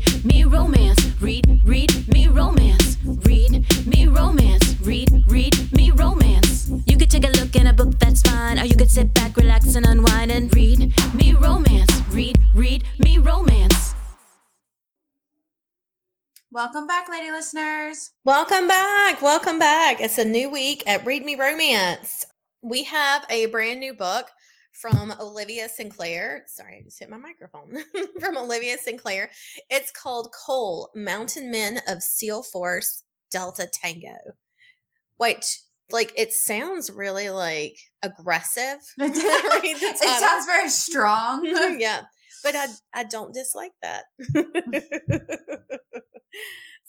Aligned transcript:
read 0.00 0.24
me 0.24 0.44
romance. 0.44 0.98
Read, 1.20 1.60
read 1.64 2.08
me 2.08 2.28
romance. 2.28 2.96
Read 3.04 3.86
me 3.86 4.06
romance. 4.06 4.80
Read, 4.80 5.24
read 5.28 5.72
me 5.72 5.90
romance. 5.90 6.70
You 6.86 6.96
could 6.96 7.10
take 7.10 7.24
a 7.24 7.30
look 7.38 7.54
in 7.56 7.66
a 7.66 7.72
book, 7.72 7.98
that's 7.98 8.22
fine. 8.22 8.58
Or 8.58 8.64
you 8.64 8.76
could 8.76 8.90
sit 8.90 9.12
back, 9.14 9.36
relax, 9.36 9.74
and 9.74 9.86
unwind 9.86 10.30
and 10.30 10.54
read 10.54 10.92
me 11.14 11.34
romance. 11.34 11.90
Read, 12.08 12.38
read 12.54 12.84
me 12.98 13.18
romance. 13.18 13.94
Welcome 16.52 16.86
back, 16.86 17.08
lady 17.08 17.30
listeners. 17.30 18.10
Welcome 18.24 18.66
back. 18.66 19.22
Welcome 19.22 19.58
back. 19.58 20.00
It's 20.00 20.18
a 20.18 20.24
new 20.24 20.50
week 20.50 20.82
at 20.86 21.06
Read 21.06 21.24
Me 21.24 21.36
Romance. 21.36 22.26
We 22.62 22.84
have 22.84 23.24
a 23.30 23.46
brand 23.46 23.80
new 23.80 23.94
book 23.94 24.30
from 24.72 25.12
Olivia 25.20 25.68
Sinclair. 25.68 26.44
Sorry, 26.46 26.78
I 26.78 26.82
just 26.84 26.98
hit 26.98 27.10
my 27.10 27.16
microphone. 27.18 27.76
from 28.20 28.36
Olivia 28.38 28.78
Sinclair. 28.78 29.30
It's 29.68 29.90
called 29.92 30.32
Cole 30.32 30.90
Mountain 30.94 31.50
Men 31.50 31.80
of 31.88 32.02
SEAL 32.02 32.44
Force 32.44 33.02
Delta 33.30 33.68
Tango. 33.72 34.16
which 35.18 35.60
like 35.90 36.12
it 36.16 36.32
sounds 36.32 36.90
really 36.90 37.30
like 37.30 37.76
aggressive. 38.02 38.78
It, 38.98 39.62
Read 39.62 39.76
the 39.80 39.86
it 39.86 39.96
title. 39.98 40.14
sounds 40.20 40.46
very 40.46 40.68
strong. 40.68 41.44
Mm-hmm, 41.46 41.80
yeah, 41.80 42.02
but 42.44 42.54
I 42.56 42.66
I 42.94 43.04
don't 43.04 43.34
dislike 43.34 43.72
that. 43.82 44.04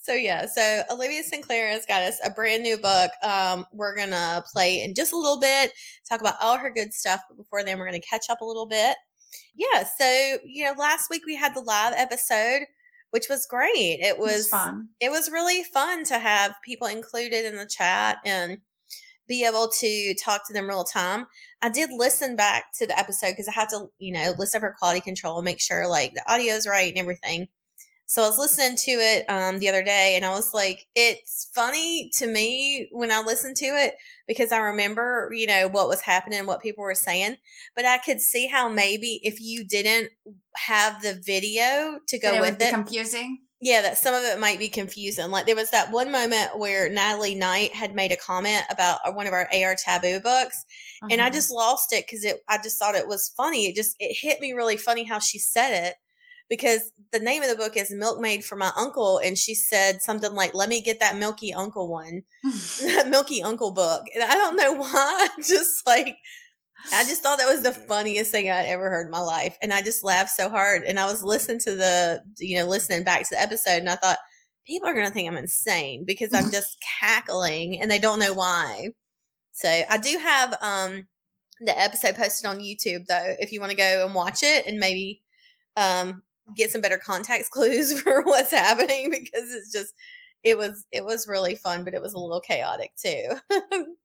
So 0.01 0.13
yeah, 0.13 0.45
so 0.47 0.83
Olivia 0.91 1.23
Sinclair 1.23 1.69
has 1.69 1.85
got 1.85 2.01
us 2.03 2.19
a 2.25 2.29
brand 2.31 2.63
new 2.63 2.77
book. 2.77 3.11
Um, 3.23 3.65
we're 3.71 3.95
gonna 3.95 4.43
play 4.51 4.83
in 4.83 4.95
just 4.95 5.13
a 5.13 5.17
little 5.17 5.39
bit, 5.39 5.71
talk 6.09 6.21
about 6.21 6.35
all 6.41 6.57
her 6.57 6.69
good 6.71 6.93
stuff, 6.93 7.21
but 7.29 7.37
before 7.37 7.63
then, 7.63 7.77
we're 7.77 7.85
gonna 7.85 7.99
catch 8.01 8.29
up 8.29 8.41
a 8.41 8.45
little 8.45 8.65
bit. 8.67 8.97
Yeah, 9.55 9.83
so 9.83 10.37
you 10.43 10.65
know, 10.65 10.73
last 10.77 11.09
week 11.09 11.23
we 11.25 11.35
had 11.35 11.53
the 11.55 11.61
live 11.61 11.93
episode, 11.95 12.61
which 13.11 13.27
was 13.29 13.45
great. 13.45 13.99
It 14.01 14.17
It 14.17 14.19
was 14.19 14.33
was 14.37 14.47
fun. 14.49 14.89
it 14.99 15.11
was 15.11 15.29
really 15.31 15.63
fun 15.63 16.03
to 16.05 16.19
have 16.19 16.55
people 16.63 16.87
included 16.87 17.45
in 17.45 17.55
the 17.55 17.65
chat 17.65 18.17
and 18.25 18.59
be 19.27 19.45
able 19.45 19.69
to 19.69 20.13
talk 20.15 20.45
to 20.47 20.53
them 20.53 20.67
real 20.67 20.83
time. 20.83 21.25
I 21.61 21.69
did 21.69 21.91
listen 21.91 22.35
back 22.35 22.73
to 22.79 22.87
the 22.87 22.97
episode 22.99 23.31
because 23.31 23.47
I 23.47 23.53
had 23.53 23.69
to, 23.69 23.87
you 23.99 24.11
know, 24.13 24.33
listen 24.37 24.59
for 24.59 24.75
quality 24.77 24.99
control 25.01 25.37
and 25.37 25.45
make 25.45 25.61
sure 25.61 25.87
like 25.87 26.13
the 26.13 26.23
audio 26.33 26.55
is 26.55 26.67
right 26.67 26.89
and 26.89 26.97
everything. 26.99 27.47
So 28.11 28.23
I 28.23 28.27
was 28.27 28.37
listening 28.37 28.75
to 28.75 28.91
it 28.91 29.25
um, 29.29 29.59
the 29.59 29.69
other 29.69 29.83
day 29.83 30.17
and 30.17 30.25
I 30.25 30.31
was 30.31 30.53
like, 30.53 30.85
it's 30.95 31.49
funny 31.55 32.09
to 32.15 32.27
me 32.27 32.89
when 32.91 33.09
I 33.09 33.21
listen 33.21 33.53
to 33.55 33.65
it 33.67 33.95
because 34.27 34.51
I 34.51 34.57
remember, 34.57 35.29
you 35.31 35.47
know, 35.47 35.69
what 35.69 35.87
was 35.87 36.01
happening, 36.01 36.45
what 36.45 36.61
people 36.61 36.83
were 36.83 36.93
saying. 36.93 37.37
But 37.73 37.85
I 37.85 37.99
could 37.99 38.19
see 38.19 38.47
how 38.47 38.67
maybe 38.67 39.21
if 39.23 39.39
you 39.39 39.63
didn't 39.63 40.11
have 40.57 41.01
the 41.01 41.21
video 41.25 41.99
to 42.09 42.19
go 42.19 42.35
it 42.35 42.41
with 42.41 42.57
it, 42.59 42.67
confusing. 42.67 43.47
yeah, 43.61 43.81
that 43.83 43.97
some 43.99 44.15
of 44.15 44.23
it 44.23 44.39
might 44.39 44.59
be 44.59 44.69
confusing. 44.69 45.29
Like 45.29 45.45
there 45.45 45.55
was 45.55 45.69
that 45.71 45.91
one 45.91 46.11
moment 46.11 46.57
where 46.57 46.89
Natalie 46.89 47.35
Knight 47.35 47.73
had 47.75 47.93
made 47.93 48.11
a 48.11 48.17
comment 48.17 48.63
about 48.71 48.99
uh, 49.05 49.11
one 49.11 49.27
of 49.27 49.33
our 49.33 49.47
AR 49.53 49.75
taboo 49.75 50.19
books, 50.19 50.65
and 51.09 51.21
I 51.21 51.27
Uh-huh. 51.27 51.31
just 51.31 51.51
lost 51.51 51.93
it 51.93 52.05
because 52.07 52.23
it. 52.25 52.41
I 52.49 52.57
just 52.61 52.79
thought 52.79 52.95
it 52.95 53.07
was 53.07 53.33
funny. 53.37 53.67
It 53.67 53.75
just 53.75 53.95
it 53.99 54.17
hit 54.19 54.41
me 54.41 54.53
really 54.53 54.77
funny 54.77 55.03
how 55.03 55.19
she 55.19 55.39
said 55.39 55.85
it 55.89 55.95
because 56.51 56.91
the 57.13 57.19
name 57.19 57.41
of 57.41 57.49
the 57.49 57.55
book 57.55 57.77
is 57.77 57.91
Milkmaid 57.91 58.43
for 58.43 58.57
My 58.57 58.73
Uncle, 58.75 59.19
and 59.19 59.37
she 59.37 59.55
said 59.55 60.01
something 60.01 60.33
like, 60.33 60.53
"Let 60.53 60.67
me 60.67 60.81
get 60.81 60.99
that 60.99 61.15
Milky 61.15 61.53
Uncle 61.53 61.89
one, 61.89 62.23
that 62.43 63.07
Milky 63.07 63.41
Uncle 63.41 63.71
book," 63.71 64.03
and 64.13 64.21
I 64.21 64.35
don't 64.35 64.57
know 64.57 64.73
why. 64.75 65.29
Just 65.37 65.87
like 65.87 66.17
I 66.91 67.05
just 67.05 67.23
thought 67.23 67.37
that 67.37 67.47
was 67.47 67.63
the 67.63 67.71
funniest 67.71 68.31
thing 68.31 68.49
I'd 68.49 68.65
ever 68.65 68.89
heard 68.89 69.05
in 69.05 69.11
my 69.11 69.21
life. 69.21 69.57
And 69.61 69.71
I 69.71 69.81
just 69.81 70.03
laughed 70.03 70.31
so 70.31 70.49
hard. 70.49 70.83
And 70.83 70.99
I 70.99 71.05
was 71.05 71.23
listening 71.23 71.59
to 71.59 71.75
the, 71.75 72.21
you 72.39 72.57
know, 72.57 72.65
listening 72.65 73.03
back 73.03 73.21
to 73.21 73.27
the 73.31 73.41
episode 73.41 73.77
and 73.77 73.89
I 73.89 73.95
thought, 73.95 74.17
people 74.65 74.89
are 74.89 74.93
going 74.93 75.05
to 75.05 75.13
think 75.13 75.29
I'm 75.29 75.37
insane 75.37 76.05
because 76.05 76.33
I'm 76.33 76.51
just 76.51 76.77
cackling 76.99 77.79
and 77.79 77.89
they 77.89 77.99
don't 77.99 78.19
know 78.19 78.33
why. 78.33 78.89
So 79.53 79.69
I 79.69 79.97
do 79.97 80.17
have 80.17 80.57
um 80.61 81.07
the 81.63 81.79
episode 81.79 82.15
posted 82.15 82.49
on 82.49 82.59
YouTube 82.59 83.05
though, 83.07 83.35
if 83.39 83.51
you 83.51 83.59
want 83.59 83.71
to 83.71 83.77
go 83.77 84.05
and 84.05 84.15
watch 84.15 84.39
it 84.41 84.65
and 84.65 84.79
maybe 84.79 85.21
um 85.77 86.23
get 86.55 86.71
some 86.71 86.81
better 86.81 86.97
context 86.97 87.51
clues 87.51 87.99
for 88.01 88.21
what's 88.23 88.51
happening 88.51 89.09
because 89.09 89.53
it's 89.53 89.71
just 89.71 89.93
it 90.43 90.57
was 90.57 90.85
it 90.91 91.05
was 91.05 91.27
really 91.27 91.55
fun, 91.55 91.83
but 91.83 91.93
it 91.93 92.01
was 92.01 92.13
a 92.13 92.19
little 92.19 92.41
chaotic 92.41 92.91
too. 92.95 93.23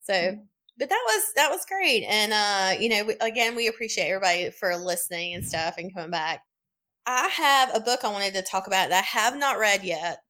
so 0.00 0.36
but 0.78 0.88
that 0.88 1.02
was 1.06 1.24
that 1.36 1.50
was 1.50 1.64
great. 1.66 2.04
And 2.04 2.32
uh 2.32 2.80
you 2.80 2.88
know 2.88 3.04
we, 3.04 3.14
again 3.20 3.54
we 3.56 3.68
appreciate 3.68 4.08
everybody 4.08 4.50
for 4.50 4.76
listening 4.76 5.34
and 5.34 5.44
stuff 5.44 5.74
and 5.78 5.94
coming 5.94 6.10
back. 6.10 6.42
I 7.06 7.26
have 7.28 7.74
a 7.74 7.80
book 7.80 8.04
i 8.04 8.08
wanted 8.08 8.34
to 8.34 8.42
talk 8.42 8.68
about 8.68 8.90
that 8.90 9.02
i 9.02 9.18
have 9.18 9.36
not 9.36 9.58
read 9.58 9.82
yet 9.82 10.21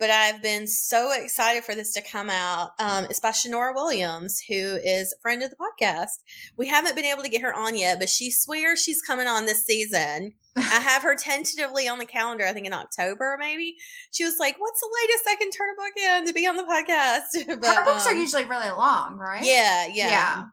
but 0.00 0.10
i've 0.10 0.42
been 0.42 0.66
so 0.66 1.12
excited 1.12 1.62
for 1.62 1.74
this 1.74 1.92
to 1.92 2.02
come 2.02 2.28
out 2.28 2.70
um 2.80 3.04
it's 3.04 3.20
by 3.20 3.30
Shanora 3.30 3.74
williams 3.74 4.40
who 4.48 4.54
is 4.54 5.12
a 5.12 5.20
friend 5.20 5.42
of 5.42 5.50
the 5.50 5.56
podcast 5.56 6.18
we 6.56 6.66
haven't 6.66 6.96
been 6.96 7.04
able 7.04 7.22
to 7.22 7.28
get 7.28 7.42
her 7.42 7.54
on 7.54 7.76
yet 7.76 7.98
but 8.00 8.08
she 8.08 8.30
swears 8.30 8.82
she's 8.82 9.02
coming 9.02 9.28
on 9.28 9.46
this 9.46 9.64
season 9.64 10.32
i 10.56 10.60
have 10.80 11.02
her 11.02 11.14
tentatively 11.14 11.86
on 11.86 11.98
the 11.98 12.06
calendar 12.06 12.44
i 12.46 12.52
think 12.52 12.66
in 12.66 12.72
october 12.72 13.36
maybe 13.38 13.76
she 14.10 14.24
was 14.24 14.36
like 14.40 14.56
what's 14.58 14.80
the 14.80 14.90
latest 15.02 15.24
i 15.28 15.36
can 15.36 15.50
turn 15.50 15.68
a 15.70 15.80
book 15.80 15.92
in 15.96 16.26
to 16.26 16.32
be 16.32 16.46
on 16.46 16.56
the 16.56 16.62
podcast 16.64 17.60
but, 17.60 17.76
Her 17.76 17.84
books 17.84 18.06
are 18.06 18.12
um, 18.12 18.18
usually 18.18 18.44
really 18.44 18.70
long, 18.70 19.16
right? 19.16 19.44
yeah, 19.44 19.86
yeah. 19.86 20.08
Yeah. 20.08 20.44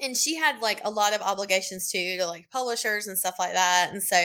And 0.00 0.16
she 0.16 0.36
had 0.36 0.60
like 0.60 0.80
a 0.84 0.90
lot 0.90 1.14
of 1.14 1.22
obligations 1.22 1.90
too 1.90 2.16
to 2.18 2.26
like 2.26 2.48
publishers 2.50 3.08
and 3.08 3.18
stuff 3.18 3.34
like 3.38 3.54
that. 3.54 3.90
And 3.92 4.02
so 4.02 4.24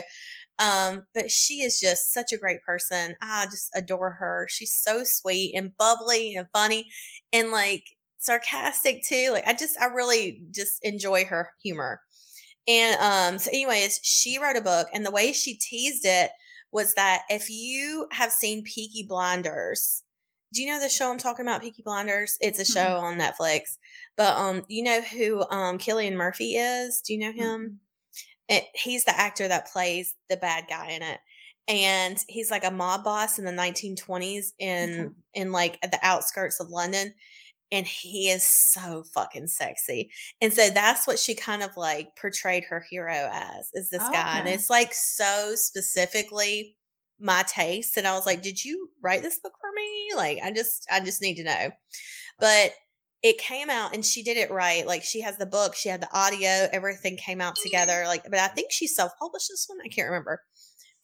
um 0.60 1.04
but 1.14 1.32
she 1.32 1.62
is 1.62 1.80
just 1.80 2.14
such 2.14 2.32
a 2.32 2.38
great 2.38 2.62
person. 2.64 3.16
I 3.22 3.46
just 3.46 3.70
adore 3.76 4.12
her. 4.12 4.48
She's 4.50 4.76
so 4.76 5.04
sweet 5.04 5.54
and 5.56 5.76
bubbly 5.78 6.36
and 6.36 6.48
funny 6.54 6.90
and 7.32 7.52
like 7.52 7.84
sarcastic 8.20 9.04
too. 9.08 9.30
Like 9.32 9.48
I 9.48 9.54
just 9.54 9.80
I 9.80 9.86
really 9.86 10.44
just 10.52 10.80
enjoy 10.84 11.26
her 11.26 11.50
humor. 11.64 12.02
And 12.68 13.00
um 13.02 13.40
so 13.40 13.50
anyways, 13.52 14.00
she 14.04 14.40
wrote 14.40 14.58
a 14.58 14.62
book 14.62 14.88
and 14.94 15.06
the 15.06 15.12
way 15.12 15.34
she 15.34 15.56
teased 15.58 16.06
it 16.06 16.32
was 16.72 16.94
that 16.96 17.24
if 17.30 17.50
you 17.50 18.08
have 18.12 18.32
seen 18.32 18.64
Peaky 18.64 19.06
Blinders, 19.08 20.04
do 20.54 20.62
you 20.62 20.68
know 20.68 20.80
the 20.80 20.90
show 20.90 21.12
I'm 21.12 21.18
talking 21.18 21.46
about, 21.46 21.62
Peaky 21.62 21.82
Blinders? 21.84 22.38
It's 22.42 22.60
a 22.60 22.66
show 22.66 22.98
on 22.98 23.18
Netflix. 23.18 23.78
But 24.16 24.38
um, 24.38 24.64
you 24.68 24.84
know 24.84 25.02
who 25.02 25.42
um 25.50 25.78
Cillian 25.80 26.14
Murphy 26.14 26.56
is? 26.56 27.02
Do 27.02 27.14
you 27.14 27.20
know 27.20 27.32
him? 27.32 27.80
It, 28.50 28.66
he's 28.74 29.06
the 29.06 29.18
actor 29.18 29.48
that 29.48 29.72
plays 29.72 30.16
the 30.30 30.38
bad 30.38 30.66
guy 30.70 30.92
in 30.92 31.02
it, 31.02 31.20
and 31.68 32.18
he's 32.28 32.52
like 32.52 32.66
a 32.66 32.72
mob 32.72 33.04
boss 33.04 33.40
in 33.40 33.46
the 33.46 33.52
1920s 33.52 34.00
mm-hmm. 34.00 34.52
in 34.60 35.00
Okay. 35.00 35.10
in 35.36 35.52
like 35.52 35.80
at 35.82 35.92
the 35.92 36.00
outskirts 36.04 36.60
of 36.60 36.70
London, 36.70 37.14
and 37.72 37.88
he 37.88 38.30
is 38.30 38.46
so 38.46 39.04
fucking 39.14 39.48
sexy. 39.48 40.12
And 40.42 40.54
so 40.54 40.70
that's 40.70 41.08
what 41.08 41.20
she 41.20 41.36
kind 41.36 41.64
of 41.64 41.76
like 41.78 42.16
portrayed 42.16 42.66
her 42.66 42.86
hero 42.90 43.30
as 43.32 43.70
is 43.74 43.90
this 43.90 44.04
oh, 44.04 44.12
guy, 44.12 44.40
and 44.40 44.48
it's 44.48 44.70
like 44.70 44.94
so 44.94 45.54
specifically 45.56 46.76
my 47.20 47.44
taste. 47.44 47.98
And 47.98 48.06
I 48.06 48.14
was 48.14 48.26
like, 48.26 48.42
did 48.42 48.64
you 48.64 48.90
write 49.02 49.22
this 49.22 49.40
book 49.40 49.54
for 49.60 49.70
me? 49.76 50.12
Like, 50.16 50.40
I 50.44 50.52
just 50.52 50.86
I 50.92 51.00
just 51.00 51.22
need 51.22 51.36
to 51.36 51.44
know, 51.44 51.72
but 52.40 52.74
it 53.24 53.38
came 53.38 53.70
out 53.70 53.96
and 53.96 54.06
she 54.06 54.22
did 54.22 54.36
it 54.36 54.52
right. 54.52 54.86
Like 54.86 55.02
she 55.02 55.22
has 55.22 55.38
the 55.38 55.46
book, 55.46 55.76
she 55.76 55.88
had 55.88 56.02
the 56.02 56.14
audio, 56.14 56.68
everything 56.74 57.16
came 57.16 57.40
out 57.40 57.56
together. 57.56 58.04
Like, 58.06 58.24
but 58.30 58.38
I 58.38 58.48
think 58.48 58.72
she 58.72 58.86
self-published 58.86 59.48
this 59.50 59.66
one. 59.68 59.80
I 59.84 59.88
can't 59.88 60.10
remember. 60.10 60.42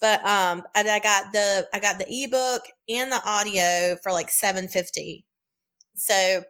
But 0.02 0.24
um 0.26 0.64
and 0.76 0.90
I 0.90 1.00
got 1.00 1.32
the 1.32 1.68
I 1.74 1.80
got 1.80 1.98
the 1.98 2.06
ebook 2.10 2.64
and 2.90 3.12
the 3.12 3.22
audio 3.26 3.98
for 4.04 4.12
like 4.12 4.30
750. 4.30 5.26
So 5.96 6.44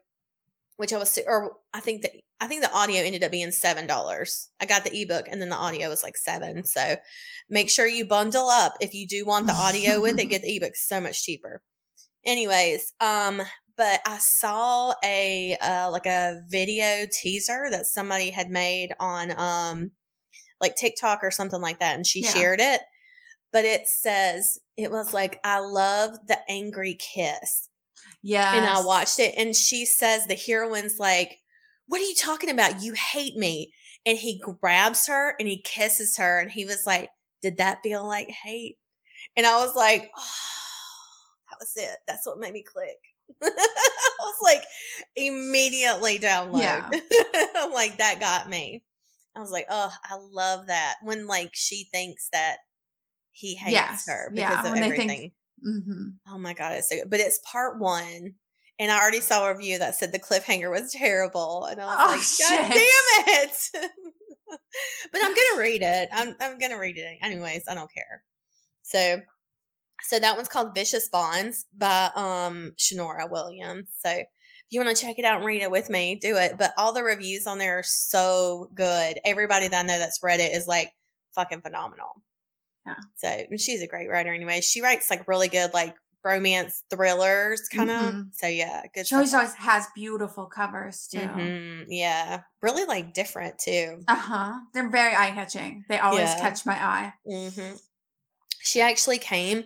which 0.78 0.92
I 0.92 0.98
was 0.98 1.18
or 1.28 1.58
I 1.74 1.80
think 1.82 2.02
that 2.02 2.12
I 2.42 2.48
think 2.48 2.64
the 2.64 2.74
audio 2.74 3.02
ended 3.02 3.24
up 3.24 3.32
being 3.32 3.52
seven 3.52 3.86
dollars. 3.86 4.50
I 4.60 4.66
got 4.66 4.86
the 4.86 5.02
ebook 5.02 5.28
and 5.30 5.42
then 5.42 5.50
the 5.50 5.56
audio 5.56 5.90
was 5.90 6.04
like 6.04 6.18
seven. 6.18 6.64
So 6.64 6.96
make 7.50 7.70
sure 7.70 7.86
you 7.86 8.06
bundle 8.06 8.48
up 8.48 8.74
if 8.82 8.94
you 8.96 9.06
do 9.08 9.24
want 9.26 9.46
the 9.46 9.54
audio 9.54 10.02
with 10.02 10.18
it, 10.20 10.26
get 10.28 10.42
the 10.42 10.56
ebook 10.56 10.76
so 10.76 11.00
much 11.00 11.24
cheaper. 11.24 11.62
Anyways, 12.26 12.94
um, 13.02 13.42
but 13.80 14.02
I 14.06 14.20
saw 14.20 14.94
a 15.06 15.58
uh 15.62 15.90
like 15.92 16.06
a 16.06 16.44
video 16.50 17.08
teaser 17.12 17.70
that 17.72 17.88
somebody 17.88 18.30
had 18.32 18.52
made 18.52 18.94
on 19.00 19.34
um 19.40 19.92
like 20.62 20.76
TikTok 20.76 21.24
or 21.24 21.32
something 21.32 21.62
like 21.62 21.80
that, 21.80 21.96
and 21.96 22.08
she 22.08 22.22
Yeah. 22.22 22.32
shared 22.32 22.60
it. 22.62 22.82
But 23.54 23.66
it 23.66 23.88
says 23.88 24.60
it 24.78 24.92
was 24.92 25.14
like 25.14 25.40
I 25.44 25.60
love 25.60 26.18
the 26.28 26.40
angry 26.50 26.96
kiss 26.96 27.70
Yeah. 28.22 28.54
and 28.54 28.66
I 28.66 28.82
watched 28.82 29.20
it, 29.20 29.36
and 29.38 29.56
she 29.56 29.86
says 29.86 30.28
the 30.28 30.36
heroine's 30.36 31.00
like, 31.00 31.40
"What 31.88 32.02
are 32.02 32.06
you 32.06 32.16
talking 32.16 32.50
about? 32.50 32.82
You 32.84 32.94
hate 32.94 33.38
me!" 33.38 33.74
And 34.06 34.18
he 34.18 34.40
grabs 34.40 35.08
her 35.08 35.36
and 35.40 35.48
he 35.48 35.62
kisses 35.62 36.18
her, 36.18 36.40
and 36.40 36.52
he 36.52 36.66
was 36.66 36.86
like, 36.88 37.12
"Did 37.42 37.58
that 37.58 37.84
feel 37.84 38.06
like 38.08 38.30
hate?" 38.30 38.78
And 39.38 39.46
I 39.48 39.58
was 39.66 39.76
like, 39.76 40.12
"Oh, 40.18 40.32
that 41.52 41.58
was 41.60 41.74
it. 41.78 42.00
That's 42.08 42.26
what 42.28 42.40
made 42.40 42.54
me 42.54 42.64
click." 42.64 42.98
I 43.44 43.50
was 44.20 44.36
like, 44.42 44.64
immediately 45.16 46.20
download. 46.20 46.62
Yeah. 46.62 46.90
I'm 47.56 47.72
like, 47.74 47.98
that 47.98 48.20
got 48.20 48.50
me. 48.50 48.84
I 49.36 49.40
was 49.40 49.52
like, 49.52 49.68
oh, 49.70 49.92
I 50.04 50.16
love 50.32 50.68
that 50.68 50.96
when 51.04 51.28
like 51.28 51.52
she 51.54 51.88
thinks 51.92 52.30
that 52.34 52.58
he 53.32 53.56
hates 53.56 53.72
Yes, 53.74 54.06
her 54.08 54.32
yeah, 54.34 54.50
because 54.50 54.66
of 54.66 54.72
when 54.74 54.82
they 54.82 54.98
think- 54.98 55.12
everything. 55.12 55.32
hmm 55.64 56.34
Oh 56.34 56.38
my 56.38 56.54
god, 56.54 56.74
it's 56.74 56.90
so 56.90 56.96
good. 56.98 57.10
But 57.10 57.20
it's 57.22 57.40
part 57.50 57.80
one. 57.80 58.34
And 58.80 58.92
I 58.92 59.00
already 59.00 59.20
saw 59.22 59.46
a 59.46 59.54
review 59.54 59.78
that 59.80 59.96
said 59.96 60.12
the 60.14 60.20
cliffhanger 60.20 60.72
was 60.72 60.92
terrible. 60.94 61.66
And 61.66 61.82
I 61.82 61.86
was 61.86 61.96
Oh, 62.00 62.08
like, 62.08 62.20
God 62.20 62.78
shit. 62.78 62.88
damn 63.26 63.44
it. 63.46 63.90
but 65.12 65.22
I'm 65.24 65.36
gonna 65.36 65.62
read 65.62 65.82
it. 65.82 66.10
I'm 66.14 66.36
I'm 66.40 66.58
gonna 66.60 66.80
read 66.80 66.98
it 66.98 67.18
anyways. 67.22 67.64
I 67.68 67.76
don't 67.76 67.92
care. 67.94 68.24
So 68.84 69.22
so 70.04 70.20
that 70.20 70.36
one's 70.36 70.48
called 70.50 70.74
Vicious 70.76 71.10
Bonds 71.10 71.66
by 71.78 72.10
um 72.16 72.74
Shanora 72.78 73.30
Williams. 73.30 73.90
So 74.00 74.10
if 74.12 74.28
you 74.70 74.80
want 74.84 74.96
to 74.96 75.02
check 75.02 75.18
it 75.20 75.26
out 75.26 75.38
and 75.38 75.46
read 75.46 75.62
it 75.62 75.72
with 75.72 75.90
me, 75.90 76.16
do 76.16 76.38
it. 76.38 76.58
But 76.58 76.74
all 76.78 76.94
the 76.94 77.04
reviews 77.04 77.48
on 77.48 77.58
there 77.58 77.80
are 77.80 77.84
so 77.84 78.70
good. 78.76 79.20
Everybody 79.26 79.68
that 79.68 79.84
I 79.84 79.88
know 79.88 79.98
that's 80.00 80.22
read 80.24 80.40
it 80.40 80.56
is 80.56 80.68
like 80.68 80.92
fucking 81.36 81.62
phenomenal. 81.62 82.24
Yeah. 82.86 82.96
So 83.18 83.46
she's 83.58 83.82
a 83.82 83.88
great 83.88 84.10
writer 84.10 84.34
anyway. 84.34 84.62
She 84.62 84.82
writes 84.82 85.10
like 85.10 85.28
really 85.28 85.48
good 85.48 85.74
like 85.74 85.96
romance 86.24 86.84
thrillers 86.90 87.62
kind 87.70 87.90
of. 87.90 88.14
Mhm. 88.14 88.30
So 88.34 88.48
yeah, 88.48 88.84
good. 88.94 89.08
She 89.08 89.16
always 89.16 89.34
always 89.34 89.54
has 89.56 89.88
beautiful 89.96 90.46
covers 90.48 91.08
too. 91.08 91.20
Mhm, 91.20 91.86
Yeah, 91.88 92.42
really 92.62 92.86
like 92.86 93.14
different 93.14 93.58
too. 93.60 94.04
Uh 94.08 94.16
huh. 94.16 94.60
They're 94.74 94.90
very 94.90 95.16
eye 95.16 95.32
catching. 95.32 95.86
They 95.88 96.00
always 96.00 96.22
Yeah. 96.22 96.40
catch 96.42 96.66
my 96.66 96.74
eye. 96.84 97.14
hmm 97.26 97.76
She 98.70 98.82
actually 98.82 99.18
came 99.18 99.64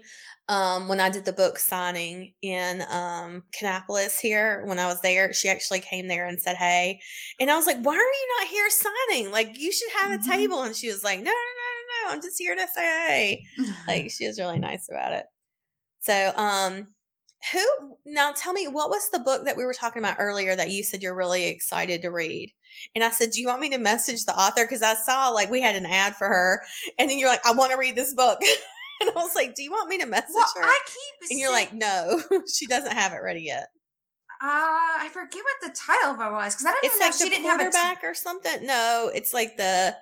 um, 0.50 0.88
when 0.88 1.00
I 1.00 1.09
did 1.09 1.25
the 1.25 1.33
book 1.33 1.57
signing 1.57 2.33
in 2.41 2.83
um, 2.89 3.44
Kannapolis 3.57 4.19
here. 4.19 4.63
When 4.65 4.79
I 4.79 4.88
was 4.88 5.01
there, 5.01 5.33
she 5.33 5.50
actually 5.50 5.79
came 5.79 6.07
there 6.07 6.27
and 6.27 6.39
said, 6.39 6.55
"Hey," 6.55 7.00
and 7.39 7.50
I 7.50 7.55
was 7.55 7.65
like, 7.65 7.81
"Why 7.81 7.94
are 7.94 7.97
you 7.97 8.27
not 8.39 8.47
here 8.47 8.69
signing? 8.69 9.31
Like, 9.31 9.57
you 9.59 9.71
should 9.71 9.91
have 10.01 10.11
a 10.11 10.23
table." 10.23 10.63
And 10.63 10.75
she 10.75 10.88
was 10.88 11.03
like, 11.03 11.19
"No, 11.19 11.25
no, 11.25 11.31
no, 11.31 11.31
no, 11.31 12.09
no! 12.09 12.13
I'm 12.13 12.21
just 12.21 12.38
here 12.38 12.55
to 12.55 12.67
say 12.75 12.81
hey." 12.81 13.44
Like, 13.88 14.11
she 14.17 14.27
was 14.27 14.39
really 14.39 14.59
nice 14.59 14.88
about 14.89 15.13
it. 15.13 15.25
So, 16.01 16.33
um, 16.35 16.88
who 17.51 17.95
now? 18.05 18.33
Tell 18.33 18.53
me, 18.53 18.67
what 18.67 18.89
was 18.89 19.09
the 19.11 19.19
book 19.19 19.45
that 19.45 19.57
we 19.57 19.65
were 19.65 19.73
talking 19.73 20.01
about 20.01 20.17
earlier 20.19 20.55
that 20.55 20.71
you 20.71 20.83
said 20.83 21.01
you're 21.01 21.15
really 21.15 21.47
excited 21.47 22.01
to 22.01 22.09
read? 22.09 22.53
And 22.95 23.03
I 23.03 23.11
said, 23.11 23.31
Do 23.31 23.41
you 23.41 23.47
want 23.47 23.61
me 23.61 23.69
to 23.69 23.77
message 23.77 24.25
the 24.25 24.38
author? 24.38 24.65
Because 24.65 24.81
I 24.81 24.95
saw 24.95 25.29
like 25.29 25.50
we 25.50 25.61
had 25.61 25.75
an 25.75 25.85
ad 25.85 26.15
for 26.15 26.27
her, 26.27 26.61
and 27.00 27.09
then 27.09 27.17
you're 27.17 27.29
like, 27.29 27.45
I 27.45 27.53
want 27.53 27.71
to 27.71 27.77
read 27.77 27.95
this 27.95 28.13
book. 28.13 28.39
and 29.01 29.10
I 29.10 29.13
was 29.16 29.36
like, 29.36 29.56
Do 29.56 29.63
you 29.63 29.72
want 29.72 29.90
me 29.90 29.98
to 30.00 30.06
message 30.06 30.34
well, 30.36 30.45
her? 30.56 30.63
I 30.63 30.80
keep. 30.86 31.31
and 31.31 31.40
you're 31.40 31.51
like, 31.51 31.74
No, 31.74 32.22
she 32.54 32.66
doesn't 32.68 32.94
have 32.94 33.13
it 33.13 33.19
ready 33.24 33.42
yet. 33.42 33.68
uh, 34.42 34.45
I 34.45 35.10
forget 35.13 35.42
what 35.44 35.69
the 35.69 35.75
title 35.78 36.12
of 36.12 36.19
it 36.19 36.31
was 36.34 36.54
because 36.56 36.66
I 36.66 36.72
don't 36.72 36.86
It's 36.86 36.95
even 36.95 37.00
know 37.00 37.06
like 37.06 37.13
if 37.13 37.18
she 37.22 37.30
didn't 37.30 37.45
have 37.45 37.60
a. 37.60 37.63
T- 37.63 37.69
quarterback 37.72 38.04
or 38.04 38.13
something. 38.13 38.66
No, 38.66 39.12
it's 39.13 39.34
like 39.34 39.57
the 39.57 39.95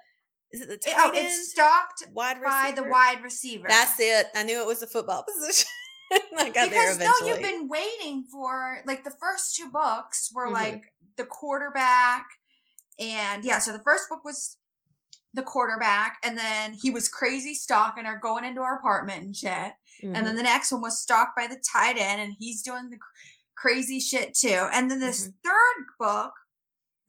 is 0.54 0.62
it 0.62 0.68
the 0.68 0.74
it- 0.74 0.82
tight 0.82 0.94
oh, 0.98 1.12
it's 1.14 1.52
stalked 1.52 2.04
wide 2.14 2.42
by 2.44 2.72
the 2.76 2.82
receiver? 2.82 2.92
wide 2.92 3.24
receiver. 3.24 3.66
That's 3.70 4.00
it. 4.00 4.28
I 4.36 4.44
knew 4.44 4.60
it 4.62 4.68
was 4.68 4.82
a 4.84 4.88
football 4.88 5.24
position. 5.38 5.68
I 6.38 6.50
got 6.50 6.70
there 6.72 6.94
because 6.98 7.22
no, 7.22 7.28
you've 7.28 7.42
been 7.42 7.70
waiting 7.70 8.26
for 8.30 8.80
like 8.86 9.06
the 9.06 9.14
first 9.22 9.56
two 9.56 9.70
books 9.72 10.30
were 10.34 10.48
Mhm. 10.48 10.54
like 10.54 10.84
the 11.16 11.24
quarterback, 11.24 12.26
and 13.00 13.46
yeah, 13.46 13.60
so 13.60 13.72
the 13.72 13.80
first 13.84 14.10
book 14.10 14.26
was 14.26 14.58
the 15.33 15.44
quarterback, 15.44 16.18
and 16.24 16.38
then 16.38 16.74
he 16.74 16.89
was 16.92 17.07
crazy 17.07 17.54
stalking 17.54 18.06
her, 18.06 18.18
going 18.22 18.44
into 18.44 18.62
her 18.62 18.75
apartment 18.75 19.24
and 19.24 19.36
shit. 19.36 19.74
And 20.04 20.16
Mhm. 20.16 20.24
then 20.25 20.36
the 20.36 20.44
next 20.44 20.72
one 20.72 20.81
was 20.81 21.00
stalked 21.00 21.36
by 21.38 21.48
the 21.48 21.56
tight 21.72 21.98
end, 21.98 22.19
and 22.22 22.33
he's 22.38 22.62
doing 22.62 22.89
the 22.89 22.98
cr- 22.98 23.06
crazy 23.56 24.00
shit 24.00 24.33
too. 24.33 24.68
And 24.74 24.89
then 24.89 25.00
this 25.00 25.22
Mm-hmm. 25.28 25.48
third 25.50 25.86
book 26.00 26.33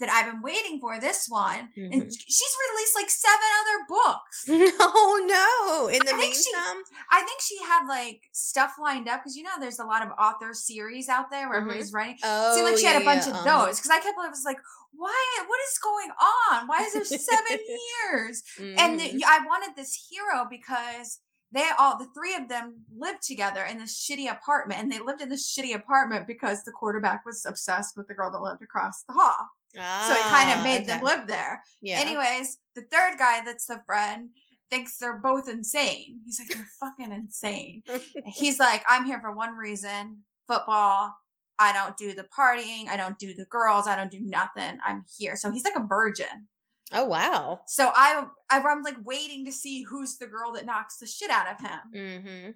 that 0.01 0.09
I've 0.11 0.33
been 0.33 0.43
waiting 0.43 0.81
for, 0.81 0.99
this 0.99 1.27
one, 1.29 1.69
and 1.77 2.03
Mhm. 2.03 2.11
she's 2.11 2.57
released 2.71 2.95
like 2.97 3.11
seven 3.11 3.51
other 3.61 3.85
books. 3.89 4.49
No, 4.49 5.17
no. 5.27 5.89
In 5.89 6.01
the 6.05 6.13
I 6.15 6.19
think 6.19 6.35
she- 6.35 6.53
meantime, 6.53 6.83
I 7.11 7.23
think 7.23 7.41
she 7.41 7.59
had 7.63 7.87
like 7.87 8.21
stuff 8.33 8.75
lined 8.81 9.09
up 9.09 9.21
because 9.21 9.37
you 9.37 9.45
know 9.45 9.51
there's 9.61 9.79
a 9.79 9.85
lot 9.85 10.03
of 10.03 10.11
author 10.19 10.55
series 10.55 11.09
out 11.09 11.31
there 11.31 11.49
where 11.49 11.59
Mhm. 11.61 11.63
everybody's 11.63 11.93
writing. 11.93 12.19
oh, 12.25 12.55
Seemed 12.55 12.67
like 12.69 12.79
she 12.79 12.87
had 12.87 13.01
a 13.01 13.05
bunch 13.05 13.27
yeah, 13.27 13.31
of 13.33 13.47
uh-huh. 13.47 13.67
those 13.67 13.79
because 13.79 13.91
I 13.91 14.01
kept 14.01 14.19
I 14.19 14.29
was 14.29 14.45
like, 14.45 14.59
why? 14.95 15.39
What 15.47 15.61
is 15.71 15.79
going 15.79 16.11
on? 16.11 16.67
Why 16.67 16.83
is 16.83 16.93
there 16.95 17.05
seven 17.05 17.59
years? 18.11 18.43
And 18.59 18.99
Mhm. 19.01 19.13
the, 19.13 19.25
I 19.25 19.39
wanted 19.47 19.77
this 19.77 20.09
hero 20.11 20.47
because 20.51 21.21
they 21.53 21.69
all 21.79 21.97
the 21.99 22.09
three 22.15 22.35
of 22.35 22.49
them 22.49 22.85
lived 22.97 23.23
together 23.23 23.63
in 23.65 23.79
this 23.79 23.95
shitty 24.05 24.31
apartment, 24.31 24.81
and 24.81 24.91
they 24.91 24.99
lived 24.99 25.21
in 25.21 25.29
this 25.29 25.47
shitty 25.55 25.75
apartment 25.75 26.27
because 26.27 26.65
the 26.65 26.73
quarterback 26.73 27.25
was 27.27 27.45
obsessed 27.47 27.97
with 27.97 28.09
the 28.09 28.15
girl 28.15 28.31
that 28.33 28.41
lived 28.43 28.63
across 28.63 29.03
the 29.05 29.13
hall. 29.13 29.49
So 29.75 29.81
it 29.81 30.21
kind 30.21 30.51
Ah, 30.51 30.59
of 30.59 30.65
made 30.65 30.87
them 30.87 31.03
live 31.03 31.27
there. 31.27 31.63
Yeah. 31.81 31.99
Anyways, 32.01 32.59
the 32.75 32.83
third 32.83 33.19
guy 33.19 33.43
that's 33.45 33.67
the 33.67 33.81
friend 33.87 34.31
thinks 34.71 34.97
they're 34.99 35.19
both 35.19 35.49
insane. 35.49 36.21
He's 36.25 36.39
like, 36.41 36.55
you're 36.55 36.67
fucking 36.81 37.13
insane. 37.13 37.83
He's 38.27 38.59
like, 38.59 38.83
I'm 38.89 39.05
here 39.05 39.21
for 39.21 39.33
one 39.35 39.55
reason 39.57 40.19
football. 40.49 41.15
I 41.59 41.73
don't 41.73 41.97
do 41.97 42.15
the 42.15 42.25
partying. 42.37 42.89
I 42.89 42.97
don't 42.97 43.19
do 43.19 43.35
the 43.35 43.45
girls. 43.45 43.87
I 43.87 43.95
don't 43.97 44.11
do 44.11 44.21
nothing. 44.21 44.79
I'm 44.85 45.05
here. 45.19 45.37
So 45.37 45.51
he's 45.53 45.65
like 45.65 45.77
a 45.77 45.87
virgin. 45.87 46.49
oh 46.93 47.05
wow. 47.05 47.61
So 47.67 47.91
I, 47.95 48.25
I 48.51 48.61
I'm 48.61 48.83
like 48.83 48.97
waiting 49.05 49.45
to 49.45 49.53
see 49.53 49.83
who's 49.83 50.17
the 50.19 50.27
girl 50.27 50.53
that 50.53 50.67
knocks 50.67 50.97
the 50.99 51.07
shit 51.07 51.31
out 51.31 51.47
of 51.51 51.61
him. 51.61 51.81
Mm-hmm. 51.95 52.51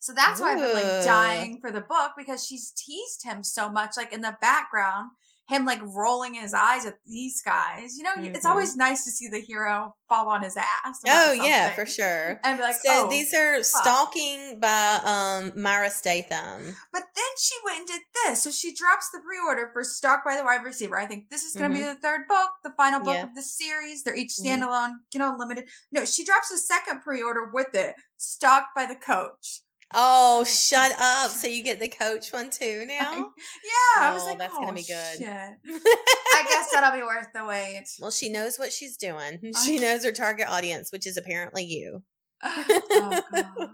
So 0.00 0.12
that's 0.12 0.40
why 0.40 0.52
I've 0.52 0.58
been 0.58 0.74
like 0.74 1.04
dying 1.04 1.58
for 1.60 1.70
the 1.70 1.80
book 1.82 2.12
because 2.18 2.44
she's 2.46 2.72
teased 2.72 3.22
him 3.24 3.42
so 3.44 3.70
much, 3.70 3.96
like 3.96 4.12
in 4.12 4.20
the 4.22 4.36
background, 4.40 5.10
him 5.50 5.66
like 5.66 5.80
rolling 5.82 6.34
his 6.34 6.54
eyes 6.54 6.86
at 6.86 6.94
these 7.04 7.42
guys. 7.42 7.96
You 7.98 8.04
know, 8.04 8.12
it's 8.16 8.46
Mhm. 8.46 8.50
always 8.50 8.76
nice 8.76 9.04
to 9.04 9.10
see 9.10 9.28
the 9.28 9.40
hero 9.40 9.94
fall 10.08 10.28
on 10.28 10.42
his 10.42 10.56
ass. 10.56 11.00
Oh 11.06 11.32
yeah, 11.32 11.74
for 11.74 11.84
sure. 11.84 12.40
And 12.44 12.56
be 12.58 12.62
like, 12.62 12.76
so 12.76 13.06
oh. 13.06 13.10
these 13.10 13.34
are 13.34 13.56
fuck. 13.56 13.64
stalking 13.82 14.60
by 14.60 15.00
um 15.04 15.52
Myra 15.60 15.90
Statham. 15.90 16.76
But 16.92 17.02
then 17.14 17.32
she 17.38 17.54
went 17.64 17.78
and 17.80 17.88
did 17.88 18.00
this. 18.24 18.42
So 18.44 18.50
she 18.50 18.74
drops 18.74 19.10
the 19.10 19.20
pre-order 19.20 19.70
for 19.72 19.82
Stalked 19.84 20.24
by 20.24 20.36
the 20.36 20.44
Wide 20.44 20.64
Receiver. 20.64 20.96
I 20.98 21.06
think 21.06 21.28
this 21.30 21.42
is 21.42 21.54
going 21.54 21.72
to 21.72 21.76
be 21.76 21.82
the 21.84 21.96
third 21.96 22.22
book, 22.28 22.50
the 22.64 22.72
final 22.76 23.00
book 23.00 23.08
Mm-hmm. 23.10 23.16
Yeah. 23.16 23.22
of 23.30 23.34
the 23.34 23.42
series. 23.42 24.02
They're 24.04 24.14
each 24.16 24.34
Mhm. 24.40 24.46
standalone, 24.60 24.92
you 25.12 25.18
know, 25.18 25.34
limited. 25.36 25.68
No, 25.90 26.04
she 26.04 26.24
drops 26.24 26.50
a 26.52 26.58
second 26.58 27.02
pre-order 27.02 27.50
with 27.52 27.74
it, 27.74 27.96
Stalked 28.16 28.74
by 28.76 28.86
the 28.86 28.94
Coach. 28.96 29.62
Oh, 29.92 30.44
shut 30.44 30.92
up! 31.00 31.30
So 31.32 31.48
you 31.48 31.64
get 31.64 31.80
the 31.80 31.88
coach 31.88 32.32
one 32.32 32.48
too 32.50 32.84
now. 32.86 33.12
Yeah, 33.12 34.00
I 34.02 34.12
was 34.14 34.22
Oh, 34.22 34.26
like, 34.26 34.38
that's 34.38 34.54
oh, 34.56 34.60
gonna 34.60 34.72
be 34.72 34.84
good. 34.84 35.24
I 35.26 36.44
guess 36.48 36.70
that'll 36.72 36.96
be 36.96 37.02
worth 37.04 37.26
the 37.34 37.44
wait. 37.44 37.84
well, 38.00 38.10
she 38.12 38.28
knows 38.30 38.56
what 38.56 38.72
she's 38.72 38.96
doing. 38.96 39.40
She 39.64 39.78
knows 39.78 40.04
her 40.04 40.12
target 40.12 40.46
audience, 40.48 40.92
which 40.92 41.06
is 41.06 41.16
apparently 41.16 41.64
you. 41.64 42.02
oh, 42.42 43.22
God. 43.32 43.68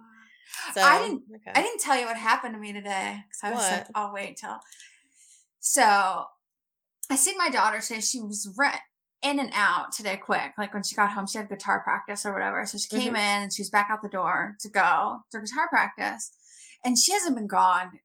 So 0.75 0.81
I 0.81 0.99
didn't- 1.03 1.23
Okay. 1.35 1.53
I 1.55 1.63
didn't 1.63 1.81
tell 1.81 1.99
you 1.99 2.07
what 2.07 2.17
happened 2.17 2.55
to 2.55 2.61
me 2.61 2.73
today 2.73 3.23
because 3.29 3.41
I 3.43 3.51
was 3.53 3.71
like, 3.71 3.87
"I'll 3.95 4.13
wait 4.13 4.37
till. 4.39 4.59
So 5.61 5.83
I 7.11 7.17
seen 7.17 7.37
my 7.37 7.51
daughter 7.51 7.81
today. 7.81 8.01
She 8.01 8.21
was 8.21 8.53
re- 8.57 8.71
in 9.23 9.39
and 9.41 9.51
out 9.55 9.93
today 9.93 10.17
quick. 10.17 10.53
Like 10.59 10.73
when 10.75 10.83
she 10.83 10.95
got 10.95 11.13
home, 11.13 11.27
she 11.27 11.39
had 11.39 11.49
guitar 11.49 11.81
practice 11.83 12.25
or 12.27 12.33
whatever. 12.33 12.65
So 12.67 12.79
she 12.79 12.89
came 12.89 13.17
in 13.17 13.43
and 13.43 13.53
she 13.53 13.63
was 13.63 13.71
back 13.71 13.89
out 13.91 14.03
the 14.03 14.09
door 14.09 14.57
to 14.61 14.69
go 14.69 15.19
to 15.33 15.41
guitar 15.41 15.69
practice. 15.69 16.31
And 16.85 16.99
she 16.99 17.13
hasn't 17.13 17.35
been 17.37 17.47
gone 17.47 17.99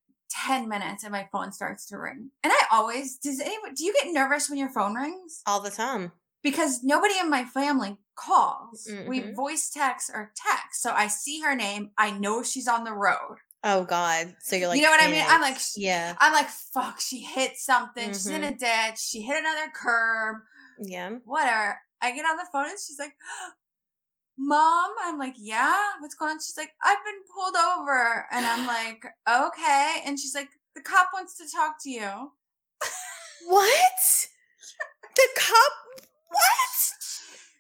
10 0.46 0.68
minutes 0.70 1.04
and 1.04 1.12
my 1.12 1.28
phone 1.32 1.52
starts 1.52 1.86
to 1.88 1.98
ring. 1.98 2.32
And 2.44 2.52
I 2.54 2.62
always, 2.72 3.18
does 3.18 3.40
anyone, 3.40 3.74
do 3.76 3.84
you 3.84 3.94
get 4.02 4.12
nervous 4.14 4.50
when 4.50 4.58
your 4.58 4.70
phone 4.70 4.96
rings? 4.96 5.42
all 5.46 5.60
the 5.60 5.70
time. 5.72 6.12
because 6.44 6.82
nobody 6.84 7.14
in 7.20 7.30
my 7.30 7.46
family 7.46 7.98
calls. 8.16 8.90
We 9.08 9.22
Mhm. 9.22 9.36
voice 9.36 9.70
text 9.70 10.10
or 10.12 10.32
text. 10.36 10.82
So 10.82 10.92
I 10.92 11.06
see 11.08 11.42
her 11.42 11.54
name. 11.54 11.92
I 12.00 12.10
know 12.12 12.42
she's 12.42 12.68
on 12.68 12.84
the 12.84 12.94
road. 12.94 13.38
Oh 13.64 13.84
God! 13.84 14.36
So 14.42 14.56
you're 14.56 14.68
like, 14.70 14.78
you 14.78 14.84
know 14.84 14.90
what 14.90 15.04
I 15.04 15.12
mean? 15.12 15.24
I'm 15.28 15.40
like, 15.40 15.58
yeah, 15.76 16.16
I'm 16.20 16.34
like, 16.34 16.50
fuck, 16.50 17.00
she 17.00 17.20
hit 17.20 17.58
something. 17.58 18.08
She's 18.10 18.26
in 18.26 18.42
Mm-hmm. 18.42 18.54
a 18.56 18.58
ditch. 18.90 18.98
She 19.00 19.22
hit 19.22 19.38
another 19.38 19.70
curb. 19.72 20.38
Yeah. 20.82 21.10
Whatever. 21.26 21.80
I 22.02 22.12
get 22.12 22.26
on 22.26 22.38
the 22.38 22.46
phone 22.52 22.66
and 22.66 22.80
she's 22.80 22.98
like, 23.00 23.14
Mom, 24.38 24.92
I'm 25.04 25.20
like, 25.20 25.36
yeah, 25.38 25.78
what's 26.00 26.16
going 26.16 26.32
on? 26.32 26.38
She's 26.40 26.58
like, 26.58 26.72
I've 26.84 26.98
been 27.06 27.22
pulled 27.34 27.56
over. 27.56 28.26
And 28.32 28.46
I'm 28.46 28.66
like, 28.66 29.04
okay. 29.30 30.02
And 30.06 30.20
she's 30.20 30.34
like, 30.34 30.50
the 30.76 30.82
cop 30.82 31.10
wants 31.14 31.38
to 31.38 31.44
talk 31.56 31.76
to 31.84 31.90
you. 31.90 32.32
What? 33.48 34.28
the 35.16 35.28
cop? 35.38 35.72
What? 36.30 36.92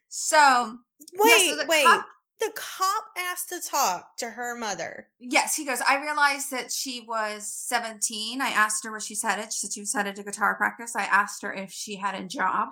So, 0.10 0.78
Wait, 1.13 1.50
so 1.50 1.58
the 1.58 1.66
wait. 1.68 1.86
cop- 1.86 2.06
the 2.40 2.51
cop 2.56 3.04
asked 3.18 3.50
to 3.50 3.60
talk 3.62 4.18
to 4.18 4.30
her 4.32 4.56
mother. 4.58 5.08
Yes, 5.20 5.56
he 5.56 5.66
goes. 5.66 5.82
I 5.88 6.01
realized 6.01 6.50
that 6.51 6.72
she 6.72 7.06
was 7.08 7.46
17. 7.51 8.42
I 8.42 8.50
asked 8.50 8.84
her 8.84 8.92
where 8.92 9.00
she's 9.00 9.22
headed. 9.22 9.54
She 9.54 9.60
said 9.68 9.74
she 9.74 9.82
was 9.82 9.94
headed 9.94 10.16
to 10.16 10.24
guitar 10.24 10.56
practice. 10.56 10.96
I 10.96 11.04
asked 11.04 11.44
her 11.44 11.54
if 11.54 11.72
she 11.72 11.98
had 11.98 12.16
a 12.16 12.24
job, 12.24 12.70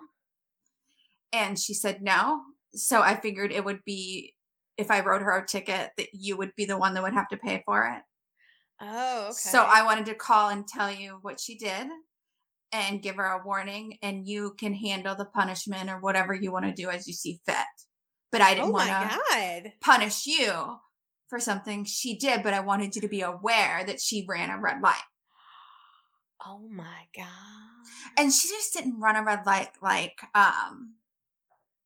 and 1.33 1.57
she 1.57 1.73
said 1.73 2.01
no. 2.01 2.41
So 2.73 3.01
I 3.01 3.15
figured 3.15 3.51
it 3.51 3.65
would 3.65 3.83
be 3.85 4.35
if 4.77 4.91
I 4.91 5.01
wrote 5.01 5.21
her 5.21 5.37
a 5.37 5.45
ticket 5.45 5.91
that 5.97 6.07
you 6.13 6.37
would 6.37 6.55
be 6.55 6.65
the 6.65 6.77
one 6.77 6.93
that 6.93 7.03
would 7.03 7.13
have 7.13 7.27
to 7.29 7.37
pay 7.37 7.63
for 7.65 7.85
it. 7.85 8.01
Oh, 8.81 9.23
okay. 9.25 9.33
So 9.33 9.63
I 9.67 9.83
wanted 9.83 10.05
to 10.05 10.15
call 10.15 10.49
and 10.49 10.67
tell 10.67 10.91
you 10.91 11.19
what 11.21 11.39
she 11.39 11.57
did 11.57 11.87
and 12.71 13.01
give 13.01 13.15
her 13.15 13.25
a 13.25 13.43
warning, 13.43 13.97
and 14.01 14.27
you 14.27 14.53
can 14.57 14.73
handle 14.73 15.15
the 15.15 15.25
punishment 15.25 15.89
or 15.89 15.99
whatever 15.99 16.33
you 16.33 16.51
want 16.51 16.65
to 16.65 16.71
do 16.71 16.89
as 16.89 17.07
you 17.07 17.13
see 17.13 17.41
fit. 17.45 17.55
But 18.31 18.41
I 18.41 18.51
Oh 18.51 18.55
didn't 18.55 18.73
want 18.73 18.89
to 18.89 19.71
punish 19.81 20.27
you 20.27 20.77
for 21.27 21.39
something 21.39 21.83
she 21.83 22.17
did, 22.17 22.43
but 22.43 22.53
I 22.53 22.59
wanted 22.59 22.95
you 22.95 23.01
to 23.01 23.07
be 23.07 23.21
aware 23.21 23.83
that 23.85 23.99
she 23.99 24.25
ran 24.29 24.49
a 24.49 24.59
red 24.59 24.81
light. 24.81 25.01
Oh 26.45 26.67
my 26.69 27.07
god. 27.15 27.27
And 28.17 28.31
she 28.31 28.47
just 28.47 28.73
didn't 28.73 28.99
run 28.99 29.15
a 29.15 29.23
red 29.23 29.45
light 29.45 29.71
like 29.81 30.19
um 30.33 30.95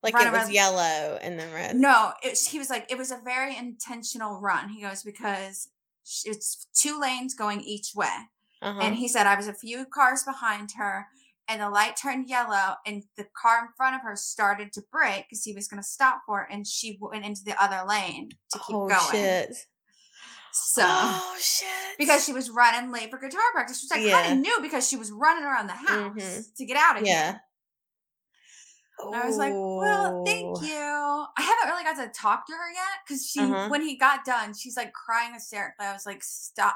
Like 0.03 0.15
it 0.15 0.31
was 0.31 0.51
yellow 0.51 1.17
and 1.22 1.39
then 1.39 1.51
red. 1.53 1.75
no, 1.77 2.12
it, 2.22 2.38
he 2.38 2.60
was 2.60 2.69
like 2.69 2.91
it 2.91 2.98
was 2.98 3.10
a 3.12 3.19
very 3.24 3.55
intentional 3.55 4.39
run. 4.41 4.69
He 4.69 4.81
goes 4.81 5.01
because 5.03 5.69
it's 6.25 6.67
two 6.74 7.00
lanes 7.00 7.33
going 7.33 7.62
each 7.62 7.91
way. 7.95 8.13
Uh-huh. 8.62 8.79
And 8.81 8.95
he 8.95 9.07
said 9.07 9.27
I 9.27 9.36
was 9.36 9.48
a 9.48 9.53
few 9.53 9.86
cars 9.86 10.24
behind 10.24 10.72
her 10.77 11.07
and 11.48 11.62
the 11.62 11.69
light 11.69 11.95
turned 11.95 12.27
yellow 12.29 12.75
and 12.86 13.03
the 13.17 13.25
car 13.41 13.60
in 13.60 13.67
front 13.77 13.95
of 13.95 14.01
her 14.01 14.15
started 14.15 14.72
to 14.74 14.83
brake 14.91 15.25
because 15.29 15.43
he 15.43 15.53
was 15.53 15.67
going 15.67 15.81
to 15.81 15.88
stop 15.88 16.22
for 16.25 16.41
it 16.43 16.48
and 16.51 16.65
she 16.67 16.98
went 17.01 17.25
into 17.25 17.43
the 17.45 17.62
other 17.62 17.88
lane 17.88 18.29
to 18.51 18.60
keep 18.60 18.75
oh 18.75 18.88
going. 18.88 19.01
shit. 19.12 19.55
So 20.51 20.83
oh 20.86 21.36
shit. 21.41 21.67
because 21.98 22.24
she 22.25 22.31
was 22.31 22.50
running 22.50 22.91
late 22.91 23.10
for 23.10 23.17
guitar 23.17 23.41
practice, 23.53 23.83
which 23.89 23.98
I 24.00 24.03
Yeah. 24.03 24.22
kind 24.22 24.33
of 24.33 24.39
knew 24.39 24.60
because 24.62 24.88
she 24.88 24.95
was 24.95 25.12
running 25.12 25.43
around 25.43 25.67
the 25.67 25.74
house 25.74 26.15
Mhm. 26.17 26.55
to 26.57 26.65
get 26.65 26.77
out 26.77 26.98
of 27.01 27.05
Yeah. 27.07 27.31
here. 27.31 27.41
And 29.00 29.15
I 29.15 29.25
was 29.25 29.38
like, 29.38 29.53
well, 29.53 30.23
thank 30.25 30.45
Oh. 30.45 30.62
you. 30.62 31.25
I 31.38 31.41
haven't 31.41 31.69
really 31.69 31.83
got 31.83 31.95
to 32.03 32.09
talk 32.19 32.45
to 32.47 32.53
her 32.53 32.71
yet 32.71 33.00
because 33.05 33.27
she, 33.27 33.39
Uh-huh. 33.41 33.67
when 33.69 33.81
he 33.81 33.97
got 33.97 34.23
done, 34.23 34.53
she's 34.53 34.77
like 34.77 34.93
crying 34.93 35.33
hysterically. 35.33 35.85
I 35.85 35.93
was 35.93 36.05
like, 36.05 36.23
stop. 36.23 36.75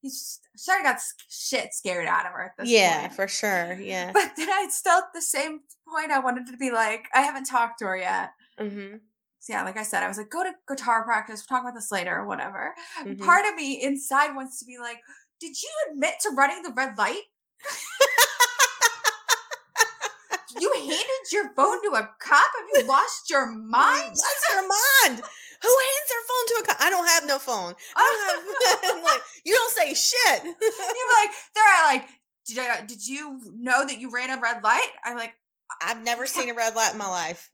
He's 0.00 0.18
just, 0.18 0.40
sort 0.56 0.80
of 0.80 0.84
got 0.84 1.00
shit 1.28 1.72
scared 1.72 2.06
out 2.06 2.26
of 2.26 2.32
her 2.32 2.44
at 2.46 2.52
this 2.58 2.68
Yeah, 2.68 3.00
point. 3.02 3.14
for 3.14 3.28
sure. 3.28 3.72
Yeah. 3.80 4.10
But 4.12 4.32
then 4.36 4.50
I 4.50 4.66
still, 4.70 4.98
at 4.98 5.12
the 5.14 5.22
same 5.22 5.60
point, 5.88 6.10
I 6.10 6.18
wanted 6.18 6.46
to 6.48 6.56
be 6.56 6.70
like, 6.70 7.06
I 7.14 7.22
haven't 7.22 7.44
talked 7.44 7.78
to 7.78 7.86
her 7.86 7.96
yet. 7.96 8.30
hmm 8.58 8.96
So 9.40 9.52
yeah, 9.54 9.62
like 9.64 9.76
I 9.78 9.82
said, 9.84 10.02
I 10.02 10.08
was 10.08 10.18
like, 10.18 10.30
go 10.30 10.42
to 10.42 10.52
guitar 10.68 11.04
practice. 11.04 11.44
We'll 11.48 11.58
talk 11.58 11.64
about 11.66 11.74
this 11.76 11.90
later 11.92 12.16
or 12.16 12.26
whatever. 12.26 12.74
Mhm. 13.00 13.20
Part 13.24 13.46
of 13.46 13.54
me 13.54 13.82
inside 13.82 14.34
wants 14.34 14.58
to 14.58 14.64
be 14.66 14.78
like, 14.78 14.98
did 15.40 15.60
you 15.62 15.70
admit 15.90 16.14
to 16.22 16.30
running 16.30 16.62
the 16.62 16.72
red 16.72 16.98
light? 16.98 17.22
you 20.60 20.72
handed 20.74 21.32
your 21.32 21.52
phone 21.54 21.82
to 21.82 21.90
a 21.96 22.08
cop? 22.20 22.50
Have 22.58 22.68
you 22.82 22.86
lost 22.88 23.30
your 23.30 23.46
mind? 23.46 24.10
What's 24.10 24.48
your 24.50 24.62
mind? 24.62 25.22
Who 25.62 25.68
hands 25.86 26.08
their 26.08 26.24
phone 26.28 26.46
to 26.46 26.54
a 26.62 26.66
co- 26.66 26.84
I 26.86 26.90
don't 26.90 27.08
have 27.08 27.26
no 27.26 27.38
phone. 27.38 27.74
I 27.96 28.76
don't 28.82 28.94
have, 28.96 29.04
like, 29.04 29.20
you 29.44 29.54
don't 29.54 29.72
say 29.72 29.94
shit. 29.94 30.42
You're 30.44 30.52
like, 30.52 31.30
they're 31.54 31.86
like, 31.86 32.08
did, 32.46 32.58
I, 32.58 32.84
did 32.86 33.06
you 33.06 33.40
know 33.54 33.84
that 33.86 34.00
you 34.00 34.10
ran 34.10 34.36
a 34.36 34.40
red 34.40 34.62
light? 34.64 34.88
I'm 35.04 35.16
like, 35.16 35.34
I've 35.80 36.02
never 36.04 36.26
seen 36.26 36.50
a 36.50 36.54
red 36.54 36.74
light 36.74 36.92
in 36.92 36.98
my 36.98 37.08
life. 37.08 37.50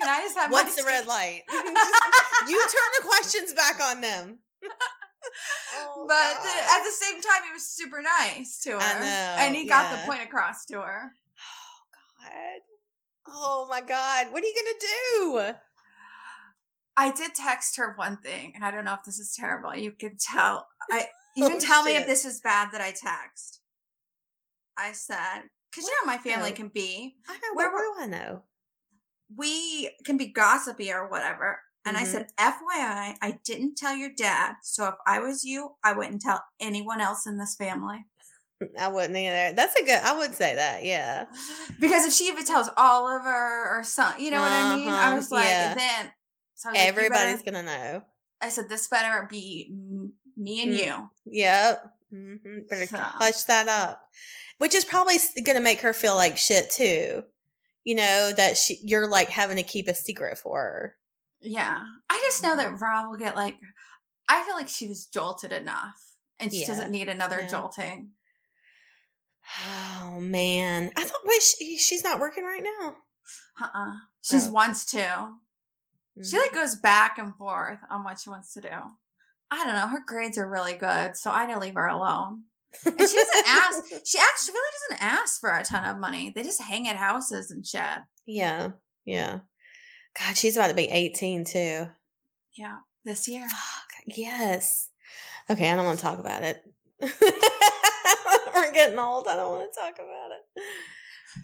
can 0.00 0.08
I 0.08 0.20
just 0.22 0.36
have 0.36 0.50
What's 0.50 0.76
the 0.76 0.84
red 0.84 1.06
light? 1.06 1.42
you 1.48 2.58
turn 2.60 2.90
the 3.00 3.06
questions 3.06 3.52
back 3.54 3.80
on 3.80 4.00
them. 4.00 4.38
Oh, 5.74 6.04
But 6.08 6.14
God. 6.42 6.46
at 6.46 6.84
the 6.84 6.90
same 6.90 7.20
time, 7.22 7.42
he 7.46 7.52
was 7.52 7.66
super 7.66 8.02
nice 8.02 8.60
to 8.64 8.72
her. 8.72 8.78
Know, 9.00 9.36
and 9.38 9.54
he 9.56 9.66
got 9.66 9.90
the 9.92 10.04
point 10.06 10.22
across 10.22 10.64
to 10.66 10.80
her. 10.80 11.12
Oh 13.28 13.66
my 13.70 13.80
God. 13.80 14.32
What 14.32 14.42
are 14.42 14.46
you 14.46 14.54
gonna 14.54 15.52
do? 15.52 15.56
I 16.96 17.10
did 17.10 17.34
text 17.34 17.76
her 17.76 17.94
one 17.96 18.18
thing, 18.18 18.52
and 18.54 18.64
I 18.64 18.70
don't 18.70 18.84
know 18.84 18.94
if 18.94 19.04
this 19.04 19.18
is 19.18 19.34
terrible. 19.34 19.74
You 19.74 19.92
can 19.92 20.16
tell. 20.18 20.66
I 20.90 21.06
you 21.36 21.46
can 21.48 21.56
Oh, 21.56 21.60
tell 21.60 21.82
me 21.84 21.96
if 21.96 22.06
this 22.06 22.24
is 22.24 22.40
bad 22.40 22.70
that 22.72 22.80
I 22.80 22.90
text. 22.92 23.60
I 24.76 24.92
said, 24.92 25.42
because 25.70 25.88
you 25.88 25.94
know 26.00 26.06
my 26.06 26.18
family 26.18 26.50
No. 26.50 26.56
can 26.56 26.68
be. 26.68 27.16
I 27.28 27.34
know. 27.34 27.54
Where 27.54 27.72
Where, 27.72 27.94
do 27.94 28.02
I 28.02 28.06
know? 28.06 28.42
We 29.34 29.90
can 30.04 30.16
be 30.16 30.26
gossipy 30.26 30.92
or 30.92 31.08
whatever. 31.08 31.60
And 31.84 31.96
I 31.96 32.04
Mhm. 32.04 32.06
said, 32.06 32.32
FYI, 32.38 33.16
I 33.20 33.40
didn't 33.44 33.76
tell 33.76 33.94
your 33.96 34.10
dad. 34.10 34.56
So 34.62 34.88
if 34.88 34.94
I 35.06 35.18
was 35.18 35.44
you, 35.44 35.76
I 35.82 35.92
wouldn't 35.94 36.20
tell 36.22 36.44
anyone 36.60 37.00
else 37.00 37.26
in 37.26 37.38
this 37.38 37.56
family. 37.56 38.06
I 38.78 38.88
wouldn't 38.88 39.16
either. 39.16 39.54
That's 39.54 39.74
a 39.80 39.84
good. 39.84 40.00
I 40.02 40.16
would 40.18 40.34
say 40.34 40.54
that. 40.54 40.84
Yeah. 40.84 41.26
Because 41.80 42.06
if 42.06 42.12
she 42.12 42.28
even 42.28 42.44
tells 42.44 42.68
Oliver 42.76 43.28
or 43.78 43.82
some, 43.84 44.14
you 44.18 44.30
know 44.30 44.40
what 44.40 44.52
I 44.52 44.76
mean? 44.76 44.88
I 44.88 45.06
Uh-huh, 45.08 45.16
was 45.16 45.30
like, 45.32 45.44
yeah. 45.46 45.74
then 45.74 46.12
so 46.54 46.70
was 46.70 46.78
like, 46.78 46.94
better- 46.94 46.98
Everybody's 47.10 47.42
gonna 47.42 47.62
know. 47.62 48.02
I 48.40 48.48
said, 48.50 48.68
this 48.68 48.86
better 48.88 49.26
be 49.30 49.72
me 50.36 50.62
and 50.62 50.72
Mm. 50.72 50.78
you. 50.86 51.10
Yep. 51.26 51.86
hmm 52.10 52.36
Better 52.68 52.86
So- 52.86 52.98
hush 52.98 53.42
that 53.44 53.68
up. 53.68 54.02
Which 54.58 54.74
is 54.74 54.84
probably 54.84 55.16
gonna 55.44 55.60
make 55.60 55.80
her 55.80 55.92
feel 55.92 56.14
like 56.14 56.36
shit 56.38 56.70
too. 56.70 57.24
You 57.84 57.96
know 57.96 58.32
that 58.36 58.56
she 58.56 58.78
you're 58.84 59.08
like 59.08 59.28
having 59.28 59.56
to 59.56 59.62
keep 59.64 59.88
a 59.88 59.94
secret 59.94 60.38
for 60.38 60.56
her. 60.60 60.96
Yeah. 61.40 61.80
I 62.08 62.20
just 62.24 62.42
know 62.44 62.50
Mm-hmm. 62.56 62.74
that 62.74 62.80
Rob 62.80 63.10
will 63.10 63.18
get 63.18 63.34
like, 63.34 63.56
I 64.28 64.44
feel 64.44 64.54
like 64.54 64.68
she 64.68 64.86
was 64.86 65.06
jolted 65.06 65.52
enough 65.52 66.00
and 66.38 66.52
she 66.52 66.60
Yeah. 66.60 66.66
doesn't 66.68 66.92
need 66.92 67.08
another 67.08 67.40
Yeah. 67.40 67.48
jolting. 67.48 68.10
Oh 69.66 70.18
man, 70.20 70.90
I 70.96 71.04
thought 71.04 71.20
wait 71.24 71.42
she, 71.42 71.76
she's 71.78 72.04
not 72.04 72.20
working 72.20 72.44
right 72.44 72.62
now. 72.80 72.96
Uh 73.60 73.68
uh 73.74 73.92
She's 74.22 74.48
Oh. 74.48 74.52
wants 74.52 74.84
to. 74.92 75.30
She 76.22 76.36
Mhm. 76.36 76.40
like 76.40 76.52
goes 76.54 76.76
back 76.76 77.18
and 77.18 77.34
forth 77.36 77.78
on 77.90 78.04
what 78.04 78.20
she 78.20 78.30
wants 78.30 78.52
to 78.54 78.60
do. 78.60 78.68
I 79.50 79.64
don't 79.64 79.74
know. 79.74 79.88
Her 79.88 80.02
grades 80.06 80.38
are 80.38 80.48
really 80.48 80.74
good, 80.74 81.16
so 81.16 81.30
I 81.30 81.46
don't 81.46 81.60
leave 81.60 81.74
her 81.74 81.86
alone. 81.88 82.44
And 82.86 82.94
she 82.98 83.16
doesn't 83.16 83.46
ask. 83.48 83.84
She 84.06 84.18
actually 84.18 84.54
really 84.54 84.72
doesn't 84.90 85.02
ask 85.04 85.40
for 85.40 85.50
a 85.50 85.62
ton 85.64 85.84
of 85.84 85.98
money. 85.98 86.32
They 86.34 86.42
just 86.42 86.62
hang 86.62 86.88
at 86.88 86.96
houses 86.96 87.50
and 87.50 87.66
shit. 87.66 87.82
yeah, 88.26 88.70
yeah. 89.04 89.40
God, 90.18 90.36
she's 90.36 90.56
about 90.56 90.68
to 90.68 90.74
be 90.74 90.88
eighteen 90.88 91.44
too. 91.44 91.86
Yeah, 92.56 92.78
this 93.04 93.28
year. 93.28 93.48
Fuck 93.48 94.16
yes. 94.16 94.88
Okay, 95.50 95.70
I 95.70 95.74
don't 95.76 95.84
want 95.86 95.98
to 95.98 96.04
talk 96.04 96.18
about 96.18 96.42
it. 96.44 96.62
We're 98.54 98.72
getting 98.72 98.98
old. 98.98 99.28
I 99.28 99.36
don't 99.36 99.52
want 99.52 99.72
to 99.72 99.80
talk 99.80 99.94
about 99.94 100.30
it. 100.32 100.62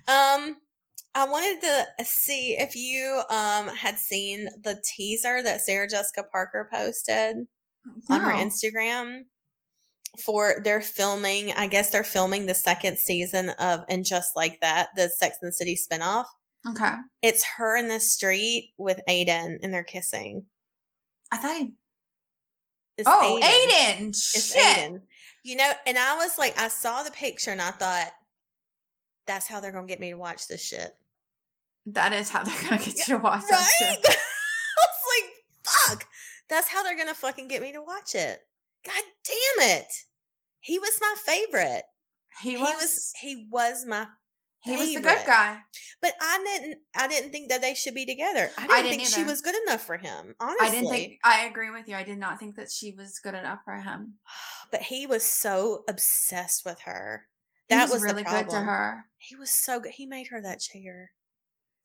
Um, 0.08 0.56
I 1.14 1.24
wanted 1.28 1.60
to 1.62 2.04
see 2.04 2.56
if 2.58 2.76
you 2.76 3.22
um 3.30 3.68
had 3.68 3.98
seen 3.98 4.48
the 4.62 4.80
teaser 4.84 5.42
that 5.42 5.62
Sarah 5.62 5.88
Jessica 5.88 6.24
Parker 6.30 6.68
posted 6.72 7.46
on 8.10 8.20
her 8.20 8.32
Instagram 8.32 9.22
for 10.24 10.60
they're 10.64 10.80
filming. 10.80 11.52
I 11.52 11.66
guess 11.66 11.90
they're 11.90 12.04
filming 12.04 12.46
the 12.46 12.54
second 12.54 12.98
season 12.98 13.50
of 13.50 13.84
And 13.88 14.04
Just 14.04 14.36
Like 14.36 14.60
That, 14.60 14.88
the 14.96 15.08
Sex 15.08 15.38
and 15.40 15.48
the 15.48 15.52
City 15.52 15.76
spinoff. 15.76 16.26
Okay. 16.68 16.92
It's 17.22 17.44
her 17.56 17.76
in 17.76 17.88
the 17.88 18.00
street 18.00 18.72
with 18.78 19.00
Aidan, 19.08 19.60
and 19.62 19.72
they're 19.72 19.84
kissing. 19.84 20.44
I 21.30 21.36
thought. 21.36 21.68
It's 22.96 23.08
Oh, 23.10 23.38
Aidan. 23.38 24.08
It's 24.08 24.52
Shit. 24.52 24.56
Aidan. 24.56 25.02
You 25.48 25.56
know, 25.56 25.72
and 25.86 25.96
I 25.96 26.14
was 26.16 26.36
like, 26.36 26.60
I 26.60 26.68
saw 26.68 27.02
the 27.02 27.10
picture 27.10 27.50
and 27.50 27.62
I 27.62 27.70
thought, 27.70 28.10
that's 29.26 29.46
how 29.46 29.60
they're 29.60 29.72
gonna 29.72 29.86
get 29.86 29.98
me 29.98 30.10
to 30.10 30.18
watch 30.18 30.46
this 30.46 30.62
shit. 30.62 30.94
That 31.86 32.12
is 32.12 32.28
how 32.28 32.42
they're 32.44 32.62
gonna 32.68 32.76
get 32.76 32.98
you 32.98 33.04
to 33.16 33.16
watch 33.16 33.44
that 33.48 33.56
Right? 33.56 33.66
shit. 33.78 34.04
I 34.06 34.84
was 34.84 35.22
like, 35.22 35.30
fuck. 35.64 36.08
That's 36.50 36.68
how 36.68 36.82
they're 36.82 36.98
gonna 36.98 37.14
fucking 37.14 37.48
get 37.48 37.62
me 37.62 37.72
to 37.72 37.80
watch 37.80 38.14
it. 38.14 38.40
God 38.84 39.02
damn 39.24 39.70
it. 39.78 39.86
He 40.60 40.78
was 40.78 40.98
my 41.00 41.14
favorite. 41.24 41.84
He 42.42 42.50
He 42.50 42.56
was. 42.58 42.74
was 42.74 43.12
he 43.18 43.48
was 43.50 43.86
my 43.86 44.06
He 44.60 44.76
was 44.76 44.92
the 44.92 45.00
good 45.00 45.26
guy. 45.26 45.58
but 46.02 46.12
I 46.20 46.42
didn't 46.44 46.78
I 46.96 47.06
didn't 47.06 47.30
think 47.30 47.48
that 47.50 47.60
they 47.60 47.74
should 47.74 47.94
be 47.94 48.04
together. 48.04 48.50
I 48.58 48.62
didn't, 48.62 48.82
didn't 48.82 48.90
think 48.90 49.08
she 49.08 49.24
was 49.24 49.40
good 49.40 49.54
enough 49.66 49.82
for 49.82 49.96
him, 49.96 50.34
honestly. 50.40 50.66
I 50.66 50.70
didn't 50.70 50.90
think. 50.90 51.18
I 51.24 51.46
agree 51.46 51.70
with 51.70 51.88
you. 51.88 51.94
I 51.94 52.02
did 52.02 52.18
not 52.18 52.38
think 52.38 52.56
that 52.56 52.70
she 52.70 52.92
was 52.96 53.20
good 53.22 53.34
enough 53.34 53.60
for 53.64 53.76
him. 53.76 54.14
but 54.70 54.82
he 54.82 55.06
was 55.06 55.22
so 55.22 55.84
obsessed 55.88 56.64
with 56.64 56.80
her. 56.82 57.26
He 57.68 57.74
That 57.74 57.84
was, 57.84 57.92
was, 57.92 58.02
really 58.02 58.24
good 58.24 58.48
to 58.50 58.60
her. 58.60 59.04
He 59.18 59.36
was 59.36 59.50
so 59.50 59.78
good. 59.80 59.92
He 59.92 60.06
made 60.06 60.28
her 60.28 60.40
that 60.42 60.60
chair. 60.60 61.12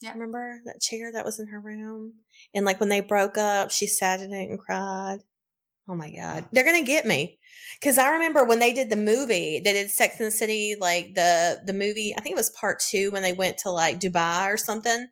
Yeah. 0.02 0.14
Remember 0.14 0.60
that 0.66 0.82
chair 0.82 1.12
that 1.12 1.26
was 1.26 1.40
in 1.40 1.48
her 1.48 1.60
room? 1.60 2.14
And 2.54 2.66
like 2.66 2.80
when 2.80 2.90
they 2.90 3.02
broke 3.02 3.38
up, 3.38 3.72
she 3.72 3.88
sat 3.88 4.20
in 4.20 4.34
it 4.34 4.50
and 4.50 4.60
cried. 4.60 5.20
Oh 5.88 5.96
my 5.96 6.12
God. 6.12 6.46
They're 6.52 6.64
gonna 6.64 6.84
get 6.84 7.06
me. 7.06 7.40
Cause 7.84 7.98
I 7.98 8.12
remember 8.12 8.46
when 8.46 8.60
they 8.60 8.72
did 8.74 8.90
the 8.90 8.96
movie, 8.96 9.60
they 9.60 9.74
did 9.74 9.92
Sex 9.92 10.18
and 10.20 10.28
the 10.28 10.32
City, 10.32 10.76
like 10.80 11.16
the 11.16 11.62
the 11.66 11.74
movie, 11.74 12.14
I 12.18 12.22
think 12.22 12.34
it 12.34 12.38
was 12.38 12.52
part 12.52 12.80
two 12.80 13.12
when 13.12 13.22
they 13.22 13.34
went 13.34 13.58
to 13.60 13.72
like 13.72 14.00
Dubai 14.00 14.48
or 14.52 14.58
something. 14.58 15.08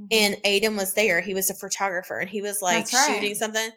Mhm. 0.00 0.06
And 0.10 0.36
Aidan 0.44 0.76
was 0.76 0.94
there. 0.94 1.20
He 1.20 1.34
was 1.34 1.50
a 1.50 1.54
photographer 1.54 2.18
and 2.18 2.28
he 2.28 2.42
was 2.42 2.60
like 2.62 2.92
right. 2.92 3.14
shooting 3.14 3.34
something. 3.34 3.70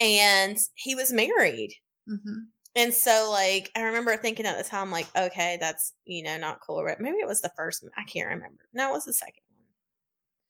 And 0.00 0.58
he 0.74 0.94
was 0.94 1.12
married. 1.12 1.74
Mhm. 2.08 2.46
And 2.74 2.92
so, 2.94 3.28
like, 3.30 3.70
I 3.76 3.82
remember 3.82 4.16
thinking 4.16 4.46
at 4.46 4.56
the 4.56 4.64
time, 4.64 4.90
like, 4.90 5.06
okay, 5.14 5.58
that's 5.60 5.92
you 6.04 6.22
know 6.22 6.38
not 6.38 6.60
cool. 6.66 6.82
But 6.86 7.00
maybe 7.00 7.18
it 7.18 7.28
was 7.28 7.42
the 7.42 7.52
first. 7.56 7.84
I 7.96 8.04
can't 8.04 8.28
remember. 8.28 8.62
No, 8.72 8.88
it 8.90 8.92
was 8.92 9.04
the 9.04 9.12
second 9.12 9.42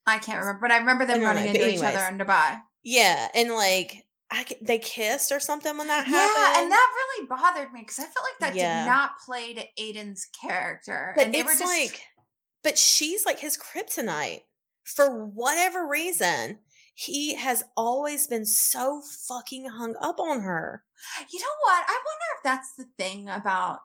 one. 0.06 0.14
I 0.14 0.18
can't 0.18 0.38
remember, 0.38 0.60
but 0.62 0.70
I 0.70 0.78
remember 0.78 1.04
them 1.04 1.20
I 1.20 1.24
running 1.24 1.44
know, 1.44 1.50
into 1.50 1.68
each 1.68 1.78
other 1.78 1.98
anyways. 1.98 2.08
in 2.08 2.18
Dubai. 2.18 2.60
Yeah, 2.84 3.28
and 3.34 3.52
like, 3.52 4.04
I 4.32 4.46
they 4.62 4.78
kissed 4.78 5.30
or 5.30 5.40
something 5.40 5.76
when 5.76 5.88
that 5.88 6.06
Yeah, 6.08 6.16
happened. 6.16 6.54
Yeah, 6.56 6.62
and 6.62 6.72
that 6.72 6.92
really 6.96 7.26
bothered 7.26 7.72
me 7.72 7.80
because 7.82 7.98
I 7.98 8.04
felt 8.04 8.24
like 8.26 8.38
that 8.40 8.54
Yeah. 8.56 8.80
did 8.84 8.86
not 8.90 9.18
play 9.24 9.54
to 9.54 9.64
Aidan's 9.76 10.26
character. 10.40 11.12
but 11.16 11.26
and 11.26 11.34
they 11.34 11.40
it's 11.40 11.46
were 11.46 11.58
just 11.58 11.64
like, 11.90 12.00
but 12.62 12.78
she's 12.78 13.24
like 13.26 13.38
his 13.40 13.58
kryptonite 13.58 14.42
for 14.84 15.24
whatever 15.26 15.86
reason. 15.86 16.58
he 16.94 17.34
has 17.34 17.62
always 17.76 18.26
been 18.26 18.44
so 18.44 19.00
fucking 19.26 19.66
hung 19.66 19.94
up 20.00 20.20
on 20.20 20.40
her. 20.42 20.84
You 21.32 21.38
know 21.40 21.46
what? 21.64 21.84
I 21.88 21.92
wonder 21.92 22.26
if 22.36 22.42
that's 22.44 22.74
the 22.76 22.84
thing 22.98 23.28
about 23.28 23.80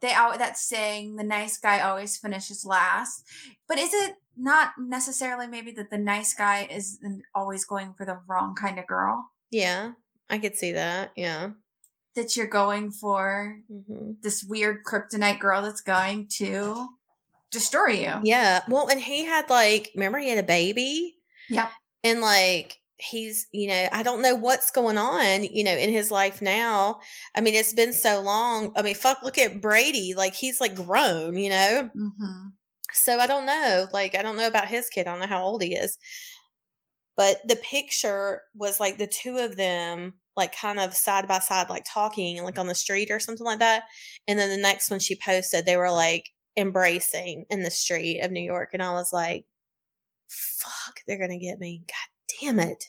they 0.00 0.12
out 0.12 0.38
that 0.38 0.58
saying 0.58 1.16
the 1.16 1.22
nice 1.24 1.56
guy 1.58 1.80
always 1.80 2.16
finishes 2.18 2.64
last. 2.66 3.24
But 3.68 3.78
is 3.78 3.94
it 3.94 4.16
not 4.36 4.72
necessarily 4.78 5.46
maybe 5.46 5.70
that 5.72 5.90
the 5.90 5.96
nice 5.98 6.34
guy 6.34 6.66
is 6.70 6.98
always 7.34 7.64
going 7.64 7.94
for 7.94 8.04
the 8.04 8.20
wrong 8.26 8.54
kind 8.54 8.78
of 8.78 8.86
girl? 8.86 9.30
Yeah, 9.50 9.92
I 10.28 10.38
could 10.38 10.56
see 10.56 10.72
that. 10.72 11.12
Yeah. 11.16 11.50
That 12.14 12.36
you're 12.36 12.46
going 12.46 12.90
for 12.92 13.60
hmm 13.68 14.12
this 14.22 14.44
weird 14.44 14.84
kryptonite 14.84 15.40
girl 15.40 15.62
that's 15.62 15.80
going 15.80 16.28
to 16.38 16.88
destroy 17.50 17.88
you. 17.90 18.14
Yeah. 18.22 18.62
Well, 18.68 18.88
and 18.88 19.00
he 19.00 19.24
had 19.24 19.50
like, 19.50 19.90
remember 19.94 20.18
he 20.18 20.28
had 20.28 20.38
a 20.38 20.42
baby? 20.46 21.16
Yeah. 21.48 21.70
and 22.02 22.20
like 22.20 22.78
he's 22.96 23.48
you 23.52 23.66
know 23.68 23.88
i 23.92 24.02
don't 24.04 24.22
know 24.22 24.36
what's 24.36 24.70
going 24.70 24.96
on 24.96 25.42
you 25.42 25.64
know 25.64 25.72
in 25.76 25.90
his 25.90 26.12
life 26.12 26.40
now 26.40 27.00
i 27.34 27.40
mean 27.40 27.52
it's 27.52 27.72
been 27.74 27.92
so 27.92 28.20
long 28.20 28.72
i 28.76 28.82
mean 28.82 28.94
fuck 28.94 29.20
look 29.22 29.36
at 29.36 29.60
brady 29.60 30.14
like 30.16 30.32
he's 30.32 30.60
like 30.60 30.74
grown 30.76 31.36
you 31.36 31.50
know 31.50 31.90
hmm 31.92 32.48
so 32.92 33.18
i 33.18 33.26
don't 33.26 33.44
know 33.46 33.86
like 33.92 34.14
i 34.14 34.22
don't 34.22 34.36
know 34.36 34.46
about 34.46 34.68
his 34.68 34.88
kid 34.88 35.06
i 35.08 35.10
don't 35.10 35.18
know 35.18 35.26
how 35.26 35.42
old 35.42 35.60
he 35.60 35.74
is 35.74 35.98
but 37.16 37.38
the 37.46 37.56
picture 37.56 38.42
was 38.54 38.80
like 38.80 38.98
the 38.98 39.06
two 39.06 39.38
of 39.38 39.56
them 39.56 40.14
like 40.36 40.56
kind 40.56 40.80
of 40.80 40.94
side 40.94 41.28
by 41.28 41.38
side 41.38 41.70
like 41.70 41.84
talking 41.86 42.42
like 42.42 42.58
on 42.58 42.66
the 42.66 42.74
street 42.74 43.10
or 43.10 43.20
something 43.20 43.46
like 43.46 43.60
that 43.60 43.84
and 44.26 44.38
then 44.38 44.50
the 44.50 44.56
next 44.56 44.90
one 44.90 45.00
she 45.00 45.16
posted 45.16 45.64
they 45.64 45.76
were 45.76 45.90
like 45.90 46.30
embracing 46.56 47.44
in 47.50 47.62
the 47.62 47.70
street 47.70 48.20
of 48.20 48.30
new 48.30 48.40
york 48.40 48.70
and 48.72 48.82
i 48.82 48.92
was 48.92 49.12
like 49.12 49.44
fuck 50.28 51.00
they're 51.06 51.18
gonna 51.18 51.38
get 51.38 51.58
me 51.58 51.82
god 51.86 52.40
damn 52.40 52.58
it 52.58 52.84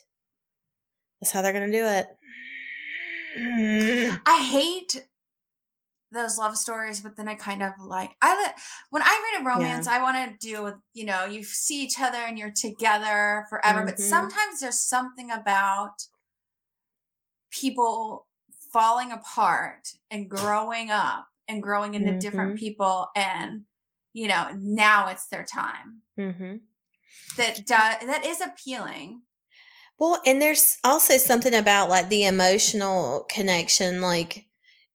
that's 1.20 1.32
how 1.32 1.42
they're 1.42 1.52
gonna 1.52 1.72
do 1.72 1.84
it. 1.84 2.06
I 4.26 4.48
hate 4.50 5.06
those 6.16 6.38
love 6.38 6.56
stories, 6.56 7.00
but 7.00 7.16
then 7.16 7.28
I 7.28 7.34
kind 7.36 7.62
of 7.62 7.72
like 7.80 8.10
I 8.22 8.52
when 8.90 9.02
I 9.02 9.32
read 9.34 9.42
a 9.42 9.44
romance, 9.44 9.86
I 9.86 10.02
want 10.02 10.40
to 10.40 10.46
do 10.48 10.62
with 10.64 10.74
you 10.94 11.04
know 11.06 11.24
you 11.24 11.44
see 11.44 11.82
each 11.84 12.00
other 12.00 12.18
and 12.18 12.38
you're 12.38 12.50
together 12.52 13.46
forever. 13.50 13.84
But 13.84 13.96
Mhm. 13.96 14.00
sometimes 14.00 14.60
there's 14.60 14.80
something 14.80 15.30
about 15.30 15.92
people 17.50 18.26
falling 18.72 19.12
apart 19.12 19.88
and 20.10 20.28
growing 20.28 20.90
up 20.90 21.28
and 21.48 21.62
growing 21.62 21.94
into 21.94 22.12
different 22.18 22.58
people, 22.58 23.08
and 23.14 23.64
you 24.12 24.28
know 24.28 24.50
now 24.58 25.08
it's 25.08 25.26
their 25.28 25.44
time. 25.44 26.02
mm-hmm. 26.18 26.56
That 27.36 27.56
do- 27.56 28.06
that 28.06 28.24
is 28.24 28.40
appealing. 28.40 29.22
Well, 29.98 30.20
and 30.26 30.42
there's 30.42 30.78
also 30.84 31.16
something 31.16 31.54
about 31.54 31.88
like 31.88 32.08
the 32.08 32.24
emotional 32.24 33.24
connection, 33.30 34.00
like, 34.02 34.45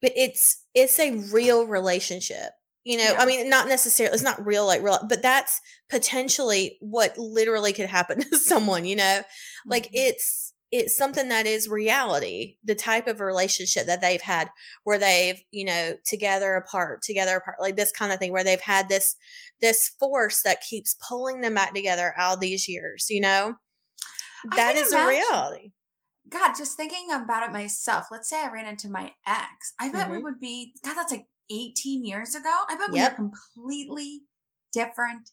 but 0.01 0.11
it's 0.15 0.63
it's 0.73 0.99
a 0.99 1.11
real 1.33 1.65
relationship. 1.67 2.49
You 2.83 2.97
know, 2.97 3.11
Yeah. 3.11 3.17
I 3.21 3.25
mean, 3.27 3.49
not 3.49 3.67
necessarily 3.67 4.13
it's 4.13 4.23
not 4.23 4.43
real, 4.45 4.65
like 4.65 4.81
real, 4.81 4.99
but 5.07 5.21
that's 5.21 5.59
potentially 5.89 6.77
what 6.81 7.15
literally 7.17 7.73
could 7.73 7.85
happen 7.89 8.21
to 8.31 8.37
someone. 8.37 8.85
You 8.85 8.95
know, 8.97 9.21
like 9.65 9.85
Mhm. 9.85 9.89
it's 9.93 10.53
it's 10.71 10.95
something 10.95 11.27
that 11.27 11.45
is 11.45 11.67
reality. 11.67 12.55
The 12.63 12.75
type 12.75 13.07
of 13.07 13.19
relationship 13.19 13.87
that 13.87 13.99
they've 13.99 14.21
had, 14.21 14.49
where 14.85 14.97
they've 14.97 15.41
you 15.51 15.65
know 15.65 15.95
together 16.05 16.55
apart, 16.55 17.01
together 17.03 17.35
apart, 17.37 17.57
like 17.59 17.75
this 17.75 17.91
kind 17.91 18.11
of 18.11 18.19
thing, 18.19 18.31
where 18.31 18.43
they've 18.43 18.59
had 18.61 18.89
this 18.89 19.15
this 19.59 19.89
force 19.99 20.41
that 20.43 20.61
keeps 20.61 20.95
pulling 21.07 21.41
them 21.41 21.53
back 21.55 21.73
together 21.75 22.13
all 22.17 22.37
these 22.37 22.67
years. 22.67 23.07
You 23.09 23.21
know, 23.21 23.55
that 24.55 24.75
is 24.75 24.87
is 24.87 24.93
a 24.93 25.07
reality. 25.07 25.71
God, 26.31 26.53
just 26.57 26.77
thinking 26.77 27.11
about 27.11 27.47
it 27.47 27.51
myself. 27.51 28.07
Let's 28.09 28.29
say 28.29 28.41
I 28.43 28.51
ran 28.51 28.65
into 28.65 28.89
my 28.89 29.13
ex. 29.27 29.73
I 29.79 29.89
bet 29.89 30.09
we 30.09 30.17
Mhm. 30.17 30.23
would 30.23 30.39
be, 30.39 30.73
God, 30.83 30.95
that's 30.95 31.11
like 31.11 31.27
18 31.49 32.05
years 32.05 32.33
ago. 32.35 32.63
I 32.69 32.75
bet 32.75 32.89
we 32.91 32.97
Yep. 32.99 33.11
were 33.11 33.15
completely 33.15 34.23
different 34.71 35.31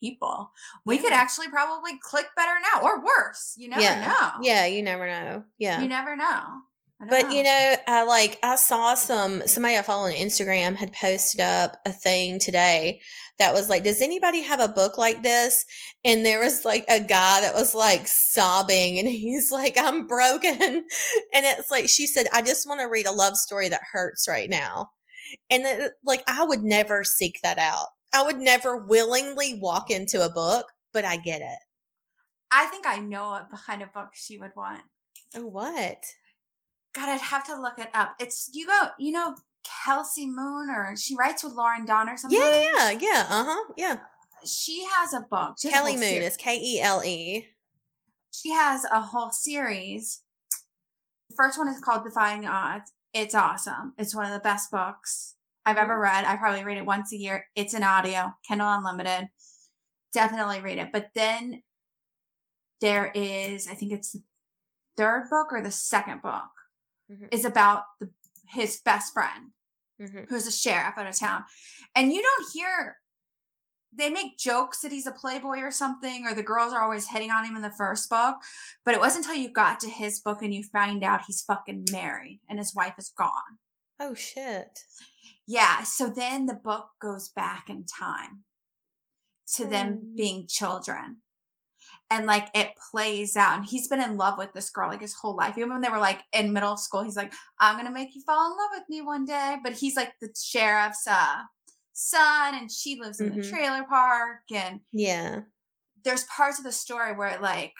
people. 0.00 0.52
We 0.84 0.98
could 0.98 1.12
actually 1.12 1.48
probably 1.48 1.98
click 1.98 2.26
better 2.34 2.58
now 2.74 2.80
or 2.82 3.00
worse. 3.00 3.54
You 3.56 3.68
never 3.68 3.82
Yeah. 3.82 4.06
know. 4.08 4.42
Yeah, 4.42 4.64
you 4.66 4.82
never 4.82 5.06
know. 5.06 5.44
Yeah. 5.58 5.80
You 5.80 5.88
never 5.88 6.16
know. 6.16 6.62
But 7.08 7.32
you 7.32 7.42
know, 7.42 7.76
I 7.86 8.04
like 8.04 8.38
I 8.42 8.56
saw 8.56 8.94
some 8.94 9.46
somebody 9.46 9.76
I 9.76 9.82
follow 9.82 10.06
on 10.06 10.12
Instagram 10.12 10.76
had 10.76 10.92
posted 10.92 11.40
up 11.40 11.76
a 11.86 11.92
thing 11.92 12.38
today 12.38 13.00
that 13.38 13.54
was 13.54 13.70
like, 13.70 13.84
Does 13.84 14.02
anybody 14.02 14.42
have 14.42 14.60
a 14.60 14.68
book 14.68 14.98
like 14.98 15.22
this? 15.22 15.64
And 16.04 16.26
there 16.26 16.40
was 16.40 16.66
like 16.66 16.84
a 16.88 17.00
guy 17.00 17.40
that 17.40 17.54
was 17.54 17.74
like 17.74 18.06
sobbing 18.06 18.98
and 18.98 19.08
he's 19.08 19.50
like, 19.50 19.76
I'm 19.78 20.06
broken. 20.06 20.50
And 21.32 21.46
it's 21.46 21.70
like 21.70 21.88
she 21.88 22.06
said, 22.06 22.26
I 22.34 22.42
just 22.42 22.68
want 22.68 22.80
to 22.80 22.86
read 22.86 23.06
a 23.06 23.12
love 23.12 23.36
story 23.36 23.68
that 23.70 23.80
hurts 23.92 24.28
right 24.28 24.50
now. 24.50 24.90
And 25.48 25.64
it, 25.64 25.92
like 26.04 26.22
I 26.26 26.44
would 26.44 26.62
never 26.62 27.02
seek 27.04 27.40
that 27.42 27.58
out. 27.58 27.86
I 28.12 28.22
would 28.22 28.38
never 28.38 28.76
willingly 28.76 29.58
walk 29.60 29.90
into 29.90 30.24
a 30.24 30.30
book, 30.30 30.66
but 30.92 31.04
I 31.04 31.16
get 31.16 31.40
it. 31.40 31.58
I 32.50 32.66
think 32.66 32.86
I 32.86 32.98
know 32.98 33.30
what 33.30 33.60
kind 33.64 33.80
of 33.80 33.92
book 33.92 34.10
she 34.12 34.36
would 34.38 34.52
want. 34.56 34.82
Oh, 35.34 35.46
what? 35.46 36.04
God, 36.94 37.08
I'd 37.08 37.20
have 37.20 37.46
to 37.46 37.60
look 37.60 37.78
it 37.78 37.88
up. 37.94 38.14
It's, 38.18 38.50
you 38.52 38.66
go, 38.66 38.88
you 38.98 39.12
know, 39.12 39.34
Kele 39.84 40.04
Moon 40.26 40.70
or 40.70 40.94
she 40.96 41.14
writes 41.16 41.44
with 41.44 41.52
Lauren 41.52 41.84
Dawn 41.84 42.08
or 42.08 42.16
something. 42.16 42.38
Yeah, 42.38 42.90
yeah, 42.90 42.90
yeah. 43.00 43.26
Uh 43.28 43.44
huh. 43.46 43.72
Yeah. 43.76 43.96
She 44.44 44.84
has 44.96 45.12
a 45.12 45.20
book. 45.20 45.56
Has 45.62 45.64
a 45.64 45.68
Kele 45.70 45.82
whole 45.84 45.92
Moon 45.94 46.02
series. 46.02 46.30
is 46.32 46.36
K 46.36 46.58
E 46.60 46.80
L 46.80 47.02
E. 47.04 47.46
she 48.32 48.50
has 48.50 48.84
a 48.90 49.00
whole 49.00 49.30
series. 49.30 50.22
The 51.28 51.36
first 51.36 51.58
one 51.58 51.68
is 51.68 51.80
called 51.80 52.04
Defying 52.04 52.40
the 52.40 52.48
Odds. 52.48 52.90
It's 53.12 53.34
awesome. 53.34 53.92
It's 53.98 54.14
one 54.14 54.26
of 54.26 54.32
the 54.32 54.40
best 54.40 54.70
books 54.70 55.34
I've 55.66 55.76
ever 55.76 55.98
read. 55.98 56.24
I 56.24 56.36
probably 56.36 56.64
read 56.64 56.78
it 56.78 56.86
once 56.86 57.12
a 57.12 57.16
year. 57.16 57.46
It's 57.54 57.74
an 57.74 57.82
audio, 57.82 58.32
Kindle 58.48 58.72
Unlimited. 58.72 59.28
Definitely 60.12 60.60
read 60.60 60.78
it. 60.78 60.88
But 60.92 61.10
then 61.14 61.62
there 62.80 63.12
is, 63.14 63.68
I 63.68 63.74
think 63.74 63.92
it's 63.92 64.12
the 64.12 64.22
third 64.96 65.28
book 65.30 65.48
or 65.52 65.60
the 65.60 65.70
second 65.70 66.22
book, 66.22 66.50
Mhm. 67.10 67.28
is 67.32 67.44
about 67.44 67.84
the, 67.98 68.10
his 68.48 68.80
best 68.84 69.12
friend 69.12 69.52
Mhm. 70.00 70.28
who's 70.28 70.46
a 70.46 70.52
sheriff 70.52 70.94
out 70.96 71.06
of 71.06 71.18
town. 71.18 71.44
And 71.94 72.12
you 72.12 72.22
don't 72.22 72.50
hear 72.52 72.98
they 73.92 74.08
make 74.08 74.38
jokes 74.38 74.82
that 74.82 74.92
he's 74.92 75.06
a 75.08 75.10
playboy 75.12 75.58
or 75.58 75.72
something, 75.72 76.24
or 76.24 76.32
the 76.32 76.44
girls 76.44 76.72
are 76.72 76.80
always 76.80 77.08
hitting 77.08 77.32
on 77.32 77.44
him 77.44 77.56
in 77.56 77.62
the 77.62 77.72
first 77.72 78.08
book. 78.08 78.36
But 78.84 78.94
it 78.94 79.00
wasn't 79.00 79.26
until 79.26 79.40
you 79.42 79.50
got 79.50 79.80
to 79.80 79.90
his 79.90 80.20
book 80.20 80.42
and 80.42 80.54
you 80.54 80.62
find 80.62 81.02
out 81.02 81.24
he's 81.26 81.42
fucking 81.42 81.86
married 81.90 82.40
and 82.48 82.58
his 82.60 82.72
wife 82.72 82.94
is 82.98 83.10
gone. 83.10 83.58
Oh 83.98 84.14
shit. 84.14 84.78
Yeah. 85.44 85.82
So 85.82 86.08
then 86.08 86.46
the 86.46 86.54
book 86.54 86.90
goes 87.00 87.28
back 87.30 87.68
in 87.68 87.84
time 87.84 88.44
to 89.54 89.66
them 89.66 89.94
Mm. 89.98 90.16
being 90.16 90.46
children. 90.46 91.22
And 92.12 92.26
like 92.26 92.48
it 92.54 92.72
plays 92.90 93.36
out. 93.36 93.56
And 93.58 93.64
he's 93.64 93.86
been 93.88 94.02
in 94.02 94.16
love 94.16 94.36
with 94.36 94.52
this 94.52 94.70
girl 94.70 94.88
like 94.88 95.00
his 95.00 95.14
whole 95.14 95.36
life. 95.36 95.56
Even 95.56 95.70
when 95.70 95.80
they 95.80 95.88
were 95.88 95.98
like 95.98 96.22
in 96.32 96.52
middle 96.52 96.76
school, 96.76 97.02
he's 97.04 97.16
like, 97.16 97.32
I'm 97.60 97.76
gonna 97.76 97.90
make 97.92 98.14
you 98.14 98.22
fall 98.22 98.50
in 98.50 98.56
love 98.58 98.70
with 98.74 98.88
me 98.88 99.00
one 99.02 99.24
day. 99.24 99.56
But 99.62 99.74
he's 99.74 99.94
like 99.96 100.12
the 100.20 100.28
sheriff's 100.36 101.06
uh 101.06 101.42
son 101.92 102.54
and 102.54 102.70
she 102.70 102.98
lives 103.00 103.20
in 103.20 103.28
the 103.30 103.40
Mhm. 103.42 103.48
trailer 103.50 103.84
park. 103.84 104.40
And 104.52 104.80
Yeah. 104.92 105.42
there's 106.02 106.24
parts 106.24 106.58
of 106.58 106.64
the 106.64 106.72
story 106.72 107.14
where 107.14 107.28
it 107.28 107.42
like 107.42 107.74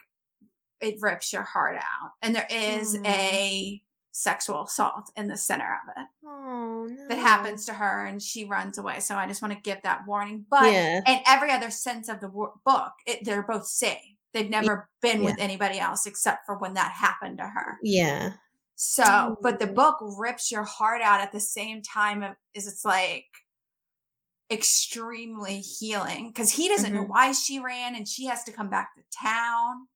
it 0.81 0.97
rips 1.01 1.33
your 1.33 1.43
heart 1.43 1.77
out. 1.77 2.13
And 2.23 2.35
there 2.35 2.47
is 2.51 2.97
Aw. 2.97 3.03
a 3.07 3.83
sexual 4.13 4.65
assault 4.65 5.11
in 5.17 5.29
the 5.29 5.37
center 5.37 5.65
of 5.65 6.03
it 6.03 6.09
Oh 6.27 6.87
no. 6.91 7.09
that 7.09 7.19
happens 7.19 7.65
to 7.67 7.73
her 7.75 8.07
and 8.07 8.21
she 8.23 8.45
runs 8.45 8.77
away. 8.79 8.99
So 9.01 9.15
I 9.17 9.27
just 9.27 9.41
want 9.43 9.55
to 9.55 9.61
give 9.61 9.83
that 9.83 10.07
warning. 10.07 10.47
But 10.51 10.73
Yeah. 10.73 11.01
in 11.07 11.21
every 11.27 11.51
other 11.51 11.71
sense 11.71 12.09
of 12.09 12.21
the 12.21 12.29
book, 12.29 12.93
it, 13.07 13.25
they're 13.25 13.43
both 13.43 13.67
safe. 13.67 14.17
They've 14.33 14.49
never 14.51 14.89
been 15.03 15.23
with 15.25 15.37
anybody 15.39 15.79
else 15.81 16.07
except 16.07 16.47
for 16.47 16.57
when 16.59 16.75
that 16.75 16.93
happened 16.93 17.39
to 17.39 17.45
her. 17.45 17.79
Yeah. 17.83 18.35
So, 18.77 19.37
but 19.43 19.59
the 19.59 19.67
Mm. 19.67 19.75
book 19.75 19.97
rips 20.19 20.51
your 20.51 20.63
heart 20.65 21.03
out 21.03 21.21
at 21.21 21.33
the 21.33 21.41
same 21.41 21.83
time 21.83 22.25
is 22.55 22.67
it's 22.67 22.85
like 22.85 23.27
extremely 24.51 25.61
healing 25.61 26.29
because 26.29 26.53
he 26.53 26.69
doesn't 26.69 26.93
know 26.95 27.05
Mhm. 27.05 27.09
why 27.09 27.33
she 27.33 27.59
ran 27.61 27.95
and 27.95 28.09
she 28.09 28.27
has 28.27 28.43
to 28.45 28.53
come 28.53 28.69
back 28.69 28.95
to 28.95 29.03
town. 29.23 29.89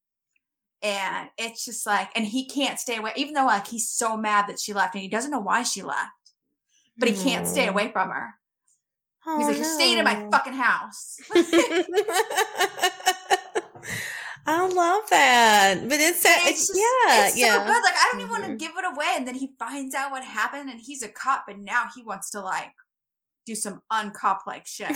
And 0.83 1.31
it's 1.39 1.65
just 1.65 1.87
like, 1.87 2.11
and 2.15 2.27
he 2.27 2.47
can't 2.47 2.79
stay 2.79 2.97
away, 2.97 3.13
even 3.17 3.35
though 3.35 3.47
like 3.47 3.67
he's 3.67 3.89
so 3.89 4.17
mad 4.17 4.47
that 4.49 4.61
she 4.61 4.73
left 4.75 4.95
and 4.95 5.03
he 5.03 5.09
doesn't 5.09 5.31
know 5.31 5.41
why 5.41 5.63
she 5.63 5.83
left, 5.83 6.11
but 6.99 7.09
he 7.09 7.15
can't 7.25 7.47
stay 7.49 7.67
away 7.69 7.91
from 7.91 8.11
her. 8.11 8.35
Oh, 9.27 9.39
He's 9.39 9.47
like, 9.49 9.57
You're 9.57 9.65
staying 9.65 9.97
in 9.99 10.05
my 10.05 10.29
fucking 10.31 10.53
house. 10.53 11.17
I 14.47 14.67
love 14.69 15.09
that, 15.11 15.77
but 15.89 15.99
it's, 16.01 16.25
And 16.25 16.35
it's, 16.49 16.69
just- 16.69 16.79
yeah, 16.79 17.27
it's 17.29 17.37
yeah. 17.37 17.53
so 17.55 17.59
good. 17.65 17.83
Like 17.83 17.95
I 17.95 18.09
don't 18.13 18.21
even 18.21 18.31
want 18.31 18.45
to 18.45 18.51
Mhm. 18.51 18.59
give 18.59 18.73
it 18.77 18.85
away. 18.85 19.07
And 19.17 19.27
then 19.27 19.35
he 19.35 19.53
finds 19.59 19.95
out 19.95 20.11
what 20.11 20.23
happened, 20.25 20.69
and 20.71 20.79
he's 20.81 21.03
a 21.03 21.09
cop, 21.09 21.45
but 21.47 21.59
now 21.59 21.87
he 21.95 22.03
wants 22.03 22.31
to 22.31 22.41
like 22.41 22.73
do 23.47 23.55
some 23.55 23.83
uncop 23.93 24.41
like 24.47 24.67
shit. 24.67 24.93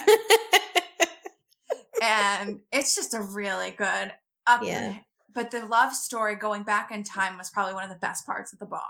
and 2.03 2.61
it's 2.73 2.95
just 2.95 3.15
a 3.15 3.21
really 3.21 3.71
good 3.71 4.13
up. 4.47 4.63
Yeah. 4.63 4.99
but 5.35 5.51
the 5.53 5.65
love 5.67 5.95
story 5.95 6.35
going 6.35 6.63
back 6.65 6.91
in 6.91 7.05
time 7.05 7.37
was 7.39 7.49
probably 7.51 7.75
one 7.75 7.85
of 7.85 7.91
the 7.91 7.97
best 7.97 8.27
parts 8.27 8.53
of 8.53 8.59
the 8.59 8.67
book. 8.67 8.81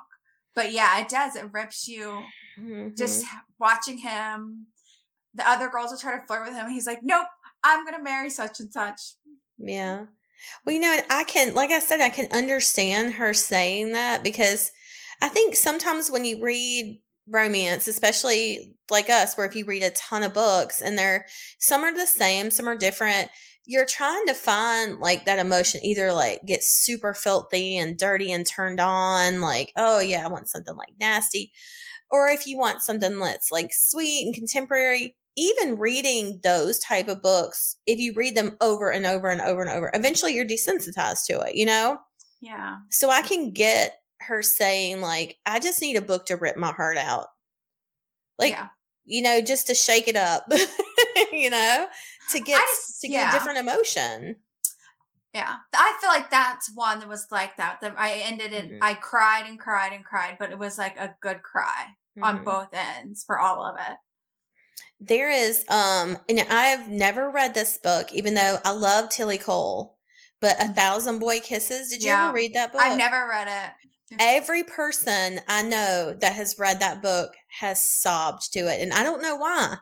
But 0.54 0.72
yeah, 0.72 0.98
it 1.00 1.08
does. 1.08 1.36
It 1.36 1.52
rips 1.52 1.86
you 1.86 2.22
just 2.96 3.24
Mhm. 3.24 3.40
watching 3.58 3.98
him. 3.98 4.66
The 5.34 5.46
other 5.48 5.68
girls 5.68 5.90
will 5.90 5.98
try 5.98 6.18
to 6.18 6.26
flirt 6.26 6.46
with 6.46 6.54
him. 6.54 6.64
And 6.66 6.72
he's 6.72 6.86
like, 6.86 7.02
nope, 7.02 7.26
I'm 7.62 7.84
gonna 7.84 8.02
marry 8.02 8.30
such 8.30 8.60
and 8.60 8.72
such. 8.72 9.00
Yeah. 9.58 10.06
Well, 10.64 10.74
you 10.74 10.80
know, 10.80 10.98
I 11.10 11.24
can, 11.24 11.54
like 11.54 11.70
I 11.70 11.78
said, 11.78 12.00
I 12.00 12.08
can 12.10 12.28
understand 12.32 13.14
her 13.14 13.32
saying 13.34 13.92
that 13.92 14.22
because 14.22 14.70
I 15.20 15.28
think 15.28 15.56
sometimes 15.56 16.10
when 16.10 16.24
you 16.24 16.42
read 16.42 17.00
romance, 17.28 17.88
especially 17.88 18.74
like 18.90 19.10
us, 19.10 19.36
where 19.36 19.46
if 19.46 19.54
you 19.54 19.64
read 19.64 19.82
a 19.82 19.90
ton 19.90 20.22
of 20.22 20.34
books 20.34 20.80
and 20.80 20.98
they're 20.98 21.26
some 21.58 21.82
are 21.82 21.94
the 21.94 22.06
same, 22.06 22.50
some 22.50 22.68
are 22.68 22.76
different, 22.76 23.28
you're 23.66 23.86
trying 23.86 24.26
to 24.26 24.34
find 24.34 24.98
like 24.98 25.26
that 25.26 25.38
emotion, 25.38 25.84
either 25.84 26.12
like 26.12 26.40
get 26.46 26.62
super 26.62 27.12
filthy 27.12 27.76
and 27.76 27.98
dirty 27.98 28.32
and 28.32 28.46
turned 28.46 28.80
on, 28.80 29.40
like, 29.40 29.72
oh 29.76 30.00
yeah, 30.00 30.24
I 30.24 30.28
want 30.28 30.48
something 30.48 30.76
like 30.76 30.94
nasty. 30.98 31.52
Or 32.10 32.28
if 32.28 32.46
you 32.46 32.56
want 32.56 32.80
something 32.80 33.18
that's 33.18 33.52
like 33.52 33.70
sweet 33.72 34.24
and 34.24 34.34
contemporary, 34.34 35.16
even 35.38 35.78
reading 35.78 36.40
those 36.42 36.78
type 36.80 37.08
of 37.08 37.22
books, 37.22 37.76
if 37.86 37.98
you 37.98 38.12
read 38.14 38.36
them 38.36 38.56
over 38.60 38.90
and 38.90 39.06
over 39.06 39.28
and 39.28 39.40
over 39.40 39.62
and 39.62 39.70
over, 39.70 39.90
eventually 39.94 40.34
you're 40.34 40.44
desensitized 40.44 41.24
to 41.26 41.40
it, 41.40 41.54
you 41.54 41.64
know? 41.64 41.98
Yeah. 42.40 42.76
So 42.90 43.10
I 43.10 43.22
can 43.22 43.52
get 43.52 43.94
her 44.20 44.42
saying, 44.42 45.00
like, 45.00 45.36
I 45.46 45.60
just 45.60 45.80
need 45.80 45.96
a 45.96 46.02
book 46.02 46.26
to 46.26 46.36
rip 46.36 46.56
my 46.56 46.72
heart 46.72 46.96
out. 46.96 47.26
Like, 48.38 48.52
yeah. 48.52 48.68
you 49.04 49.22
know, 49.22 49.40
just 49.40 49.68
to 49.68 49.74
shake 49.74 50.08
it 50.08 50.16
up, 50.16 50.44
you 51.32 51.50
know, 51.50 51.86
to 52.32 52.40
get 52.40 52.60
just- 52.60 53.00
to 53.02 53.08
get 53.08 53.14
yeah. 53.20 53.30
a 53.30 53.32
different 53.32 53.58
emotion. 53.58 54.36
Yeah. 55.34 55.56
I 55.74 55.98
feel 56.00 56.10
like 56.10 56.30
that's 56.30 56.70
one 56.74 56.98
that 57.00 57.08
was 57.08 57.26
like 57.30 57.56
that. 57.58 57.80
That 57.80 57.94
I 57.98 58.14
ended 58.24 58.52
it, 58.52 58.70
Mhm. 58.72 58.78
I 58.82 58.94
cried 58.94 59.44
and 59.46 59.58
cried 59.58 59.92
and 59.92 60.04
cried, 60.04 60.36
but 60.38 60.50
it 60.50 60.58
was 60.58 60.78
like 60.78 60.96
a 60.98 61.14
good 61.20 61.42
cry 61.42 61.86
on 62.22 62.38
Mhm. 62.40 62.44
both 62.44 62.68
ends 62.72 63.22
for 63.24 63.38
all 63.38 63.64
of 63.64 63.76
it. 63.78 63.96
There 65.00 65.30
is 65.30 65.64
um 65.68 66.18
and 66.28 66.40
I've 66.50 66.88
never 66.88 67.30
read 67.30 67.54
this 67.54 67.78
book, 67.78 68.12
even 68.12 68.34
though 68.34 68.58
I 68.64 68.72
love 68.72 69.10
Tilly 69.10 69.38
Cole. 69.38 69.96
But 70.40 70.62
A 70.62 70.68
Thousand 70.68 71.18
Boy 71.18 71.40
Kisses. 71.40 71.90
Did 71.90 72.02
you 72.02 72.10
Mm-hmm. 72.10 72.20
Yeah. 72.20 72.24
ever 72.28 72.34
read 72.34 72.54
that 72.54 72.72
book? 72.72 72.80
I've 72.82 72.98
never 72.98 73.26
read 73.28 73.48
it. 73.48 74.16
Every 74.20 74.62
person 74.64 75.40
I 75.48 75.62
know 75.62 76.14
that 76.20 76.32
has 76.32 76.56
read 76.58 76.80
that 76.80 77.02
book 77.02 77.32
has 77.60 77.84
sobbed 77.84 78.52
to 78.52 78.60
it. 78.60 78.80
And 78.80 78.92
I 78.92 79.02
don't 79.02 79.20
know 79.22 79.36
why. 79.36 79.76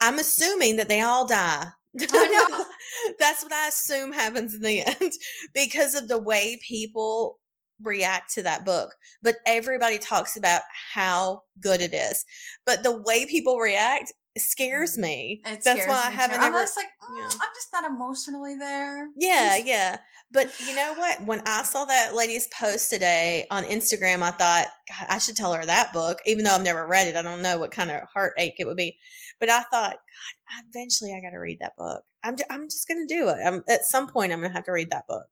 I'm 0.00 0.18
assuming 0.18 0.76
that 0.76 0.88
they 0.88 1.00
all 1.00 1.26
die. 1.26 1.66
I 2.12 2.48
know. 2.50 2.64
That's 3.18 3.42
what 3.42 3.52
I 3.52 3.68
assume 3.68 4.12
happens 4.12 4.54
in 4.54 4.60
the 4.62 4.82
end 4.84 5.12
because 5.54 5.94
of 5.94 6.08
the 6.08 6.18
way 6.18 6.58
people 6.66 7.38
react 7.80 8.34
to 8.34 8.42
that 8.42 8.64
book. 8.64 8.90
But 9.22 9.36
everybody 9.46 9.98
talks 9.98 10.36
about 10.36 10.62
how 10.94 11.42
good 11.60 11.80
it 11.80 11.94
is. 11.94 12.24
But 12.66 12.82
the 12.82 13.00
way 13.02 13.24
people 13.26 13.58
react 13.58 14.12
scares 14.40 14.96
me. 14.96 15.42
It 15.44 15.62
That's 15.62 15.66
scares 15.80 15.88
why 15.88 16.04
I 16.06 16.10
too. 16.10 16.16
haven't 16.16 16.40
I'm 16.40 16.52
just 16.52 16.76
like, 16.76 16.86
mm, 16.86 17.18
yeah. 17.18 17.24
I'm 17.24 17.48
just 17.54 17.68
not 17.72 17.84
emotionally 17.84 18.56
there. 18.56 19.08
Yeah, 19.16 19.56
Just- 19.56 19.66
yeah. 19.66 19.98
But 20.30 20.50
you 20.66 20.74
know 20.74 20.94
what? 20.96 21.22
When 21.24 21.42
I 21.46 21.62
saw 21.62 21.84
that 21.84 22.14
lady's 22.14 22.48
post 22.48 22.88
today 22.90 23.46
on 23.50 23.64
Instagram, 23.64 24.22
I 24.22 24.30
thought, 24.30 24.66
God, 24.88 25.06
I 25.10 25.18
should 25.18 25.36
tell 25.36 25.52
her 25.52 25.64
that 25.66 25.92
book, 25.92 26.18
even 26.24 26.44
though 26.44 26.52
I've 26.54 26.62
never 26.62 26.86
read 26.86 27.08
it. 27.08 27.16
I 27.16 27.22
don't 27.22 27.42
know 27.42 27.58
what 27.58 27.70
kind 27.70 27.90
of 27.90 28.00
heartache 28.12 28.54
it 28.58 28.66
would 28.66 28.76
be. 28.76 28.96
But 29.40 29.50
I 29.50 29.60
thought, 29.64 29.96
God, 29.96 30.64
eventually 30.74 31.12
I 31.14 31.20
got 31.20 31.30
to 31.30 31.38
read 31.38 31.58
that 31.60 31.76
book. 31.76 32.02
I'm, 32.24 32.36
I'm 32.50 32.64
just 32.68 32.86
going 32.88 33.06
to 33.06 33.14
do 33.14 33.28
it. 33.28 33.36
I'm, 33.44 33.62
at 33.68 33.84
some 33.84 34.06
point, 34.06 34.32
I'm 34.32 34.38
going 34.40 34.50
to 34.52 34.56
have 34.56 34.64
to 34.66 34.72
read 34.72 34.90
that 34.90 35.06
book. 35.08 35.26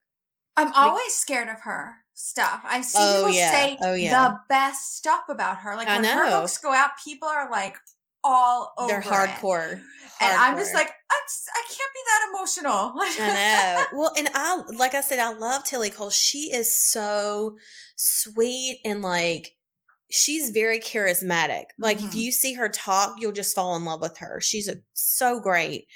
I'm 0.57 0.73
always 0.75 1.15
scared 1.15 1.49
of 1.49 1.61
her 1.63 1.95
stuff. 2.13 2.61
I 2.65 2.83
see 2.83 2.99
Oh, 3.01 3.23
people 3.27 3.31
yeah. 3.39 3.51
say 3.53 3.79
Oh, 3.81 3.95
yeah. 3.95 4.29
the 4.29 4.39
best 4.49 4.97
stuff 4.97 5.23
about 5.31 5.59
her. 5.59 5.77
Like 5.77 5.89
I 5.89 5.97
when 5.97 6.05
her 6.05 6.29
books 6.41 6.59
go 6.59 6.73
out, 6.75 6.91
people 7.03 7.29
are 7.29 7.51
like 7.51 7.77
all 8.25 8.73
over. 8.79 8.89
They're 8.89 9.01
it. 9.01 9.05
hardcore. 9.05 9.81
And 10.23 10.39
I'm 10.39 10.59
just 10.59 10.75
like, 10.75 10.89
I'm 10.89 11.23
just, 11.27 11.49
I 11.55 11.63
can't 11.67 11.95
be 11.95 12.01
that 12.07 12.29
emotional. 12.31 12.93
I 13.01 13.89
know. 13.93 13.99
Well, 13.99 14.13
and 14.19 14.29
I, 14.35 14.63
like 14.77 14.95
I 14.95 15.01
said, 15.01 15.19
I 15.19 15.33
love 15.33 15.65
Tilly 15.65 15.89
Cole. 15.91 16.11
She 16.11 16.53
is 16.53 16.77
so 16.79 17.57
sweet 17.97 18.81
and 18.85 19.01
like, 19.01 19.53
she's 20.11 20.51
very 20.51 20.81
charismatic. 20.81 21.65
Like, 21.79 21.99
if 21.99 22.11
Mhm. 22.11 22.15
you 22.15 22.33
see 22.33 22.55
her 22.55 22.69
talk, 22.69 23.15
you'll 23.19 23.33
just 23.33 23.55
fall 23.55 23.77
in 23.77 23.85
love 23.85 24.01
with 24.03 24.19
her. 24.19 24.41
She's 24.41 24.69
a, 24.69 24.77
so 24.93 25.41
great. 25.41 25.87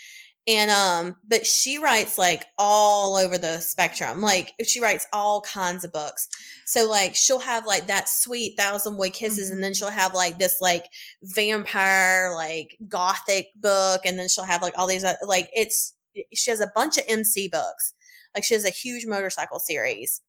And, 0.46 0.70
um, 0.70 1.16
but 1.26 1.46
she 1.46 1.78
writes 1.78 2.18
like 2.18 2.44
all 2.58 3.16
over 3.16 3.38
the 3.38 3.60
spectrum. 3.60 4.20
Like, 4.20 4.52
she 4.66 4.78
writes 4.78 5.06
all 5.12 5.40
kinds 5.40 5.84
of 5.84 5.92
books. 5.92 6.28
So, 6.66 6.86
like, 6.88 7.14
she'll 7.14 7.38
have 7.38 7.64
like 7.66 7.86
that 7.86 8.10
sweet 8.10 8.54
thousand 8.58 8.96
boy 8.96 9.08
kisses, 9.10 9.48
Mhm. 9.50 9.54
and 9.54 9.64
then 9.64 9.72
she'll 9.72 9.88
have 9.88 10.12
like 10.12 10.38
this 10.38 10.60
like 10.60 10.84
vampire, 11.22 12.32
like 12.34 12.76
gothic 12.88 13.48
book, 13.56 14.02
and 14.04 14.18
then 14.18 14.28
she'll 14.28 14.44
have 14.44 14.62
like 14.62 14.74
all 14.76 14.86
these, 14.86 15.04
like, 15.26 15.48
it's, 15.54 15.94
she 16.34 16.50
has 16.50 16.60
a 16.60 16.70
bunch 16.74 16.98
of 16.98 17.04
MC 17.08 17.48
books. 17.48 17.94
Like, 18.34 18.44
she 18.44 18.54
has 18.54 18.64
a 18.64 18.70
huge 18.70 19.06
motorcycle 19.06 19.58
series. 19.60 20.20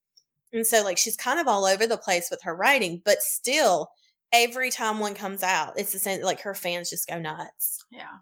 And 0.54 0.66
so, 0.66 0.84
like, 0.84 0.98
she's 0.98 1.18
kind 1.18 1.40
of 1.40 1.48
all 1.48 1.66
over 1.66 1.86
the 1.88 1.98
place 1.98 2.28
with 2.32 2.42
her 2.44 2.56
writing, 2.56 3.02
but 3.04 3.22
still, 3.22 3.90
every 4.32 4.70
time 4.72 5.00
one 5.00 5.14
comes 5.16 5.44
out, 5.44 5.74
it's 5.78 5.92
the 5.92 6.00
same. 6.00 6.22
Like, 6.22 6.42
her 6.42 6.54
fans 6.56 6.90
just 6.90 7.08
go 7.10 7.20
nuts. 7.20 7.84
yeah. 7.92 8.20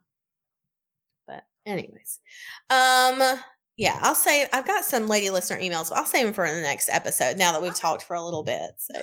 Anyways, 1.66 2.20
um, 2.70 3.40
yeah, 3.78 3.98
I'll 4.02 4.16
say 4.16 4.48
I've 4.52 4.68
got 4.68 4.86
some 4.86 5.08
lady 5.08 5.30
listener 5.30 5.60
emails, 5.60 5.92
I'll 5.92 6.06
save 6.06 6.26
them 6.26 6.34
for 6.34 6.48
the 6.48 6.62
next 6.62 6.90
episode 6.90 7.38
now 7.38 7.52
that 7.52 7.62
we've 7.62 7.76
talked 7.76 8.04
for 8.04 8.16
a 8.16 8.24
little 8.24 8.44
bit. 8.44 8.72
So, 8.78 8.94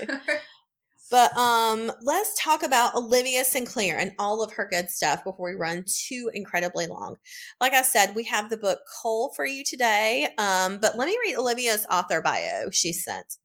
but 1.10 1.36
um, 1.36 1.90
let's 2.02 2.40
talk 2.40 2.62
about 2.62 2.94
Olivia 2.94 3.44
Sinclair 3.44 3.98
and 3.98 4.12
all 4.18 4.42
of 4.42 4.52
her 4.52 4.68
good 4.70 4.88
stuff 4.88 5.24
before 5.24 5.50
we 5.50 5.56
run 5.56 5.84
too 5.86 6.30
incredibly 6.34 6.86
long. 6.86 7.16
Like 7.60 7.72
I 7.72 7.82
said, 7.82 8.14
we 8.14 8.24
have 8.24 8.48
the 8.48 8.56
book 8.58 8.78
Cole 9.02 9.32
for 9.34 9.44
you 9.44 9.64
today. 9.64 10.28
Um, 10.38 10.78
but 10.78 10.96
let 10.96 11.08
me 11.08 11.18
read 11.24 11.36
Olivia's 11.36 11.86
author 11.90 12.22
bio 12.22 12.70
she 12.70 12.92
sent. 12.92 13.38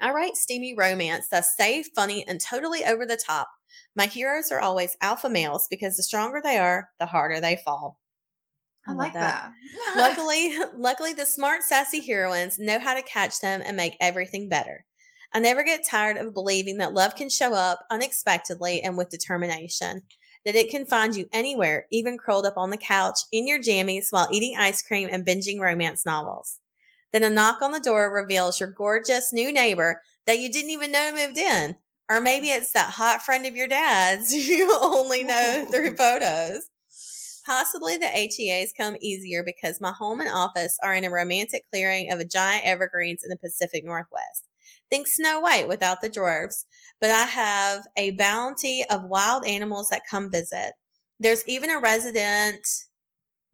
I 0.00 0.12
write 0.12 0.36
steamy 0.36 0.74
romance 0.76 1.28
that's 1.28 1.56
safe, 1.56 1.88
funny, 1.94 2.26
and 2.26 2.40
totally 2.40 2.84
over 2.84 3.06
the 3.06 3.16
top. 3.16 3.48
My 3.94 4.06
heroes 4.06 4.52
are 4.52 4.60
always 4.60 4.96
alpha 5.00 5.28
males 5.28 5.66
because 5.70 5.96
the 5.96 6.02
stronger 6.02 6.40
they 6.42 6.58
are, 6.58 6.90
the 6.98 7.06
harder 7.06 7.40
they 7.40 7.56
fall. 7.64 7.98
I 8.86 8.90
love 8.90 8.98
like 8.98 9.12
that. 9.14 9.52
luckily, 9.96 10.56
luckily, 10.76 11.12
the 11.12 11.26
smart, 11.26 11.62
sassy 11.62 12.00
heroines 12.00 12.58
know 12.58 12.78
how 12.78 12.94
to 12.94 13.02
catch 13.02 13.40
them 13.40 13.62
and 13.64 13.76
make 13.76 13.96
everything 14.00 14.48
better. 14.48 14.84
I 15.32 15.40
never 15.40 15.64
get 15.64 15.86
tired 15.86 16.16
of 16.18 16.34
believing 16.34 16.78
that 16.78 16.94
love 16.94 17.16
can 17.16 17.28
show 17.28 17.52
up 17.52 17.80
unexpectedly 17.90 18.82
and 18.82 18.96
with 18.96 19.08
determination. 19.08 20.02
That 20.44 20.54
it 20.54 20.70
can 20.70 20.86
find 20.86 21.16
you 21.16 21.26
anywhere, 21.32 21.86
even 21.90 22.18
curled 22.18 22.46
up 22.46 22.56
on 22.56 22.70
the 22.70 22.76
couch 22.76 23.18
in 23.32 23.48
your 23.48 23.58
jammies 23.58 24.06
while 24.10 24.28
eating 24.30 24.56
ice 24.56 24.80
cream 24.80 25.08
and 25.10 25.26
binging 25.26 25.58
romance 25.58 26.06
novels. 26.06 26.60
Then 27.16 27.32
a 27.32 27.34
knock 27.34 27.62
on 27.62 27.72
the 27.72 27.80
door 27.80 28.12
reveals 28.12 28.60
your 28.60 28.70
gorgeous 28.70 29.32
new 29.32 29.50
neighbor 29.50 30.02
that 30.26 30.38
you 30.38 30.52
didn't 30.52 30.68
even 30.68 30.92
know 30.92 31.12
moved 31.14 31.38
in. 31.38 31.76
Or 32.10 32.20
maybe 32.20 32.48
it's 32.48 32.72
that 32.72 32.90
hot 32.90 33.22
friend 33.22 33.46
of 33.46 33.56
your 33.56 33.68
dad's 33.68 34.34
you 34.48 34.70
only 34.78 35.24
know 35.24 35.66
through 35.70 35.96
photos. 35.96 36.68
Possibly 37.46 37.96
the 37.96 38.08
HEAs 38.08 38.74
come 38.76 38.98
easier 39.00 39.42
because 39.42 39.80
my 39.80 39.92
home 39.92 40.20
and 40.20 40.28
office 40.28 40.76
are 40.82 40.92
in 40.92 41.04
a 41.04 41.10
romantic 41.10 41.62
clearing 41.72 42.12
of 42.12 42.20
a 42.20 42.24
giant 42.26 42.66
evergreens 42.66 43.24
in 43.24 43.30
the 43.30 43.38
Pacific 43.38 43.82
Northwest. 43.82 44.50
Think 44.90 45.06
Snow 45.06 45.40
White 45.40 45.68
without 45.68 46.02
the 46.02 46.10
dwarves, 46.10 46.66
but 47.00 47.08
I 47.08 47.22
have 47.22 47.86
a 47.96 48.10
bounty 48.10 48.84
of 48.90 49.04
wild 49.04 49.46
animals 49.46 49.88
that 49.88 50.02
come 50.10 50.30
visit. 50.30 50.74
There's 51.18 51.48
even 51.48 51.70
a 51.70 51.80
resident 51.80 52.60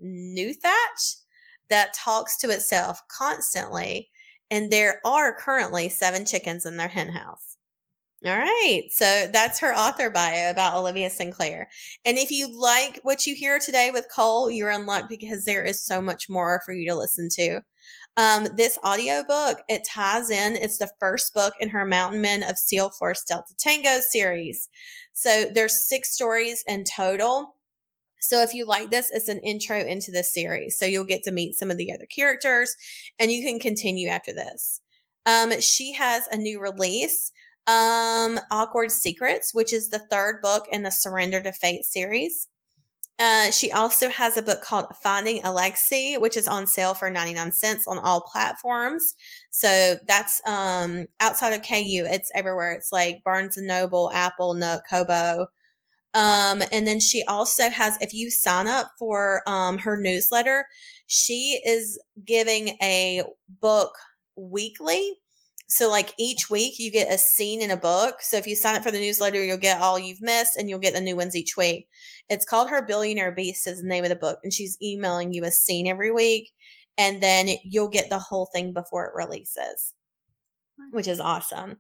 nuthatch 0.00 1.21
that 1.72 1.94
talks 1.94 2.36
to 2.38 2.50
itself 2.50 3.00
constantly, 3.08 4.10
and 4.50 4.70
there 4.70 5.00
are 5.04 5.34
currently 5.34 5.88
seven 5.88 6.26
chickens 6.26 6.66
in 6.66 6.76
their 6.76 6.88
hen 6.88 7.08
house. 7.08 7.56
All 8.24 8.36
right. 8.36 8.84
So 8.90 9.26
that's 9.32 9.58
her 9.58 9.74
author 9.74 10.08
bio 10.08 10.50
about 10.50 10.76
Olivia 10.76 11.10
Sinclair. 11.10 11.68
And 12.04 12.18
if 12.18 12.30
you 12.30 12.48
like 12.56 13.00
what 13.02 13.26
you 13.26 13.34
hear 13.34 13.58
today 13.58 13.90
with 13.90 14.06
Cole, 14.14 14.48
you're 14.48 14.70
in 14.70 14.86
luck 14.86 15.08
because 15.08 15.44
there 15.44 15.64
is 15.64 15.84
so 15.84 16.00
much 16.00 16.28
more 16.28 16.62
for 16.64 16.72
you 16.72 16.88
to 16.88 16.94
listen 16.94 17.28
to. 17.30 17.60
Um, 18.16 18.46
this 18.56 18.78
audiobook, 18.86 19.62
it 19.68 19.82
ties 19.84 20.30
in. 20.30 20.54
It's 20.54 20.78
the 20.78 20.90
first 21.00 21.34
book 21.34 21.54
in 21.58 21.68
her 21.70 21.84
Mountain 21.84 22.20
Men 22.20 22.44
of 22.44 22.58
Seal 22.58 22.90
Force 22.90 23.24
Delta 23.24 23.56
Tango 23.58 23.98
series. 24.00 24.68
So 25.14 25.46
there's 25.52 25.88
six 25.88 26.14
stories 26.14 26.62
in 26.68 26.84
total. 26.84 27.56
So 28.22 28.40
if 28.42 28.54
you 28.54 28.64
like 28.66 28.90
this, 28.90 29.10
it's 29.12 29.28
an 29.28 29.40
intro 29.40 29.78
into 29.78 30.10
the 30.10 30.22
series. 30.22 30.78
So 30.78 30.86
you'll 30.86 31.04
get 31.04 31.22
to 31.24 31.32
meet 31.32 31.54
some 31.56 31.70
of 31.70 31.76
the 31.76 31.92
other 31.92 32.06
characters 32.06 32.74
and 33.18 33.30
you 33.30 33.42
can 33.42 33.58
continue 33.60 34.08
after 34.08 34.32
this. 34.32 34.80
Um, 35.26 35.60
she 35.60 35.92
has 35.92 36.26
a 36.32 36.36
new 36.36 36.60
release 36.60 37.32
um 37.68 38.40
awkward 38.50 38.90
secrets 38.90 39.54
which 39.54 39.72
is 39.72 39.88
the 39.88 40.00
third 40.10 40.42
book 40.42 40.66
in 40.72 40.82
the 40.82 40.90
surrender 40.90 41.40
to 41.40 41.52
fate 41.52 41.84
series 41.84 42.48
Uh, 43.18 43.50
she 43.50 43.70
also 43.70 44.08
has 44.08 44.36
a 44.36 44.42
book 44.42 44.62
called 44.62 44.86
Finding 45.02 45.42
Alexi, 45.42 46.20
which 46.20 46.36
is 46.36 46.48
on 46.48 46.66
sale 46.66 46.94
for 46.94 47.10
99 47.10 47.52
cents 47.52 47.86
on 47.86 47.98
all 47.98 48.22
platforms. 48.22 49.14
So 49.50 49.96
that's 50.08 50.40
um, 50.46 51.06
outside 51.20 51.52
of 51.52 51.62
KU. 51.62 52.04
It's 52.10 52.30
everywhere. 52.34 52.72
It's 52.72 52.90
like 52.92 53.22
Barnes 53.24 53.56
and 53.58 53.66
Noble, 53.68 54.10
Apple, 54.12 54.54
Nook, 54.54 54.82
Kobo. 54.90 55.46
Um, 56.14 56.62
and 56.70 56.86
then 56.86 57.00
she 57.00 57.22
also 57.24 57.70
has, 57.70 57.96
if 58.00 58.12
you 58.12 58.30
sign 58.30 58.66
up 58.66 58.90
for 58.98 59.42
um, 59.46 59.78
her 59.78 59.96
newsletter, 59.96 60.66
she 61.06 61.60
is 61.64 61.98
giving 62.24 62.76
a 62.82 63.22
book 63.60 63.94
weekly. 64.36 65.14
So, 65.68 65.88
like 65.88 66.12
each 66.18 66.50
week, 66.50 66.78
you 66.78 66.90
get 66.90 67.12
a 67.12 67.16
scene 67.16 67.62
in 67.62 67.70
a 67.70 67.78
book. 67.78 68.16
So, 68.20 68.36
if 68.36 68.46
you 68.46 68.54
sign 68.54 68.76
up 68.76 68.82
for 68.82 68.90
the 68.90 69.00
newsletter, 69.00 69.42
you'll 69.42 69.56
get 69.56 69.80
all 69.80 69.98
you've 69.98 70.20
missed 70.20 70.58
and 70.58 70.68
you'll 70.68 70.78
get 70.78 70.92
the 70.92 71.00
new 71.00 71.16
ones 71.16 71.34
each 71.34 71.56
week. 71.56 71.88
It's 72.28 72.44
called 72.44 72.68
Her 72.68 72.84
Billionaire 72.84 73.32
Beast, 73.32 73.66
is 73.66 73.80
the 73.80 73.88
name 73.88 74.04
of 74.04 74.10
the 74.10 74.16
book. 74.16 74.38
And 74.42 74.52
she's 74.52 74.76
emailing 74.82 75.32
you 75.32 75.44
a 75.44 75.50
scene 75.50 75.86
every 75.86 76.12
week. 76.12 76.50
And 76.98 77.22
then 77.22 77.48
you'll 77.64 77.88
get 77.88 78.10
the 78.10 78.18
whole 78.18 78.50
thing 78.52 78.74
before 78.74 79.06
it 79.06 79.14
releases, 79.14 79.94
which 80.90 81.08
is 81.08 81.20
awesome. 81.20 81.78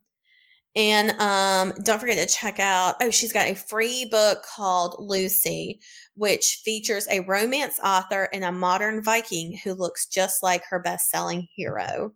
And 0.74 1.10
um, 1.20 1.74
don't 1.82 2.00
forget 2.00 2.16
to 2.26 2.34
check 2.34 2.58
out, 2.58 2.96
oh, 3.02 3.10
she's 3.10 3.32
got 3.32 3.48
a 3.48 3.54
free 3.54 4.06
book 4.06 4.42
called 4.42 4.96
Lucy, 4.98 5.80
which 6.14 6.62
features 6.64 7.06
a 7.10 7.20
romance 7.20 7.78
author 7.84 8.28
and 8.32 8.42
a 8.44 8.52
modern 8.52 9.02
Viking 9.02 9.58
who 9.62 9.74
looks 9.74 10.06
just 10.06 10.42
like 10.42 10.64
her 10.70 10.78
best 10.80 11.10
selling 11.10 11.46
hero, 11.54 12.14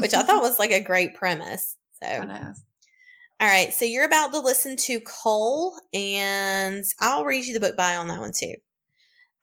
which 0.00 0.14
I 0.14 0.22
thought 0.22 0.42
was 0.42 0.58
like 0.58 0.70
a 0.70 0.80
great 0.80 1.14
premise. 1.14 1.76
So, 2.02 2.26
all 3.40 3.48
right. 3.48 3.72
So 3.74 3.84
you're 3.84 4.04
about 4.06 4.32
to 4.32 4.40
listen 4.40 4.76
to 4.78 5.00
Cole, 5.00 5.78
and 5.92 6.84
I'll 7.00 7.24
read 7.26 7.44
you 7.44 7.52
the 7.54 7.60
book 7.60 7.76
by 7.76 7.96
on 7.96 8.08
that 8.08 8.20
one 8.20 8.32
too. 8.34 8.54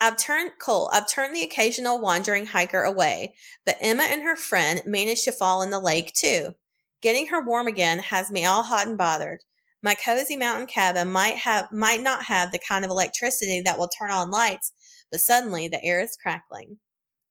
I've 0.01 0.17
turned 0.17 0.51
Cole, 0.59 0.89
I've 0.91 1.07
turned 1.07 1.35
the 1.35 1.43
occasional 1.43 1.99
wandering 2.01 2.45
hiker 2.47 2.83
away, 2.83 3.35
but 3.65 3.77
Emma 3.79 4.03
and 4.03 4.23
her 4.23 4.35
friend 4.35 4.81
managed 4.85 5.23
to 5.25 5.31
fall 5.31 5.61
in 5.61 5.69
the 5.69 5.79
lake 5.79 6.13
too. 6.13 6.55
Getting 7.03 7.27
her 7.27 7.41
warm 7.41 7.67
again 7.67 7.99
has 7.99 8.31
me 8.31 8.45
all 8.45 8.63
hot 8.63 8.87
and 8.87 8.97
bothered. 8.97 9.41
My 9.81 9.93
cozy 9.93 10.37
mountain 10.37 10.67
cabin 10.67 11.11
might 11.11 11.35
have 11.35 11.69
might 11.69 12.01
not 12.01 12.23
have 12.23 12.53
the 12.53 12.59
kind 12.65 12.85
of 12.85 12.91
electricity 12.91 13.59
that 13.65 13.77
will 13.77 13.89
turn 13.89 14.09
on 14.09 14.31
lights, 14.31 14.71
but 15.11 15.19
suddenly 15.19 15.67
the 15.67 15.83
air 15.83 15.99
is 15.99 16.15
crackling. 16.15 16.77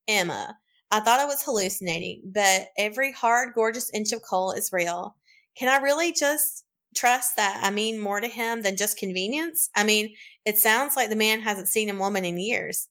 Emma, 0.07 0.55
I 0.91 0.99
thought 0.99 1.19
I 1.19 1.25
was 1.25 1.41
hallucinating, 1.41 2.21
but 2.23 2.67
every 2.77 3.11
hard, 3.13 3.55
gorgeous 3.55 3.89
inch 3.95 4.11
of 4.11 4.21
Cole 4.21 4.51
is 4.51 4.69
real. 4.71 5.15
Can 5.57 5.69
I 5.69 5.83
really 5.83 6.11
just 6.11 6.65
trust 6.95 7.35
that 7.37 7.59
I 7.63 7.71
mean 7.71 7.99
more 7.99 8.21
to 8.21 8.27
him 8.27 8.61
than 8.61 8.77
just 8.77 8.99
convenience? 8.99 9.71
I 9.75 9.83
mean, 9.83 10.13
it 10.45 10.59
sounds 10.59 10.95
like 10.95 11.09
the 11.09 11.15
man 11.15 11.41
hasn't 11.41 11.67
seen 11.67 11.89
a 11.89 11.97
woman 11.97 12.25
in 12.25 12.37
years. 12.37 12.89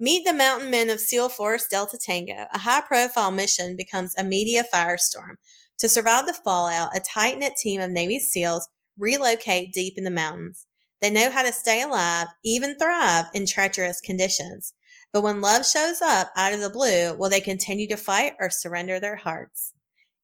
Meet 0.00 0.24
the 0.24 0.32
mountain 0.32 0.70
men 0.70 0.88
of 0.88 1.00
Seal 1.00 1.28
Force 1.28 1.66
Delta 1.70 1.98
Tango. 1.98 2.46
A 2.54 2.58
high 2.58 2.80
profile 2.80 3.30
mission 3.30 3.76
becomes 3.76 4.14
a 4.16 4.24
media 4.24 4.64
firestorm. 4.72 5.36
To 5.78 5.88
survive 5.88 6.26
the 6.26 6.32
fallout, 6.32 6.96
a 6.96 7.00
tight 7.00 7.38
knit 7.38 7.54
team 7.56 7.80
of 7.80 7.90
Navy 7.90 8.18
SEALs 8.18 8.68
relocate 8.98 9.72
deep 9.72 9.94
in 9.98 10.04
the 10.04 10.10
mountains. 10.10 10.66
They 11.02 11.10
know 11.10 11.30
how 11.30 11.42
to 11.42 11.52
stay 11.52 11.82
alive, 11.82 12.28
even 12.44 12.78
thrive 12.78 13.26
in 13.34 13.46
treacherous 13.46 14.00
conditions. 14.00 14.72
But 15.12 15.22
when 15.22 15.40
love 15.40 15.66
shows 15.66 16.00
up 16.00 16.30
out 16.36 16.54
of 16.54 16.60
the 16.60 16.70
blue, 16.70 17.14
will 17.14 17.28
they 17.28 17.40
continue 17.40 17.86
to 17.88 17.96
fight 17.96 18.34
or 18.40 18.50
surrender 18.50 18.98
their 18.98 19.16
hearts? 19.16 19.74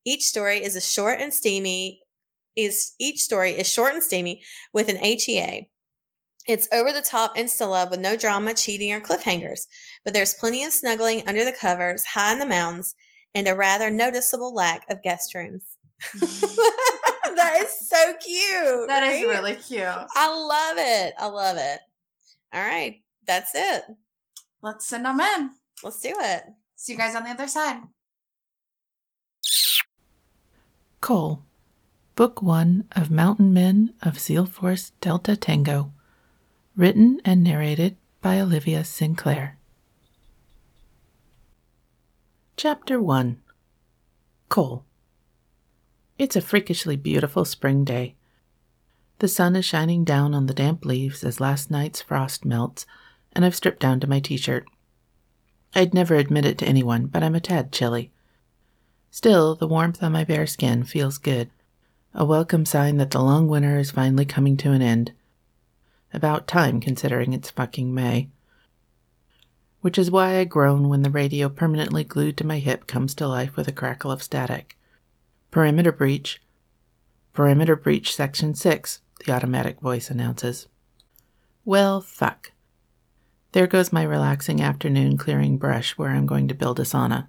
Each 0.05 0.25
story 0.25 0.63
is 0.63 0.75
a 0.75 0.81
short 0.81 1.21
and 1.21 1.33
steamy 1.33 2.01
is 2.57 2.93
each 2.99 3.21
story 3.21 3.53
is 3.53 3.67
short 3.67 3.95
and 3.95 4.03
steamy 4.03 4.43
with 4.73 4.89
an 4.89 4.97
HEA. 4.97 5.69
It's 6.47 6.69
over 6.73 6.93
the 6.93 7.01
top 7.01 7.37
insta 7.37 7.69
love 7.69 7.91
with 7.91 8.01
no 8.01 8.17
drama, 8.17 8.53
cheating, 8.55 8.93
or 8.93 9.01
cliffhangers, 9.01 9.67
but 10.05 10.13
there's 10.13 10.35
plenty 10.35 10.65
of 10.65 10.73
snuggling 10.73 11.23
under 11.29 11.45
the 11.45 11.53
covers, 11.53 12.05
high 12.05 12.33
in 12.33 12.41
the 12.41 12.47
mountains, 12.47 12.95
and 13.35 13.49
a 13.49 13.55
rather 13.55 13.91
noticeable 13.91 14.55
lack 14.55 14.89
of 14.91 15.03
guest 15.03 15.35
rooms. 15.35 15.65
Mm-hmm. 16.17 17.35
that 17.37 17.61
is 17.61 17.89
so 17.89 18.15
cute. 18.15 18.89
That 18.89 19.03
is 19.05 19.25
right? 19.25 19.29
really 19.29 19.55
cute. 19.55 19.83
I 19.83 20.29
love 20.29 20.77
it. 20.79 21.15
I 21.19 21.27
love 21.27 21.57
it. 21.59 21.81
All 22.53 22.63
right. 22.63 23.01
That's 23.27 23.53
it. 23.55 23.85
Let's 24.63 24.87
send 24.87 25.07
them 25.07 25.21
in. 25.21 25.51
Let's 25.83 26.01
do 26.01 26.15
it. 26.19 26.45
See 26.77 26.93
you 26.93 26.99
guys 26.99 27.15
on 27.15 27.25
the 27.25 27.31
other 27.31 27.49
side. 27.49 27.81
Cole, 31.01 31.43
Book 32.15 32.43
1 32.43 32.85
of 32.93 33.11
Mountain 33.11 33.53
Men 33.53 33.95
of 34.03 34.21
SEAL 34.21 34.47
Force 34.47 34.93
Delta 35.01 35.37
Tango. 35.37 35.93
Written 36.77 37.21
and 37.25 37.43
narrated 37.43 37.97
by 38.21 38.39
Olivia 38.41 38.85
Sinclair. 38.85 39.59
Chapter 42.65 43.01
1 43.01 43.43
Cole. 44.49 44.85
It's 46.17 46.37
a 46.37 46.41
freakishly 46.41 46.95
beautiful 46.95 47.45
spring 47.45 47.83
day. 47.83 48.15
The 49.19 49.27
sun 49.27 49.57
is 49.57 49.65
shining 49.65 50.05
down 50.05 50.33
on 50.33 50.47
the 50.47 50.55
damp 50.55 50.85
leaves 50.85 51.25
as 51.25 51.41
last 51.41 51.73
night's 51.73 52.01
frost 52.01 52.45
melts, 52.45 52.87
and 53.33 53.45
I've 53.45 53.57
stripped 53.57 53.81
down 53.81 53.99
to 53.99 54.07
my 54.07 54.21
t 54.21 54.37
shirt. 54.37 54.65
I'd 55.75 55.93
never 55.93 56.15
admit 56.15 56.45
it 56.45 56.57
to 56.59 56.65
anyone, 56.65 57.07
but 57.07 57.25
I'm 57.25 57.35
a 57.35 57.41
tad 57.41 57.73
chilly. 57.73 58.13
Still, 59.11 59.57
the 59.57 59.67
warmth 59.67 60.01
on 60.01 60.13
my 60.13 60.23
bare 60.23 60.47
skin 60.47 60.85
feels 60.85 61.19
good, 61.19 61.51
a 62.15 62.25
welcome 62.25 62.65
sign 62.65 62.97
that 62.99 63.11
the 63.11 63.23
long 63.23 63.49
winter 63.49 63.81
is 63.81 63.91
finally 63.91 64.25
coming 64.25 64.57
to 64.59 64.71
an 64.71 64.83
end. 64.83 65.11
About 66.15 66.47
time, 66.47 66.81
considering 66.81 67.33
it's 67.33 67.51
fucking 67.51 67.93
May. 67.93 68.29
Which 69.83 69.99
is 69.99 70.11
why 70.11 70.39
I 70.39 70.45
groan 70.45 70.89
when 70.89 71.03
the 71.03 71.11
radio 71.11 71.49
permanently 71.49 72.05
glued 72.05 72.37
to 72.39 72.47
my 72.47 72.59
hip 72.61 72.87
comes 72.87 73.15
to 73.17 73.29
life 73.29 73.57
with 73.57 73.69
a 73.69 73.73
crackle 73.73 74.11
of 74.11 74.23
static. 74.23 74.79
Perimeter 75.51 75.93
breach. 75.93 76.41
Perimeter 77.33 77.77
breach 77.77 78.15
section 78.15 78.55
6, 78.55 79.01
the 79.25 79.33
automatic 79.33 79.81
voice 79.81 80.09
announces. 80.09 80.69
Well, 81.65 82.01
fuck. 82.01 82.53
There 83.53 83.67
goes 83.67 83.93
my 83.93 84.03
relaxing 84.03 84.63
afternoon 84.63 85.19
clearing 85.19 85.59
brush 85.59 85.99
where 85.99 86.11
I'm 86.11 86.27
going 86.27 86.49
to 86.49 86.55
build 86.55 86.81
a 86.81 86.85
sauna. 86.85 87.29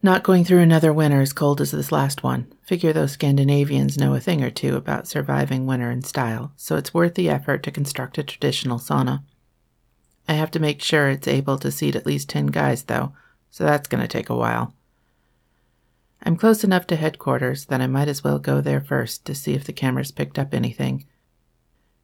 Not 0.00 0.22
going 0.22 0.44
through 0.44 0.60
another 0.60 0.92
winter 0.92 1.20
as 1.20 1.32
cold 1.32 1.60
as 1.60 1.72
this 1.72 1.90
last 1.90 2.22
one. 2.22 2.52
Figure 2.62 2.92
those 2.92 3.12
Scandinavians 3.12 3.98
know 3.98 4.14
a 4.14 4.20
thing 4.20 4.44
or 4.44 4.50
two 4.50 4.76
about 4.76 5.08
surviving 5.08 5.66
winter 5.66 5.90
in 5.90 6.02
style, 6.02 6.52
so 6.56 6.76
it's 6.76 6.94
worth 6.94 7.14
the 7.14 7.28
effort 7.28 7.64
to 7.64 7.72
construct 7.72 8.16
a 8.16 8.22
traditional 8.22 8.78
sauna. 8.78 9.24
I 10.28 10.34
have 10.34 10.50
to 10.52 10.60
make 10.60 10.82
sure 10.82 11.08
it's 11.08 11.26
able 11.26 11.58
to 11.58 11.72
seat 11.72 11.96
at 11.96 12.06
least 12.06 12.28
10 12.28 12.48
guys, 12.48 12.84
though, 12.84 13.14
so 13.50 13.64
that's 13.64 13.88
going 13.88 14.02
to 14.02 14.08
take 14.08 14.28
a 14.28 14.36
while. 14.36 14.74
I'm 16.22 16.36
close 16.36 16.62
enough 16.62 16.86
to 16.88 16.96
headquarters 16.96 17.64
that 17.66 17.80
I 17.80 17.86
might 17.86 18.08
as 18.08 18.22
well 18.22 18.38
go 18.38 18.60
there 18.60 18.82
first 18.82 19.24
to 19.24 19.34
see 19.34 19.54
if 19.54 19.64
the 19.64 19.72
cameras 19.72 20.10
picked 20.10 20.38
up 20.38 20.52
anything. 20.52 21.06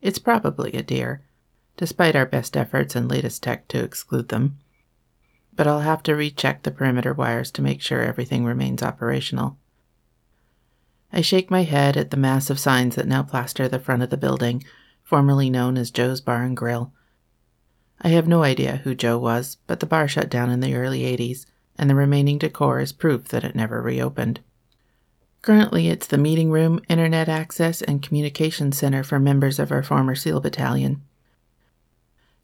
It's 0.01 0.19
probably 0.19 0.73
a 0.73 0.83
deer, 0.83 1.23
despite 1.77 2.17
our 2.17 2.25
best 2.25 2.57
efforts 2.57 2.97
and 2.97 3.09
latest 3.09 3.43
tech 3.43 3.69
to 3.69 3.83
exclude 3.83 4.31
them. 4.31 4.59
But 5.53 5.67
I'll 5.67 5.81
have 5.81 6.03
to 6.05 6.15
recheck 6.15 6.63
the 6.63 6.71
perimeter 6.71 7.13
wires 7.13 7.51
to 7.53 7.63
make 7.63 7.83
sure 7.83 8.01
everything 8.01 8.45
remains 8.45 8.83
operational. 8.83 9.59
I 11.13 11.21
shake 11.21 11.51
my 11.51 11.63
head 11.63 11.97
at 11.97 12.11
the 12.11 12.17
mass 12.17 12.51
of 12.51 12.59
signs 12.59 12.97
that 12.97 13.07
now 13.07 13.23
plaster 13.23 13.69
the 13.69 13.79
front 13.79 14.03
of 14.03 14.11
the 14.11 14.17
building, 14.17 14.65
formerly 15.03 15.51
known 15.51 15.77
as 15.77 15.91
Joe's 15.91 16.21
Bar 16.21 16.43
and 16.43 16.57
Grill. 16.57 16.93
I 18.01 18.09
have 18.09 18.29
no 18.29 18.43
idea 18.43 18.83
who 18.85 18.95
Joe 18.95 19.19
was, 19.19 19.57
but 19.67 19.81
the 19.81 19.87
bar 19.87 20.07
shut 20.09 20.29
down 20.29 20.51
in 20.51 20.61
the 20.61 20.75
early 20.75 21.01
80s, 21.01 21.47
and 21.77 21.89
the 21.89 21.95
remaining 21.95 22.39
decor 22.39 22.81
is 22.81 22.93
proof 22.93 23.29
that 23.29 23.45
it 23.45 23.55
never 23.55 23.81
reopened. 23.81 24.41
Currently, 25.43 25.89
it's 25.89 26.07
the 26.07 26.19
meeting 26.19 26.51
room, 26.51 26.81
internet 26.89 27.29
access, 27.29 27.83
and 27.83 28.03
communication 28.03 28.73
center 28.73 29.03
for 29.03 29.19
members 29.19 29.59
of 29.59 29.71
our 29.71 29.83
former 29.83 30.15
SEAL 30.15 30.41
battalion. 30.41 31.03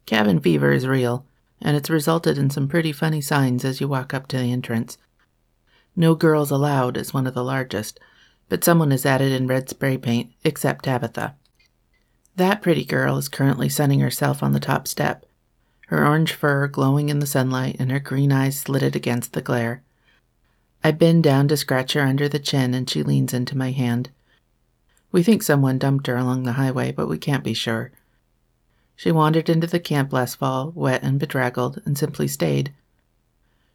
Cabin 0.05 0.39
fever 0.39 0.71
is 0.71 0.87
real, 0.87 1.25
and 1.61 1.75
it's 1.77 1.89
resulted 1.89 2.37
in 2.37 2.49
some 2.49 2.67
pretty 2.67 2.91
funny 2.91 3.21
signs 3.21 3.65
as 3.65 3.81
you 3.81 3.87
walk 3.87 4.13
up 4.13 4.27
to 4.27 4.37
the 4.37 4.51
entrance. 4.51 4.97
No 5.95 6.15
girls 6.15 6.51
allowed 6.51 6.97
is 6.97 7.13
one 7.13 7.27
of 7.27 7.33
the 7.33 7.43
largest, 7.43 7.99
but 8.49 8.63
someone 8.63 8.91
is 8.91 9.05
added 9.05 9.31
in 9.31 9.47
red 9.47 9.69
spray 9.69 9.97
paint, 9.97 10.31
except 10.43 10.85
Tabitha. 10.85 11.35
That 12.35 12.61
pretty 12.61 12.85
girl 12.85 13.17
is 13.17 13.29
currently 13.29 13.69
sunning 13.69 13.99
herself 13.99 14.41
on 14.41 14.53
the 14.53 14.59
top 14.59 14.87
step, 14.87 15.25
her 15.91 16.07
orange 16.07 16.31
fur 16.31 16.67
glowing 16.69 17.09
in 17.09 17.19
the 17.19 17.25
sunlight 17.25 17.75
and 17.77 17.91
her 17.91 17.99
green 17.99 18.31
eyes 18.31 18.57
slitted 18.57 18.95
against 18.95 19.33
the 19.33 19.41
glare. 19.41 19.83
I 20.85 20.91
bend 20.91 21.21
down 21.21 21.49
to 21.49 21.57
scratch 21.57 21.93
her 21.93 22.01
under 22.01 22.29
the 22.29 22.39
chin 22.39 22.73
and 22.73 22.89
she 22.89 23.03
leans 23.03 23.33
into 23.33 23.57
my 23.57 23.71
hand. 23.71 24.09
We 25.11 25.21
think 25.21 25.43
someone 25.43 25.77
dumped 25.77 26.07
her 26.07 26.15
along 26.15 26.43
the 26.43 26.53
highway, 26.53 26.93
but 26.93 27.09
we 27.09 27.17
can't 27.17 27.43
be 27.43 27.53
sure. 27.53 27.91
She 28.95 29.11
wandered 29.11 29.49
into 29.49 29.67
the 29.67 29.81
camp 29.81 30.13
last 30.13 30.35
fall, 30.35 30.71
wet 30.73 31.03
and 31.03 31.19
bedraggled, 31.19 31.81
and 31.83 31.97
simply 31.97 32.29
stayed. 32.29 32.71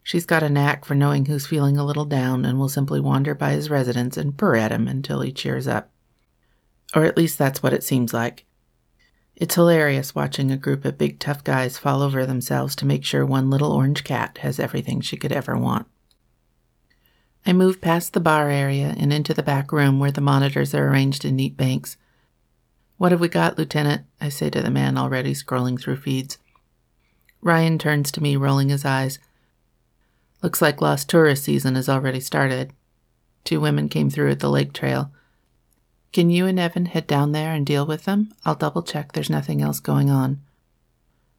She's 0.02 0.24
got 0.24 0.42
a 0.42 0.48
knack 0.48 0.86
for 0.86 0.94
knowing 0.94 1.26
who's 1.26 1.46
feeling 1.46 1.76
a 1.76 1.84
little 1.84 2.06
down 2.06 2.46
and 2.46 2.58
will 2.58 2.70
simply 2.70 2.98
wander 2.98 3.34
by 3.34 3.50
his 3.50 3.68
residence 3.68 4.16
and 4.16 4.38
purr 4.38 4.56
at 4.56 4.72
him 4.72 4.88
until 4.88 5.20
he 5.20 5.32
cheers 5.32 5.68
up. 5.68 5.90
Or 6.94 7.04
at 7.04 7.18
least 7.18 7.36
that's 7.36 7.62
what 7.62 7.74
it 7.74 7.84
seems 7.84 8.14
like. 8.14 8.46
It's 9.36 9.54
hilarious 9.54 10.14
watching 10.14 10.50
a 10.50 10.56
group 10.56 10.86
of 10.86 10.96
big 10.96 11.18
tough 11.18 11.44
guys 11.44 11.76
fall 11.76 12.00
over 12.00 12.24
themselves 12.24 12.74
to 12.76 12.86
make 12.86 13.04
sure 13.04 13.26
one 13.26 13.50
little 13.50 13.70
orange 13.70 14.02
cat 14.02 14.38
has 14.38 14.58
everything 14.58 15.02
she 15.02 15.18
could 15.18 15.30
ever 15.30 15.58
want. 15.58 15.86
I 17.44 17.52
move 17.52 17.82
past 17.82 18.14
the 18.14 18.20
bar 18.20 18.48
area 18.50 18.94
and 18.96 19.12
into 19.12 19.34
the 19.34 19.42
back 19.42 19.72
room 19.72 20.00
where 20.00 20.10
the 20.10 20.22
monitors 20.22 20.74
are 20.74 20.88
arranged 20.88 21.24
in 21.24 21.36
neat 21.36 21.54
banks. 21.54 21.98
What 22.96 23.12
have 23.12 23.20
we 23.20 23.28
got, 23.28 23.58
Lieutenant? 23.58 24.06
I 24.22 24.30
say 24.30 24.48
to 24.48 24.62
the 24.62 24.70
man 24.70 24.96
already 24.96 25.34
scrolling 25.34 25.78
through 25.78 25.98
feeds. 25.98 26.38
Ryan 27.42 27.78
turns 27.78 28.10
to 28.12 28.22
me, 28.22 28.36
rolling 28.36 28.70
his 28.70 28.86
eyes. 28.86 29.18
Looks 30.42 30.62
like 30.62 30.80
lost 30.80 31.10
tourist 31.10 31.44
season 31.44 31.74
has 31.74 31.90
already 31.90 32.20
started. 32.20 32.72
Two 33.44 33.60
women 33.60 33.90
came 33.90 34.08
through 34.08 34.30
at 34.30 34.40
the 34.40 34.50
lake 34.50 34.72
trail. 34.72 35.12
Can 36.16 36.30
you 36.30 36.46
and 36.46 36.58
Evan 36.58 36.86
head 36.86 37.06
down 37.06 37.32
there 37.32 37.52
and 37.52 37.66
deal 37.66 37.84
with 37.84 38.06
them? 38.06 38.32
I'll 38.42 38.54
double 38.54 38.82
check 38.82 39.12
there's 39.12 39.28
nothing 39.28 39.60
else 39.60 39.80
going 39.80 40.08
on. 40.08 40.40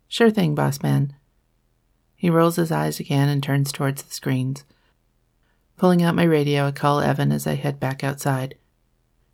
Sure 0.08 0.30
thing, 0.30 0.54
boss 0.54 0.84
man. 0.84 1.16
He 2.16 2.30
rolls 2.30 2.58
his 2.58 2.72
eyes 2.72 3.00
again 3.00 3.28
and 3.28 3.42
turns 3.42 3.72
towards 3.72 4.04
the 4.04 4.14
screens. 4.14 4.66
Pulling 5.78 6.04
out 6.04 6.14
my 6.14 6.26
radio, 6.26 6.68
I 6.68 6.74
call 6.74 7.00
Evan 7.00 7.32
as 7.32 7.48
I 7.48 7.56
head 7.56 7.80
back 7.80 8.04
outside. 8.04 8.54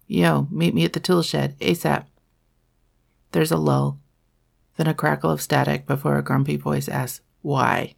Yo, 0.08 0.48
meet 0.50 0.74
me 0.74 0.86
at 0.86 0.94
the 0.94 1.02
tool 1.02 1.22
shed, 1.22 1.60
ASAP. 1.60 2.06
There's 3.34 3.52
a 3.52 3.58
lull, 3.58 4.00
then 4.78 4.88
a 4.88 4.94
crackle 4.94 5.30
of 5.30 5.42
static 5.42 5.86
before 5.86 6.18
a 6.18 6.24
grumpy 6.24 6.56
voice 6.56 6.88
asks, 6.88 7.20
Why? 7.42 7.96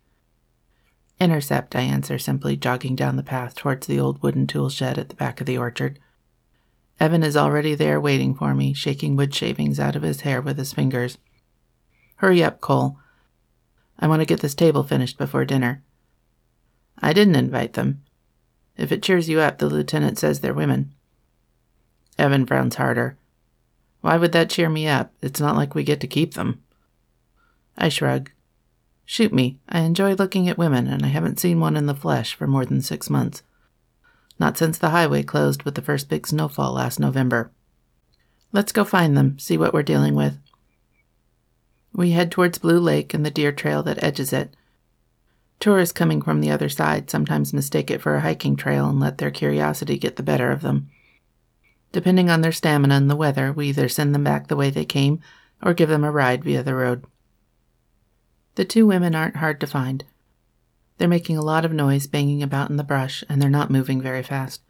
Intercept, 1.20 1.76
I 1.76 1.82
answer, 1.82 2.18
simply 2.18 2.58
jogging 2.58 2.96
down 2.96 3.18
the 3.18 3.22
path 3.22 3.54
towards 3.54 3.86
the 3.86 4.00
old 4.00 4.24
wooden 4.24 4.48
tool 4.48 4.72
shed 4.72 4.98
at 4.98 5.10
the 5.10 5.16
back 5.16 5.40
of 5.40 5.46
the 5.46 5.60
orchard. 5.60 6.00
Evan 7.00 7.24
is 7.24 7.36
already 7.36 7.76
there 7.76 8.00
waiting 8.00 8.34
for 8.34 8.54
me, 8.54 8.74
shaking 8.74 9.16
wood 9.16 9.34
shavings 9.34 9.80
out 9.80 9.96
of 9.96 10.04
his 10.04 10.22
hair 10.22 10.42
with 10.42 10.58
his 10.58 10.74
fingers. 10.74 11.18
Hurry 12.18 12.44
up, 12.44 12.62
Cole. 12.62 12.98
I 14.00 14.08
want 14.08 14.22
to 14.22 14.26
get 14.26 14.40
this 14.40 14.56
table 14.56 14.84
finished 14.84 15.18
before 15.18 15.46
dinner. 15.46 15.84
I 17.02 17.14
didn't 17.14 17.36
invite 17.36 17.74
them. 17.74 18.04
If 18.78 18.92
it 18.92 19.04
cheers 19.04 19.30
you 19.30 19.40
up, 19.40 19.58
the 19.58 19.68
lieutenant 19.68 20.18
says 20.18 20.40
they're 20.40 20.54
women. 20.54 20.94
Evan 22.18 22.46
frowns 22.46 22.76
harder. 22.76 23.18
Why 24.02 24.18
would 24.18 24.32
that 24.32 24.50
cheer 24.50 24.70
me 24.70 24.88
up? 24.88 25.14
It's 25.22 25.40
not 25.40 25.56
like 25.56 25.76
we 25.76 25.84
get 25.84 26.00
to 26.02 26.08
keep 26.08 26.34
them. 26.34 26.62
I 27.78 27.90
shrug. 27.90 28.32
Shoot 29.06 29.34
me. 29.34 29.60
I 29.68 29.82
enjoy 29.82 30.14
looking 30.14 30.48
at 30.48 30.58
women, 30.58 30.88
and 30.88 31.06
I 31.06 31.10
haven't 31.10 31.40
seen 31.40 31.60
one 31.60 31.76
in 31.76 31.86
the 31.86 31.96
flesh 31.96 32.34
for 32.36 32.48
more 32.48 32.66
than 32.66 32.82
six 32.82 33.10
months. 33.10 33.44
Not 34.40 34.58
since 34.58 34.78
the 34.78 34.90
highway 34.90 35.24
closed 35.24 35.64
with 35.64 35.76
the 35.76 35.82
first 35.82 36.10
big 36.10 36.28
snowfall 36.28 36.74
last 36.74 37.00
November. 37.00 37.52
Let's 38.52 38.72
go 38.72 38.84
find 38.84 39.16
them, 39.16 39.40
see 39.40 39.58
what 39.58 39.74
we're 39.74 39.84
dealing 39.84 40.16
with. 40.16 40.38
We 41.94 42.12
head 42.12 42.32
towards 42.32 42.58
Blue 42.58 42.80
Lake 42.80 43.14
and 43.14 43.26
the 43.26 43.32
deer 43.32 43.52
trail 43.52 43.82
that 43.84 44.04
edges 44.04 44.34
it. 44.34 44.54
Tourists 45.60 45.94
coming 45.94 46.22
from 46.22 46.42
the 46.42 46.52
other 46.52 46.68
side 46.68 47.10
sometimes 47.10 47.54
mistake 47.54 47.90
it 47.90 48.02
for 48.02 48.16
a 48.16 48.22
hiking 48.22 48.56
trail 48.56 48.90
and 48.90 49.00
let 49.00 49.18
their 49.18 49.32
curiosity 49.32 49.98
get 49.98 50.18
the 50.18 50.24
better 50.24 50.52
of 50.52 50.62
them. 50.62 50.90
Depending 51.94 52.30
on 52.30 52.42
their 52.42 52.52
stamina 52.52 52.96
and 52.96 53.10
the 53.10 53.16
weather, 53.16 53.54
we 53.54 53.70
either 53.70 53.88
send 53.88 54.14
them 54.14 54.26
back 54.26 54.48
the 54.48 54.58
way 54.58 54.70
they 54.70 54.84
came 54.84 55.22
or 55.64 55.74
give 55.74 55.88
them 55.88 56.04
a 56.04 56.12
ride 56.12 56.44
via 56.44 56.62
the 56.62 56.76
road. 56.76 57.06
The 58.56 58.66
two 58.66 58.86
women 58.86 59.16
aren't 59.16 59.38
hard 59.38 59.62
to 59.62 59.68
find. 59.68 60.04
They're 60.98 61.08
making 61.08 61.38
a 61.38 61.42
lot 61.42 61.66
of 61.66 61.74
noise 61.74 62.08
banging 62.08 62.42
about 62.42 62.70
in 62.70 62.78
the 62.78 62.84
brush, 62.84 63.24
and 63.28 63.42
they're 63.42 63.50
not 63.50 63.70
moving 63.70 64.02
very 64.02 64.24
fast. 64.24 64.62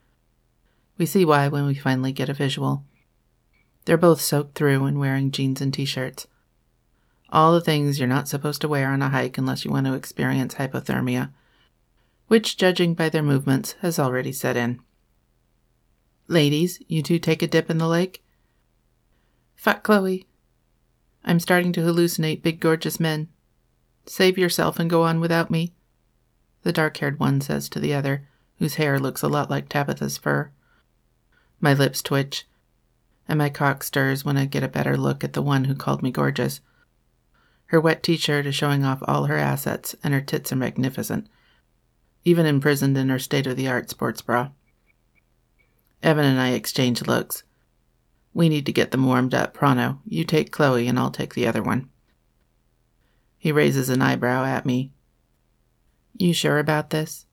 We 0.98 1.06
see 1.06 1.26
why 1.26 1.48
when 1.48 1.66
we 1.66 1.76
finally 1.76 2.12
get 2.12 2.30
a 2.30 2.34
visual. 2.34 2.84
They're 3.86 3.98
both 3.98 4.22
soaked 4.22 4.56
through 4.56 4.86
and 4.86 5.00
wearing 5.00 5.30
jeans 5.30 5.62
and 5.62 5.74
t 5.74 5.86
shirts. 5.86 6.28
All 7.30 7.54
the 7.54 7.62
things 7.62 8.00
you're 8.00 8.08
not 8.08 8.28
supposed 8.28 8.62
to 8.62 8.68
wear 8.68 8.90
on 8.90 9.02
a 9.02 9.10
hike 9.10 9.38
unless 9.38 9.66
you 9.66 9.72
want 9.72 9.86
to 9.86 9.94
experience 9.94 10.56
hypothermia, 10.56 11.32
which, 12.28 12.58
judging 12.58 12.96
by 12.96 13.10
their 13.10 13.22
movements, 13.22 13.74
has 13.82 14.00
already 14.00 14.32
set 14.32 14.58
in. 14.58 14.80
Ladies, 16.28 16.82
you 16.88 17.04
two 17.04 17.20
take 17.20 17.44
a 17.44 17.48
dip 17.48 17.70
in 17.70 17.78
the 17.78 17.88
lake? 17.88 18.24
Fuck 19.56 19.84
Chloe. 19.84 20.26
I'm 21.24 21.40
starting 21.40 21.72
to 21.74 21.82
hallucinate 21.82 22.42
big, 22.42 22.60
gorgeous 22.60 23.00
men. 23.00 23.28
Save 24.08 24.38
yourself 24.40 24.80
and 24.80 24.90
go 24.90 25.04
on 25.04 25.20
without 25.20 25.52
me 25.52 25.74
the 26.65 26.73
dark 26.73 26.97
haired 26.97 27.19
one 27.19 27.39
says 27.39 27.69
to 27.69 27.80
the 27.80 27.93
other, 27.93 28.28
whose 28.58 28.75
hair 28.75 28.99
looks 28.99 29.21
a 29.21 29.28
lot 29.28 29.51
like 29.51 29.69
Tabitha's 29.69 30.17
fur. 30.17 30.49
My 31.62 31.75
lips 31.75 32.01
twitch, 32.01 32.47
and 33.28 33.38
my 33.38 33.49
cock 33.49 33.84
stirs 33.84 34.25
when 34.25 34.36
I 34.36 34.45
get 34.45 34.63
a 34.63 34.67
better 34.67 34.97
look 34.97 35.23
at 35.23 35.34
the 35.34 35.43
one 35.43 35.65
who 35.65 35.75
called 35.75 36.01
me 36.01 36.10
gorgeous. 36.10 36.62
Her 37.67 37.80
wet 37.80 38.01
t 38.01 38.17
shirt 38.17 38.47
is 38.47 38.56
showing 38.56 38.84
off 38.84 39.04
all 39.04 39.25
her 39.25 39.38
assets, 39.38 39.95
and 40.04 40.12
her 40.12 40.21
tits 40.21 40.51
are 40.51 40.56
magnificent, 40.56 41.28
even 42.23 42.47
imprisoned 42.47 42.97
in 42.97 43.10
her 43.10 43.19
state 43.19 43.45
of 43.45 43.58
the 43.58 43.67
art 43.67 43.91
sports 43.91 44.23
bra. 44.23 44.49
Evan 46.01 46.25
and 46.25 46.39
I 46.39 46.49
exchange 46.49 47.06
looks. 47.06 47.43
We 48.34 48.49
need 48.49 48.65
to 48.65 48.73
get 48.73 48.89
them 48.89 49.06
warmed 49.06 49.36
up, 49.36 49.56
Prano. 49.56 49.99
You 50.04 50.23
take 50.23 50.51
Chloe, 50.51 50.88
and 50.88 50.97
I'll 50.97 51.12
take 51.12 51.36
the 51.36 51.45
other 51.45 51.62
one. 51.62 51.89
He 53.38 53.51
raises 53.51 53.89
an 53.89 54.01
eyebrow 54.01 54.45
at 54.45 54.65
me, 54.65 54.91
you 56.17 56.34
sure 56.34 56.60
about 56.60 56.89
this? 56.89 57.25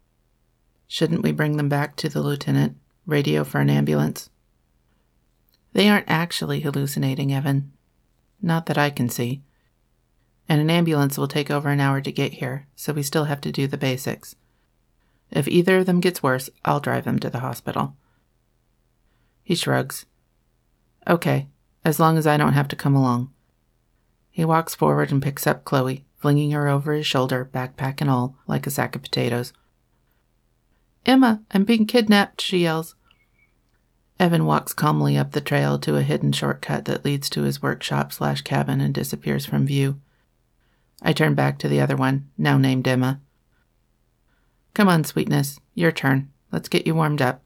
Shouldn't 0.89 1.23
we 1.23 1.33
bring 1.33 1.57
them 1.57 1.69
back 1.69 1.97
to 1.97 2.09
the 2.09 2.21
lieutenant? 2.21 2.77
Radio 3.07 3.45
for 3.45 3.61
an 3.61 3.71
ambulance? 3.71 4.31
They 5.73 5.89
aren't 5.89 6.11
actually 6.11 6.61
hallucinating, 6.61 7.33
Evan. 7.33 7.73
Not 8.41 8.67
that 8.67 8.79
I 8.79 8.91
can 8.91 9.09
see. 9.09 9.43
And 10.49 10.61
an 10.61 10.71
ambulance 10.71 11.17
will 11.17 11.29
take 11.29 11.51
over 11.51 11.71
an 11.71 11.81
hour 11.81 12.01
to 12.01 12.13
get 12.13 12.35
here, 12.35 12.67
so 12.77 12.93
we 12.93 13.03
still 13.03 13.25
have 13.25 13.41
to 13.43 13.53
do 13.53 13.67
the 13.67 13.79
basics. 13.79 14.37
If 15.31 15.49
either 15.49 15.79
of 15.79 15.87
them 15.87 16.01
gets 16.01 16.23
worse, 16.23 16.51
I'll 16.65 16.81
drive 16.81 17.05
them 17.05 17.19
to 17.21 17.31
the 17.31 17.41
hospital. 17.41 17.97
He 19.43 19.55
shrugs. 19.55 20.05
Okay, 21.09 21.49
as 21.85 21.99
long 21.99 22.19
as 22.19 22.27
I 22.27 22.37
don't 22.37 22.53
have 22.53 22.69
to 22.69 22.77
come 22.77 22.95
along. 22.95 23.33
He 24.31 24.45
walks 24.45 24.75
forward 24.75 25.11
and 25.11 25.23
picks 25.23 25.47
up 25.47 25.65
Chloe, 25.65 26.05
flinging 26.23 26.53
her 26.53 26.69
over 26.69 26.95
his 26.95 27.05
shoulder, 27.05 27.51
backpack 27.53 28.01
and 28.01 28.09
all, 28.09 28.37
like 28.47 28.67
a 28.67 28.71
sack 28.71 28.95
of 28.95 29.03
potatoes. 29.03 29.53
Emma, 31.05 31.43
I'm 31.51 31.65
being 31.65 31.85
kidnapped, 31.85 32.41
she 32.41 32.59
yells. 32.59 32.95
Evan 34.21 34.47
walks 34.47 34.73
calmly 34.73 35.19
up 35.19 35.33
the 35.33 35.41
trail 35.41 35.81
to 35.81 35.97
a 35.97 36.03
hidden 36.03 36.31
shortcut 36.31 36.85
that 36.85 37.05
leads 37.05 37.29
to 37.31 37.43
his 37.43 37.61
workshop 37.61 38.13
slash 38.13 38.43
cabin 38.43 38.81
and 38.81 38.95
disappears 38.95 39.45
from 39.45 39.67
view. 39.67 40.01
I 41.03 41.13
turn 41.13 41.35
back 41.35 41.59
to 41.59 41.69
the 41.69 41.81
other 41.81 41.97
one, 41.97 42.31
now 42.39 42.57
named 42.57 42.87
Emma. 42.87 43.21
Come 44.75 44.89
on, 44.89 45.03
sweetness, 45.03 45.59
your 45.75 45.91
turn. 45.91 46.31
Let's 46.53 46.69
get 46.69 46.87
you 46.87 46.95
warmed 46.95 47.21
up. 47.21 47.43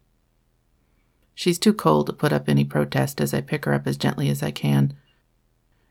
She's 1.34 1.58
too 1.58 1.72
cold 1.72 2.08
to 2.08 2.12
put 2.12 2.32
up 2.32 2.46
any 2.46 2.64
protest 2.64 3.22
as 3.22 3.32
I 3.32 3.40
pick 3.40 3.64
her 3.64 3.72
up 3.72 3.86
as 3.86 3.96
gently 3.96 4.28
as 4.28 4.42
I 4.42 4.50
can 4.50 4.94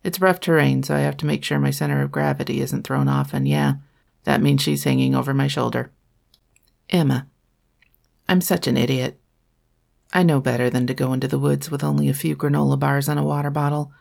it's 0.06 0.22
rough 0.22 0.40
terrain, 0.40 0.84
so 0.84 0.96
I 0.96 1.00
have 1.00 1.18
to 1.18 1.26
make 1.26 1.44
sure 1.44 1.60
my 1.60 1.72
center 1.72 2.04
of 2.04 2.12
gravity 2.12 2.62
isn't 2.62 2.84
thrown 2.86 3.08
off, 3.08 3.34
and 3.34 3.48
yeah, 3.48 3.74
that 4.24 4.40
means 4.40 4.62
she's 4.62 4.84
hanging 4.84 5.16
over 5.16 5.34
my 5.34 5.48
shoulder. 5.48 5.92
Emma. 6.92 7.28
I'm 8.30 8.40
such 8.40 8.68
an 8.68 8.78
idiot. 8.78 9.20
I 10.14 10.22
know 10.22 10.40
better 10.40 10.70
than 10.70 10.86
to 10.88 10.94
go 10.94 11.12
into 11.12 11.28
the 11.28 11.40
woods 11.40 11.72
with 11.72 11.84
only 11.84 12.08
a 12.08 12.14
few 12.14 12.36
granola 12.36 12.78
bars 12.78 13.10
and 13.10 13.20
a 13.20 13.24
water 13.24 13.50
bottle. 13.50 13.92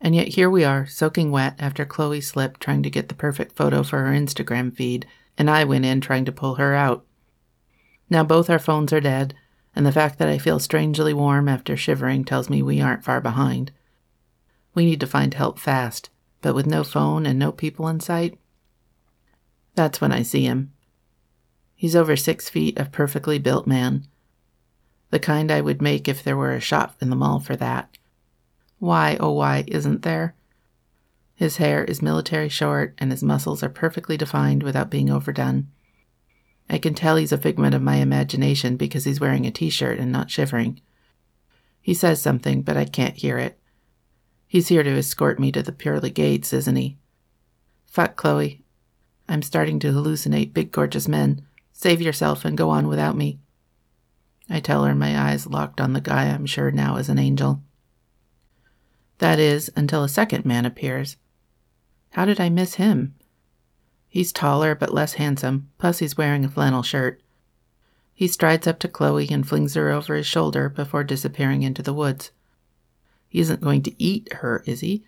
And 0.00 0.14
yet 0.14 0.28
here 0.28 0.48
we 0.48 0.64
are, 0.64 0.86
soaking 0.86 1.30
wet 1.30 1.56
after 1.58 1.84
Chloe 1.84 2.22
slipped 2.22 2.60
trying 2.60 2.82
to 2.82 2.90
get 2.90 3.08
the 3.08 3.14
perfect 3.14 3.54
photo 3.54 3.82
for 3.82 4.04
her 4.04 4.12
Instagram 4.12 4.74
feed, 4.74 5.06
and 5.36 5.50
I 5.50 5.64
went 5.64 5.84
in 5.84 6.00
trying 6.00 6.24
to 6.24 6.32
pull 6.32 6.54
her 6.54 6.74
out. 6.74 7.04
Now 8.08 8.24
both 8.24 8.48
our 8.48 8.58
phones 8.58 8.94
are 8.94 9.00
dead, 9.00 9.34
and 9.76 9.84
the 9.84 9.92
fact 9.92 10.18
that 10.18 10.28
I 10.28 10.38
feel 10.38 10.58
strangely 10.58 11.12
warm 11.12 11.50
after 11.50 11.76
shivering 11.76 12.24
tells 12.24 12.48
me 12.48 12.62
we 12.62 12.80
aren't 12.80 13.04
far 13.04 13.20
behind. 13.20 13.72
We 14.74 14.84
need 14.84 15.00
to 15.00 15.06
find 15.06 15.34
help 15.34 15.58
fast, 15.58 16.10
but 16.40 16.54
with 16.54 16.66
no 16.66 16.84
phone 16.84 17.26
and 17.26 17.38
no 17.38 17.52
people 17.52 17.88
in 17.88 18.00
sight. 18.00 18.38
That's 19.74 20.00
when 20.00 20.12
I 20.12 20.22
see 20.22 20.44
him. 20.44 20.72
He's 21.74 21.96
over 21.96 22.16
six 22.16 22.48
feet 22.48 22.78
of 22.78 22.92
perfectly 22.92 23.38
built 23.38 23.66
man. 23.66 24.06
The 25.10 25.18
kind 25.18 25.50
I 25.50 25.60
would 25.60 25.82
make 25.82 26.08
if 26.08 26.22
there 26.22 26.36
were 26.36 26.52
a 26.52 26.60
shop 26.60 26.96
in 27.00 27.10
the 27.10 27.16
mall 27.16 27.40
for 27.40 27.56
that. 27.56 27.96
Why, 28.78 29.16
oh, 29.20 29.32
why 29.32 29.64
isn't 29.66 30.02
there? 30.02 30.34
His 31.34 31.56
hair 31.56 31.84
is 31.84 32.02
military 32.02 32.48
short 32.48 32.94
and 32.98 33.10
his 33.10 33.22
muscles 33.22 33.62
are 33.62 33.68
perfectly 33.68 34.16
defined 34.16 34.62
without 34.62 34.90
being 34.90 35.10
overdone. 35.10 35.68
I 36.70 36.78
can 36.78 36.94
tell 36.94 37.16
he's 37.16 37.32
a 37.32 37.38
figment 37.38 37.74
of 37.74 37.82
my 37.82 37.96
imagination 37.96 38.76
because 38.76 39.04
he's 39.04 39.20
wearing 39.20 39.46
a 39.46 39.50
t 39.50 39.68
shirt 39.68 39.98
and 39.98 40.12
not 40.12 40.30
shivering. 40.30 40.80
He 41.80 41.94
says 41.94 42.22
something, 42.22 42.62
but 42.62 42.76
I 42.76 42.84
can't 42.84 43.16
hear 43.16 43.38
it. 43.38 43.58
He's 44.52 44.68
here 44.68 44.82
to 44.82 44.98
escort 44.98 45.38
me 45.38 45.50
to 45.52 45.62
the 45.62 45.72
pearly 45.72 46.10
gates, 46.10 46.52
isn't 46.52 46.76
he? 46.76 46.98
Fuck, 47.86 48.16
Chloe. 48.16 48.62
I'm 49.26 49.40
starting 49.40 49.78
to 49.78 49.92
hallucinate 49.92 50.52
big, 50.52 50.70
gorgeous 50.70 51.08
men. 51.08 51.46
Save 51.72 52.02
yourself 52.02 52.44
and 52.44 52.54
go 52.54 52.68
on 52.68 52.86
without 52.86 53.16
me. 53.16 53.38
I 54.50 54.60
tell 54.60 54.84
her, 54.84 54.94
my 54.94 55.18
eyes 55.18 55.46
locked 55.46 55.80
on 55.80 55.94
the 55.94 56.02
guy 56.02 56.24
I'm 56.24 56.44
sure 56.44 56.70
now 56.70 56.96
is 56.96 57.08
an 57.08 57.18
angel. 57.18 57.62
That 59.20 59.38
is, 59.38 59.72
until 59.74 60.04
a 60.04 60.08
second 60.10 60.44
man 60.44 60.66
appears. 60.66 61.16
How 62.10 62.26
did 62.26 62.38
I 62.38 62.50
miss 62.50 62.74
him? 62.74 63.14
He's 64.06 64.34
taller 64.34 64.74
but 64.74 64.92
less 64.92 65.14
handsome, 65.14 65.70
plus 65.78 66.00
he's 66.00 66.18
wearing 66.18 66.44
a 66.44 66.50
flannel 66.50 66.82
shirt. 66.82 67.22
He 68.12 68.28
strides 68.28 68.66
up 68.66 68.78
to 68.80 68.88
Chloe 68.88 69.30
and 69.30 69.48
flings 69.48 69.72
her 69.72 69.88
over 69.88 70.14
his 70.14 70.26
shoulder 70.26 70.68
before 70.68 71.04
disappearing 71.04 71.62
into 71.62 71.80
the 71.80 71.94
woods. 71.94 72.32
He 73.32 73.40
isn't 73.40 73.62
going 73.62 73.80
to 73.84 74.02
eat 74.02 74.30
her, 74.30 74.62
is 74.66 74.80
he? 74.80 75.06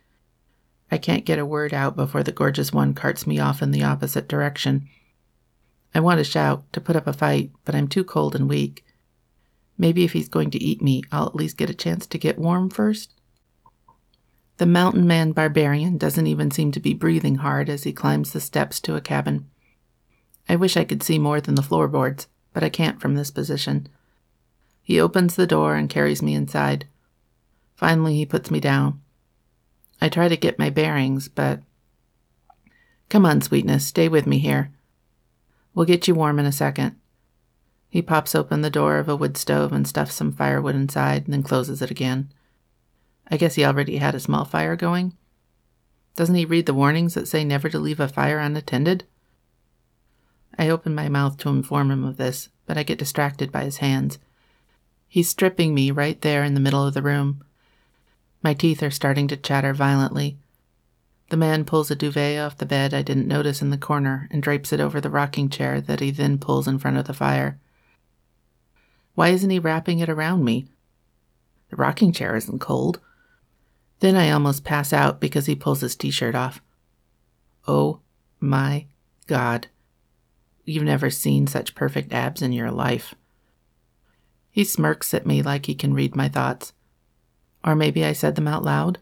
I 0.90 0.96
can't 0.96 1.26
get 1.26 1.38
a 1.38 1.44
word 1.44 1.74
out 1.74 1.94
before 1.94 2.22
the 2.22 2.32
gorgeous 2.32 2.72
one 2.72 2.94
carts 2.94 3.26
me 3.26 3.38
off 3.38 3.60
in 3.60 3.70
the 3.70 3.82
opposite 3.82 4.28
direction. 4.28 4.88
I 5.94 6.00
want 6.00 6.16
to 6.16 6.24
shout, 6.24 6.64
to 6.72 6.80
put 6.80 6.96
up 6.96 7.06
a 7.06 7.12
fight, 7.12 7.50
but 7.66 7.74
I'm 7.74 7.86
too 7.86 8.02
cold 8.02 8.34
and 8.34 8.48
weak. 8.48 8.82
Maybe 9.76 10.04
if 10.04 10.14
he's 10.14 10.30
going 10.30 10.50
to 10.52 10.62
eat 10.62 10.80
me, 10.80 11.02
I'll 11.12 11.26
at 11.26 11.34
least 11.34 11.58
get 11.58 11.68
a 11.68 11.74
chance 11.74 12.06
to 12.06 12.16
get 12.16 12.38
warm 12.38 12.70
first. 12.70 13.12
The 14.56 14.64
mountain 14.64 15.06
man 15.06 15.32
barbarian 15.32 15.98
doesn't 15.98 16.26
even 16.26 16.50
seem 16.50 16.72
to 16.72 16.80
be 16.80 16.94
breathing 16.94 17.34
hard 17.34 17.68
as 17.68 17.82
he 17.82 17.92
climbs 17.92 18.32
the 18.32 18.40
steps 18.40 18.80
to 18.80 18.96
a 18.96 19.02
cabin. 19.02 19.50
I 20.48 20.56
wish 20.56 20.78
I 20.78 20.84
could 20.84 21.02
see 21.02 21.18
more 21.18 21.42
than 21.42 21.56
the 21.56 21.62
floorboards, 21.62 22.26
but 22.54 22.64
I 22.64 22.70
can't 22.70 23.02
from 23.02 23.16
this 23.16 23.30
position. 23.30 23.86
He 24.82 24.98
opens 24.98 25.36
the 25.36 25.46
door 25.46 25.76
and 25.76 25.90
carries 25.90 26.22
me 26.22 26.34
inside. 26.34 26.86
Finally, 27.76 28.16
he 28.16 28.26
puts 28.26 28.50
me 28.50 28.60
down. 28.60 29.00
I 30.00 30.08
try 30.08 30.28
to 30.28 30.36
get 30.36 30.58
my 30.58 30.70
bearings, 30.70 31.28
but. 31.28 31.60
Come 33.08 33.26
on, 33.26 33.40
sweetness, 33.40 33.86
stay 33.86 34.08
with 34.08 34.26
me 34.26 34.38
here. 34.38 34.70
We'll 35.74 35.86
get 35.86 36.06
you 36.06 36.14
warm 36.14 36.38
in 36.38 36.46
a 36.46 36.52
second. 36.52 36.96
He 37.88 38.02
pops 38.02 38.34
open 38.34 38.62
the 38.62 38.70
door 38.70 38.98
of 38.98 39.08
a 39.08 39.16
wood 39.16 39.36
stove 39.36 39.72
and 39.72 39.86
stuffs 39.86 40.14
some 40.14 40.32
firewood 40.32 40.74
inside, 40.74 41.24
and 41.24 41.32
then 41.32 41.42
closes 41.42 41.80
it 41.80 41.90
again. 41.90 42.32
I 43.28 43.36
guess 43.36 43.54
he 43.54 43.64
already 43.64 43.98
had 43.98 44.14
a 44.14 44.20
small 44.20 44.44
fire 44.44 44.76
going. 44.76 45.16
Doesn't 46.16 46.34
he 46.34 46.44
read 46.44 46.66
the 46.66 46.74
warnings 46.74 47.14
that 47.14 47.28
say 47.28 47.44
never 47.44 47.68
to 47.68 47.78
leave 47.78 48.00
a 48.00 48.08
fire 48.08 48.38
unattended? 48.38 49.04
I 50.58 50.68
open 50.68 50.94
my 50.94 51.08
mouth 51.08 51.36
to 51.38 51.48
inform 51.48 51.90
him 51.90 52.04
of 52.04 52.16
this, 52.16 52.48
but 52.66 52.78
I 52.78 52.82
get 52.82 52.98
distracted 52.98 53.50
by 53.50 53.64
his 53.64 53.78
hands. 53.78 54.18
He's 55.08 55.28
stripping 55.28 55.74
me 55.74 55.90
right 55.90 56.20
there 56.20 56.44
in 56.44 56.54
the 56.54 56.60
middle 56.60 56.86
of 56.86 56.94
the 56.94 57.02
room. 57.02 57.44
My 58.44 58.52
teeth 58.52 58.82
are 58.82 58.90
starting 58.90 59.26
to 59.28 59.38
chatter 59.38 59.72
violently. 59.72 60.36
The 61.30 61.38
man 61.38 61.64
pulls 61.64 61.90
a 61.90 61.96
duvet 61.96 62.38
off 62.38 62.58
the 62.58 62.66
bed 62.66 62.92
I 62.92 63.00
didn't 63.00 63.26
notice 63.26 63.62
in 63.62 63.70
the 63.70 63.78
corner 63.78 64.28
and 64.30 64.42
drapes 64.42 64.70
it 64.70 64.80
over 64.80 65.00
the 65.00 65.08
rocking 65.08 65.48
chair 65.48 65.80
that 65.80 66.00
he 66.00 66.10
then 66.10 66.36
pulls 66.36 66.68
in 66.68 66.78
front 66.78 66.98
of 66.98 67.06
the 67.06 67.14
fire. 67.14 67.58
Why 69.14 69.30
isn't 69.30 69.48
he 69.48 69.58
wrapping 69.58 70.00
it 70.00 70.10
around 70.10 70.44
me? 70.44 70.66
The 71.70 71.76
rocking 71.76 72.12
chair 72.12 72.36
isn't 72.36 72.58
cold. 72.58 73.00
Then 74.00 74.14
I 74.14 74.30
almost 74.30 74.62
pass 74.62 74.92
out 74.92 75.20
because 75.20 75.46
he 75.46 75.54
pulls 75.54 75.80
his 75.80 75.96
t 75.96 76.10
shirt 76.10 76.34
off. 76.34 76.60
Oh 77.66 78.00
my 78.40 78.84
God. 79.26 79.68
You've 80.66 80.84
never 80.84 81.08
seen 81.08 81.46
such 81.46 81.74
perfect 81.74 82.12
abs 82.12 82.42
in 82.42 82.52
your 82.52 82.70
life. 82.70 83.14
He 84.50 84.64
smirks 84.64 85.14
at 85.14 85.26
me 85.26 85.40
like 85.40 85.64
he 85.64 85.74
can 85.74 85.94
read 85.94 86.14
my 86.14 86.28
thoughts. 86.28 86.74
Or 87.64 87.74
maybe 87.74 88.04
I 88.04 88.12
said 88.12 88.34
them 88.34 88.46
out 88.46 88.62
loud? 88.62 88.98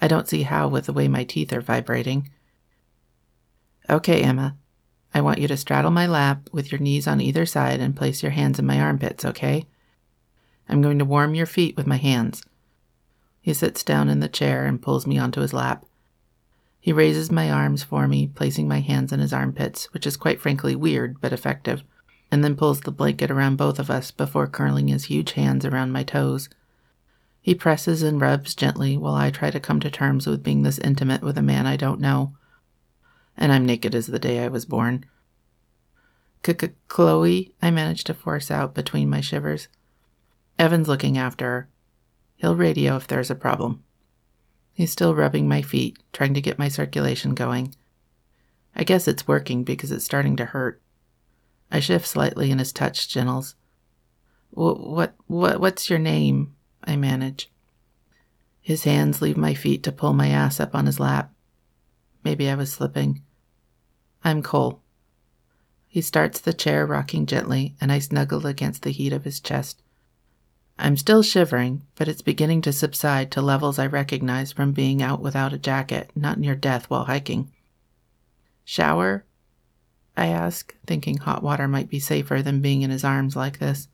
I 0.00 0.08
don't 0.08 0.28
see 0.28 0.42
how 0.42 0.66
with 0.66 0.86
the 0.86 0.92
way 0.92 1.06
my 1.06 1.22
teeth 1.22 1.52
are 1.52 1.60
vibrating. 1.60 2.28
Okay, 3.88 4.22
Emma. 4.22 4.56
I 5.14 5.20
want 5.20 5.38
you 5.38 5.46
to 5.48 5.56
straddle 5.56 5.90
my 5.90 6.06
lap 6.06 6.48
with 6.52 6.72
your 6.72 6.80
knees 6.80 7.06
on 7.06 7.20
either 7.20 7.46
side 7.46 7.80
and 7.80 7.94
place 7.94 8.22
your 8.22 8.32
hands 8.32 8.58
in 8.58 8.66
my 8.66 8.80
armpits, 8.80 9.24
okay? 9.24 9.66
I'm 10.68 10.82
going 10.82 10.98
to 10.98 11.04
warm 11.04 11.34
your 11.34 11.46
feet 11.46 11.76
with 11.76 11.86
my 11.86 11.98
hands. 11.98 12.42
He 13.40 13.52
sits 13.52 13.84
down 13.84 14.08
in 14.08 14.20
the 14.20 14.28
chair 14.28 14.64
and 14.66 14.82
pulls 14.82 15.06
me 15.06 15.18
onto 15.18 15.40
his 15.40 15.52
lap. 15.52 15.84
He 16.80 16.92
raises 16.92 17.30
my 17.30 17.50
arms 17.50 17.82
for 17.84 18.08
me, 18.08 18.26
placing 18.26 18.66
my 18.66 18.80
hands 18.80 19.12
in 19.12 19.20
his 19.20 19.32
armpits, 19.32 19.92
which 19.92 20.06
is 20.06 20.16
quite 20.16 20.40
frankly 20.40 20.74
weird 20.74 21.20
but 21.20 21.32
effective, 21.32 21.84
and 22.30 22.42
then 22.42 22.56
pulls 22.56 22.80
the 22.80 22.90
blanket 22.90 23.30
around 23.30 23.56
both 23.56 23.78
of 23.78 23.90
us 23.90 24.10
before 24.10 24.48
curling 24.48 24.88
his 24.88 25.04
huge 25.04 25.32
hands 25.32 25.64
around 25.64 25.92
my 25.92 26.02
toes. 26.02 26.48
He 27.42 27.56
presses 27.56 28.04
and 28.04 28.20
rubs 28.20 28.54
gently 28.54 28.96
while 28.96 29.16
I 29.16 29.32
try 29.32 29.50
to 29.50 29.58
come 29.58 29.80
to 29.80 29.90
terms 29.90 30.28
with 30.28 30.44
being 30.44 30.62
this 30.62 30.78
intimate 30.78 31.22
with 31.22 31.36
a 31.36 31.42
man 31.42 31.66
I 31.66 31.76
don't 31.76 32.00
know. 32.00 32.36
And 33.36 33.50
I'm 33.50 33.66
naked 33.66 33.96
as 33.96 34.06
the 34.06 34.20
day 34.20 34.44
I 34.44 34.48
was 34.48 34.64
born. 34.64 35.04
Chloe, 36.86 37.52
I 37.60 37.70
manage 37.72 38.04
to 38.04 38.14
force 38.14 38.48
out 38.48 38.74
between 38.74 39.10
my 39.10 39.20
shivers. 39.20 39.66
Evan's 40.56 40.86
looking 40.86 41.18
after 41.18 41.44
her. 41.44 41.68
He'll 42.36 42.54
radio 42.54 42.94
if 42.96 43.08
there's 43.08 43.30
a 43.30 43.34
problem. 43.34 43.82
He's 44.72 44.92
still 44.92 45.14
rubbing 45.14 45.48
my 45.48 45.62
feet, 45.62 45.98
trying 46.12 46.34
to 46.34 46.40
get 46.40 46.58
my 46.58 46.68
circulation 46.68 47.34
going. 47.34 47.74
I 48.74 48.84
guess 48.84 49.08
it's 49.08 49.26
working 49.28 49.64
because 49.64 49.90
it's 49.90 50.04
starting 50.04 50.36
to 50.36 50.46
hurt. 50.46 50.80
I 51.72 51.80
shift 51.80 52.06
slightly 52.06 52.52
and 52.52 52.60
his 52.60 52.72
touch 52.72 53.08
gentles. 53.08 53.56
What, 54.50 55.14
what, 55.26 55.60
what's 55.60 55.90
your 55.90 55.98
name? 55.98 56.54
I 56.84 56.96
manage. 56.96 57.50
His 58.60 58.84
hands 58.84 59.20
leave 59.20 59.36
my 59.36 59.54
feet 59.54 59.82
to 59.82 59.92
pull 59.92 60.12
my 60.12 60.28
ass 60.28 60.60
up 60.60 60.74
on 60.74 60.86
his 60.86 61.00
lap. 61.00 61.32
Maybe 62.24 62.48
I 62.48 62.54
was 62.54 62.72
slipping. 62.72 63.22
I'm 64.24 64.42
Cole. 64.42 64.80
He 65.88 66.00
starts 66.00 66.40
the 66.40 66.52
chair 66.52 66.86
rocking 66.86 67.26
gently, 67.26 67.74
and 67.80 67.92
I 67.92 67.98
snuggle 67.98 68.46
against 68.46 68.82
the 68.82 68.92
heat 68.92 69.12
of 69.12 69.24
his 69.24 69.40
chest. 69.40 69.82
I'm 70.78 70.96
still 70.96 71.22
shivering, 71.22 71.82
but 71.96 72.08
it's 72.08 72.22
beginning 72.22 72.62
to 72.62 72.72
subside 72.72 73.30
to 73.32 73.42
levels 73.42 73.78
I 73.78 73.86
recognize 73.86 74.52
from 74.52 74.72
being 74.72 75.02
out 75.02 75.20
without 75.20 75.52
a 75.52 75.58
jacket, 75.58 76.10
not 76.14 76.38
near 76.38 76.54
death 76.54 76.88
while 76.88 77.04
hiking. 77.04 77.52
Shower? 78.64 79.24
I 80.16 80.28
ask, 80.28 80.74
thinking 80.86 81.18
hot 81.18 81.42
water 81.42 81.68
might 81.68 81.88
be 81.88 82.00
safer 82.00 82.42
than 82.42 82.62
being 82.62 82.82
in 82.82 82.90
his 82.90 83.04
arms 83.04 83.36
like 83.36 83.58
this. 83.58 83.88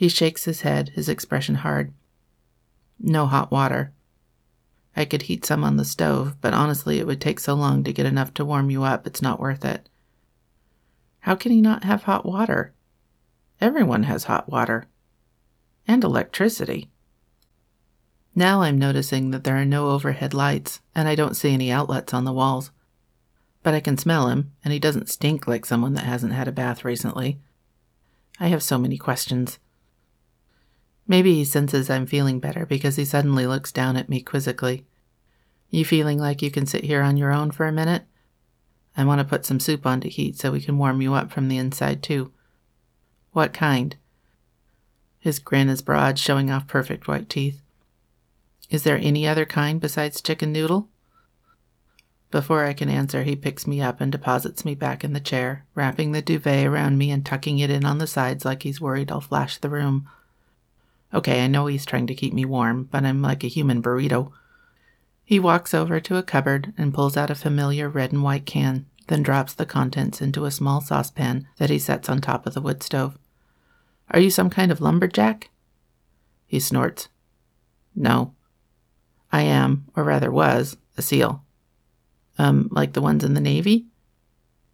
He 0.00 0.08
shakes 0.08 0.46
his 0.46 0.62
head, 0.62 0.92
his 0.94 1.10
expression 1.10 1.56
hard. 1.56 1.92
No 2.98 3.26
hot 3.26 3.50
water. 3.50 3.92
I 4.96 5.04
could 5.04 5.20
heat 5.20 5.44
some 5.44 5.62
on 5.62 5.76
the 5.76 5.84
stove, 5.84 6.40
but 6.40 6.54
honestly, 6.54 6.98
it 6.98 7.06
would 7.06 7.20
take 7.20 7.38
so 7.38 7.52
long 7.52 7.84
to 7.84 7.92
get 7.92 8.06
enough 8.06 8.32
to 8.34 8.44
warm 8.46 8.70
you 8.70 8.82
up, 8.82 9.06
it's 9.06 9.20
not 9.20 9.38
worth 9.38 9.62
it. 9.62 9.90
How 11.18 11.34
can 11.34 11.52
he 11.52 11.60
not 11.60 11.84
have 11.84 12.04
hot 12.04 12.24
water? 12.24 12.72
Everyone 13.60 14.04
has 14.04 14.24
hot 14.24 14.48
water 14.48 14.86
and 15.86 16.02
electricity. 16.02 16.88
Now 18.34 18.62
I'm 18.62 18.78
noticing 18.78 19.32
that 19.32 19.44
there 19.44 19.58
are 19.58 19.66
no 19.66 19.90
overhead 19.90 20.32
lights, 20.32 20.80
and 20.94 21.08
I 21.08 21.14
don't 21.14 21.36
see 21.36 21.52
any 21.52 21.70
outlets 21.70 22.14
on 22.14 22.24
the 22.24 22.32
walls. 22.32 22.70
But 23.62 23.74
I 23.74 23.80
can 23.80 23.98
smell 23.98 24.28
him, 24.28 24.50
and 24.64 24.72
he 24.72 24.78
doesn't 24.78 25.10
stink 25.10 25.46
like 25.46 25.66
someone 25.66 25.92
that 25.92 26.04
hasn't 26.04 26.32
had 26.32 26.48
a 26.48 26.52
bath 26.52 26.86
recently. 26.86 27.38
I 28.38 28.46
have 28.46 28.62
so 28.62 28.78
many 28.78 28.96
questions. 28.96 29.58
Maybe 31.06 31.34
he 31.34 31.44
senses 31.44 31.90
I'm 31.90 32.06
feeling 32.06 32.40
better 32.40 32.66
because 32.66 32.96
he 32.96 33.04
suddenly 33.04 33.46
looks 33.46 33.72
down 33.72 33.96
at 33.96 34.08
me 34.08 34.20
quizzically. 34.20 34.84
You 35.70 35.84
feeling 35.84 36.18
like 36.18 36.42
you 36.42 36.50
can 36.50 36.66
sit 36.66 36.84
here 36.84 37.02
on 37.02 37.16
your 37.16 37.32
own 37.32 37.50
for 37.50 37.66
a 37.66 37.72
minute? 37.72 38.04
I 38.96 39.04
want 39.04 39.20
to 39.20 39.24
put 39.24 39.44
some 39.44 39.60
soup 39.60 39.86
on 39.86 40.00
to 40.00 40.08
heat 40.08 40.38
so 40.38 40.52
we 40.52 40.60
can 40.60 40.78
warm 40.78 41.00
you 41.00 41.14
up 41.14 41.30
from 41.30 41.48
the 41.48 41.58
inside, 41.58 42.02
too. 42.02 42.32
What 43.32 43.52
kind? 43.52 43.96
His 45.18 45.38
grin 45.38 45.68
is 45.68 45.82
broad, 45.82 46.18
showing 46.18 46.50
off 46.50 46.66
perfect 46.66 47.06
white 47.06 47.28
teeth. 47.28 47.60
Is 48.68 48.82
there 48.84 48.98
any 48.98 49.26
other 49.26 49.44
kind 49.44 49.80
besides 49.80 50.20
chicken 50.20 50.52
noodle? 50.52 50.88
Before 52.30 52.64
I 52.64 52.72
can 52.72 52.88
answer, 52.88 53.24
he 53.24 53.34
picks 53.34 53.66
me 53.66 53.82
up 53.82 54.00
and 54.00 54.12
deposits 54.12 54.64
me 54.64 54.76
back 54.76 55.02
in 55.02 55.12
the 55.12 55.20
chair, 55.20 55.66
wrapping 55.74 56.12
the 56.12 56.22
duvet 56.22 56.66
around 56.66 56.96
me 56.96 57.10
and 57.10 57.26
tucking 57.26 57.58
it 57.58 57.70
in 57.70 57.84
on 57.84 57.98
the 57.98 58.06
sides 58.06 58.44
like 58.44 58.62
he's 58.62 58.80
worried 58.80 59.10
I'll 59.10 59.20
flash 59.20 59.58
the 59.58 59.68
room. 59.68 60.08
Okay, 61.12 61.44
I 61.44 61.48
know 61.48 61.66
he's 61.66 61.86
trying 61.86 62.06
to 62.06 62.14
keep 62.14 62.32
me 62.32 62.44
warm, 62.44 62.84
but 62.84 63.04
I'm 63.04 63.20
like 63.20 63.42
a 63.42 63.48
human 63.48 63.82
burrito. 63.82 64.32
He 65.24 65.40
walks 65.40 65.74
over 65.74 66.00
to 66.00 66.16
a 66.16 66.22
cupboard 66.22 66.72
and 66.78 66.94
pulls 66.94 67.16
out 67.16 67.30
a 67.30 67.34
familiar 67.34 67.88
red 67.88 68.12
and 68.12 68.22
white 68.22 68.46
can, 68.46 68.86
then 69.08 69.22
drops 69.22 69.52
the 69.52 69.66
contents 69.66 70.20
into 70.20 70.44
a 70.44 70.50
small 70.50 70.80
saucepan 70.80 71.48
that 71.58 71.70
he 71.70 71.78
sets 71.78 72.08
on 72.08 72.20
top 72.20 72.46
of 72.46 72.54
the 72.54 72.60
wood 72.60 72.82
stove. 72.82 73.18
Are 74.10 74.20
you 74.20 74.30
some 74.30 74.50
kind 74.50 74.72
of 74.72 74.80
lumberjack? 74.80 75.50
He 76.46 76.60
snorts. 76.60 77.08
No. 77.94 78.34
I 79.32 79.42
am, 79.42 79.86
or 79.96 80.04
rather 80.04 80.30
was, 80.30 80.76
a 80.96 81.02
SEAL. 81.02 81.44
Um, 82.38 82.68
like 82.72 82.92
the 82.92 83.02
ones 83.02 83.22
in 83.22 83.34
the 83.34 83.40
Navy? 83.40 83.86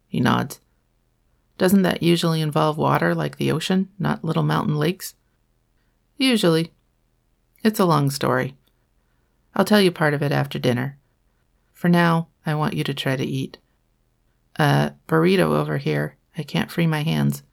He 0.07 0.19
nods. 0.19 0.59
Doesn't 1.57 1.81
that 1.81 2.03
usually 2.03 2.41
involve 2.41 2.77
water 2.77 3.13
like 3.13 3.37
the 3.37 3.51
ocean, 3.51 3.89
not 3.99 4.23
little 4.23 4.43
mountain 4.43 4.77
lakes? 4.77 5.15
Usually. 6.17 6.73
It's 7.63 7.79
a 7.79 7.85
long 7.85 8.09
story. 8.09 8.55
I'll 9.55 9.65
tell 9.65 9.81
you 9.81 9.91
part 9.91 10.13
of 10.13 10.21
it 10.21 10.31
after 10.31 10.59
dinner. 10.59 10.97
For 11.73 11.89
now, 11.89 12.29
I 12.45 12.55
want 12.55 12.73
you 12.73 12.83
to 12.83 12.93
try 12.93 13.15
to 13.15 13.25
eat. 13.25 13.57
Uh, 14.57 14.91
burrito 15.07 15.55
over 15.55 15.77
here. 15.77 16.17
I 16.37 16.43
can't 16.43 16.71
free 16.71 16.87
my 16.87 17.03
hands. 17.03 17.43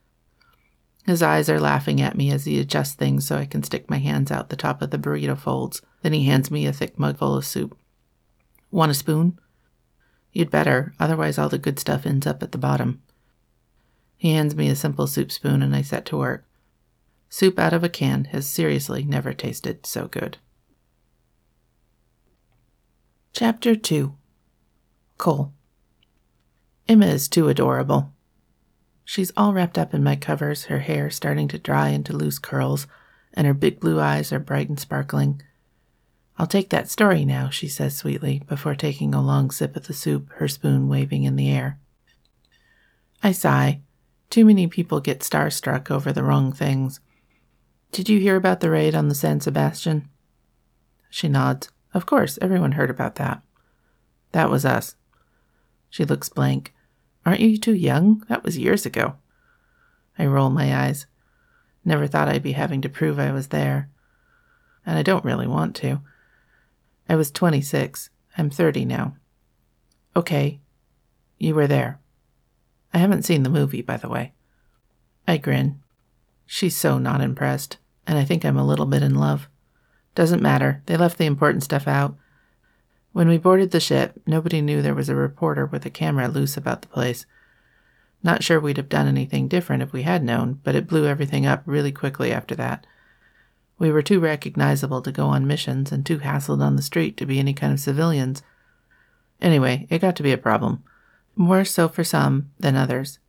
His 1.05 1.21
eyes 1.21 1.49
are 1.49 1.59
laughing 1.59 2.01
at 2.01 2.17
me 2.17 2.31
as 2.31 2.45
he 2.45 2.59
adjusts 2.59 2.95
things 2.95 3.27
so 3.27 3.37
I 3.37 3.45
can 3.45 3.61
stick 3.61 3.89
my 3.89 3.99
hands 3.99 4.31
out 4.31 4.49
the 4.49 4.55
top 4.55 4.81
of 4.81 4.89
the 4.89 4.97
burrito 4.97 5.37
folds. 5.37 5.81
Then 6.01 6.13
he 6.13 6.25
hands 6.25 6.49
me 6.49 6.65
a 6.65 6.73
thick 6.73 6.97
mug 6.97 7.17
full 7.17 7.35
of 7.35 7.45
soup. 7.45 7.77
Want 8.71 8.91
a 8.91 8.95
spoon? 8.95 9.39
You'd 10.31 10.49
better, 10.49 10.93
otherwise, 10.99 11.37
all 11.37 11.49
the 11.49 11.59
good 11.59 11.79
stuff 11.79 12.05
ends 12.05 12.25
up 12.25 12.41
at 12.41 12.51
the 12.51 12.57
bottom. 12.57 13.01
He 14.17 14.33
hands 14.33 14.55
me 14.55 14.69
a 14.69 14.75
simple 14.75 15.05
soup 15.05 15.31
spoon 15.31 15.61
and 15.61 15.75
I 15.75 15.81
set 15.83 16.05
to 16.07 16.17
work. 16.17 16.45
Soup 17.35 17.59
out 17.59 17.73
of 17.73 17.83
a 17.83 17.89
can 17.89 18.23
has 18.31 18.47
seriously 18.47 19.03
never 19.03 19.33
tasted 19.33 19.85
so 19.85 20.07
good. 20.07 20.37
Chapter 23.33 23.75
2 23.75 24.15
Cole 25.17 25.51
Emma 26.87 27.07
is 27.07 27.27
too 27.27 27.49
adorable. 27.49 28.13
She's 29.03 29.33
all 29.35 29.51
wrapped 29.51 29.77
up 29.77 29.93
in 29.93 30.01
my 30.01 30.15
covers, 30.15 30.67
her 30.67 30.79
hair 30.79 31.09
starting 31.09 31.49
to 31.49 31.59
dry 31.59 31.89
into 31.89 32.15
loose 32.15 32.39
curls, 32.39 32.87
and 33.33 33.45
her 33.45 33.53
big 33.53 33.81
blue 33.81 33.99
eyes 33.99 34.31
are 34.31 34.39
bright 34.39 34.69
and 34.69 34.79
sparkling. 34.79 35.41
I'll 36.37 36.47
take 36.47 36.69
that 36.69 36.89
story 36.89 37.25
now, 37.25 37.49
she 37.49 37.67
says 37.67 37.97
sweetly, 37.97 38.43
before 38.47 38.75
taking 38.75 39.13
a 39.13 39.21
long 39.21 39.51
sip 39.51 39.75
of 39.75 39.87
the 39.87 39.93
soup, 39.93 40.29
her 40.35 40.47
spoon 40.47 40.87
waving 40.87 41.23
in 41.23 41.35
the 41.35 41.51
air. 41.51 41.81
I 43.21 43.33
sigh. 43.33 43.81
Too 44.29 44.45
many 44.45 44.67
people 44.67 45.01
get 45.01 45.19
starstruck 45.19 45.91
over 45.91 46.13
the 46.13 46.23
wrong 46.23 46.53
things. 46.53 47.01
Did 47.95 48.09
you 48.09 48.19
hear 48.19 48.35
about 48.35 48.59
the 48.59 48.69
raid 48.69 48.93
on 48.93 49.07
the 49.07 49.15
San 49.15 49.39
Sebastian? 49.39 50.09
She 51.09 51.29
nods. 51.29 51.69
Of 51.93 52.05
course, 52.05 52.37
everyone 52.41 52.73
heard 52.73 52.89
about 52.89 53.15
that. 53.15 53.41
That 54.33 54.49
was 54.49 54.65
us. 54.65 54.97
She 55.89 56.03
looks 56.03 56.27
blank. 56.27 56.73
Aren't 57.25 57.39
you 57.39 57.57
too 57.57 57.73
young? 57.73 58.21
That 58.27 58.43
was 58.43 58.57
years 58.57 58.85
ago. 58.85 59.15
I 60.19 60.25
roll 60.25 60.49
my 60.49 60.75
eyes. 60.75 61.05
Never 61.85 62.05
thought 62.05 62.27
I'd 62.27 62.43
be 62.43 62.51
having 62.51 62.81
to 62.81 62.89
prove 62.89 63.17
I 63.17 63.31
was 63.31 63.47
there. 63.47 63.89
And 64.85 64.97
I 64.97 65.01
don't 65.01 65.23
really 65.23 65.47
want 65.47 65.73
to. 65.77 66.01
I 67.07 67.15
was 67.15 67.31
26. 67.31 68.09
I'm 68.37 68.49
30 68.49 68.83
now. 68.83 69.15
Okay. 70.17 70.59
You 71.37 71.55
were 71.55 71.67
there. 71.67 72.01
I 72.93 72.97
haven't 72.97 73.23
seen 73.23 73.43
the 73.43 73.49
movie, 73.49 73.81
by 73.81 73.95
the 73.95 74.09
way. 74.09 74.33
I 75.25 75.37
grin. 75.37 75.81
She's 76.45 76.75
so 76.75 76.97
not 76.97 77.21
impressed, 77.21 77.77
and 78.07 78.17
I 78.17 78.25
think 78.25 78.43
I'm 78.43 78.57
a 78.57 78.65
little 78.65 78.85
bit 78.85 79.03
in 79.03 79.15
love. 79.15 79.47
Doesn't 80.15 80.41
matter, 80.41 80.81
they 80.85 80.97
left 80.97 81.17
the 81.17 81.25
important 81.25 81.63
stuff 81.63 81.87
out. 81.87 82.15
When 83.11 83.27
we 83.27 83.37
boarded 83.37 83.71
the 83.71 83.79
ship, 83.79 84.21
nobody 84.25 84.61
knew 84.61 84.81
there 84.81 84.95
was 84.95 85.09
a 85.09 85.15
reporter 85.15 85.65
with 85.65 85.85
a 85.85 85.89
camera 85.89 86.27
loose 86.27 86.57
about 86.57 86.81
the 86.81 86.87
place. 86.87 87.25
Not 88.23 88.43
sure 88.43 88.59
we'd 88.59 88.77
have 88.77 88.89
done 88.89 89.07
anything 89.07 89.47
different 89.47 89.83
if 89.83 89.93
we 89.93 90.01
had 90.01 90.23
known, 90.23 90.59
but 90.63 90.75
it 90.75 90.87
blew 90.87 91.05
everything 91.05 91.45
up 91.45 91.63
really 91.65 91.91
quickly 91.91 92.31
after 92.31 92.55
that. 92.55 92.85
We 93.77 93.91
were 93.91 94.01
too 94.01 94.19
recognizable 94.19 95.01
to 95.01 95.11
go 95.11 95.27
on 95.27 95.47
missions 95.47 95.91
and 95.91 96.05
too 96.05 96.19
hassled 96.19 96.61
on 96.61 96.75
the 96.75 96.81
street 96.81 97.17
to 97.17 97.25
be 97.25 97.39
any 97.39 97.53
kind 97.53 97.73
of 97.73 97.79
civilians. 97.79 98.41
Anyway, 99.41 99.85
it 99.89 99.99
got 99.99 100.15
to 100.15 100.23
be 100.23 100.31
a 100.31 100.37
problem. 100.37 100.83
More 101.35 101.65
so 101.65 101.87
for 101.87 102.03
some 102.03 102.51
than 102.59 102.75
others. 102.75 103.19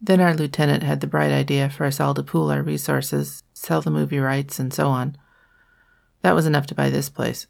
Then 0.00 0.20
our 0.20 0.34
lieutenant 0.34 0.82
had 0.82 1.00
the 1.00 1.06
bright 1.06 1.30
idea 1.30 1.68
for 1.68 1.84
us 1.84 2.00
all 2.00 2.14
to 2.14 2.22
pool 2.22 2.50
our 2.50 2.62
resources, 2.62 3.42
sell 3.52 3.82
the 3.82 3.90
movie 3.90 4.18
rights, 4.18 4.58
and 4.58 4.72
so 4.72 4.88
on. 4.88 5.16
That 6.22 6.34
was 6.34 6.46
enough 6.46 6.66
to 6.68 6.74
buy 6.74 6.88
this 6.88 7.08
place. 7.08 7.46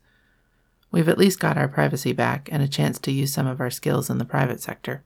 We've 0.91 1.09
at 1.09 1.19
least 1.19 1.39
got 1.39 1.57
our 1.57 1.69
privacy 1.69 2.13
back 2.13 2.49
and 2.51 2.63
a 2.63 2.69
chance 2.69 2.99
to 3.01 3.13
use 3.13 3.33
some 3.33 3.47
of 3.47 3.61
our 3.61 3.71
skills 3.71 4.11
in 4.11 4.19
the 4.19 4.25
private 4.25 4.61
sector. 4.61 5.05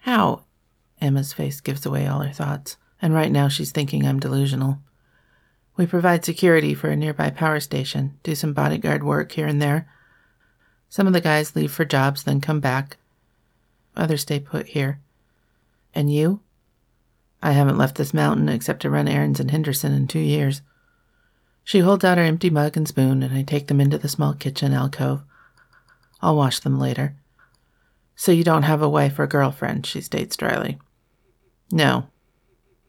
How? 0.00 0.44
Emma's 1.00 1.32
face 1.32 1.60
gives 1.60 1.86
away 1.86 2.06
all 2.06 2.20
her 2.20 2.32
thoughts, 2.32 2.76
and 3.00 3.14
right 3.14 3.30
now 3.30 3.48
she's 3.48 3.70
thinking 3.70 4.04
I'm 4.04 4.18
delusional. 4.18 4.80
We 5.76 5.86
provide 5.86 6.24
security 6.24 6.74
for 6.74 6.90
a 6.90 6.96
nearby 6.96 7.30
power 7.30 7.60
station, 7.60 8.18
do 8.22 8.34
some 8.34 8.52
bodyguard 8.52 9.04
work 9.04 9.32
here 9.32 9.46
and 9.46 9.62
there. 9.62 9.88
Some 10.88 11.06
of 11.06 11.12
the 11.12 11.20
guys 11.20 11.54
leave 11.54 11.70
for 11.70 11.84
jobs, 11.84 12.24
then 12.24 12.40
come 12.40 12.58
back. 12.58 12.96
Others 13.96 14.22
stay 14.22 14.40
put 14.40 14.68
here. 14.68 15.00
And 15.94 16.12
you? 16.12 16.40
I 17.42 17.52
haven't 17.52 17.78
left 17.78 17.96
this 17.96 18.14
mountain 18.14 18.48
except 18.48 18.82
to 18.82 18.90
run 18.90 19.08
errands 19.08 19.40
in 19.40 19.48
Henderson 19.48 19.92
in 19.92 20.06
two 20.06 20.18
years. 20.20 20.62
She 21.64 21.80
holds 21.80 22.04
out 22.04 22.18
her 22.18 22.24
empty 22.24 22.50
mug 22.50 22.76
and 22.76 22.86
spoon, 22.86 23.22
and 23.22 23.34
I 23.34 23.42
take 23.42 23.68
them 23.68 23.80
into 23.80 23.98
the 23.98 24.08
small 24.08 24.34
kitchen 24.34 24.72
alcove. 24.72 25.22
I'll 26.20 26.36
wash 26.36 26.60
them 26.60 26.78
later. 26.78 27.14
So 28.14 28.32
you 28.32 28.44
don't 28.44 28.64
have 28.64 28.82
a 28.82 28.88
wife 28.88 29.18
or 29.18 29.26
girlfriend, 29.26 29.86
she 29.86 30.00
states 30.00 30.36
dryly. 30.36 30.78
No. 31.72 32.08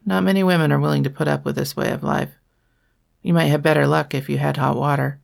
Not 0.04 0.24
many 0.24 0.42
women 0.42 0.72
are 0.72 0.80
willing 0.80 1.04
to 1.04 1.10
put 1.10 1.28
up 1.28 1.44
with 1.44 1.56
this 1.56 1.76
way 1.76 1.90
of 1.90 2.02
life. 2.02 2.30
You 3.22 3.32
might 3.32 3.46
have 3.46 3.62
better 3.62 3.86
luck 3.86 4.14
if 4.14 4.28
you 4.28 4.38
had 4.38 4.56
hot 4.56 4.76
water. 4.76 5.20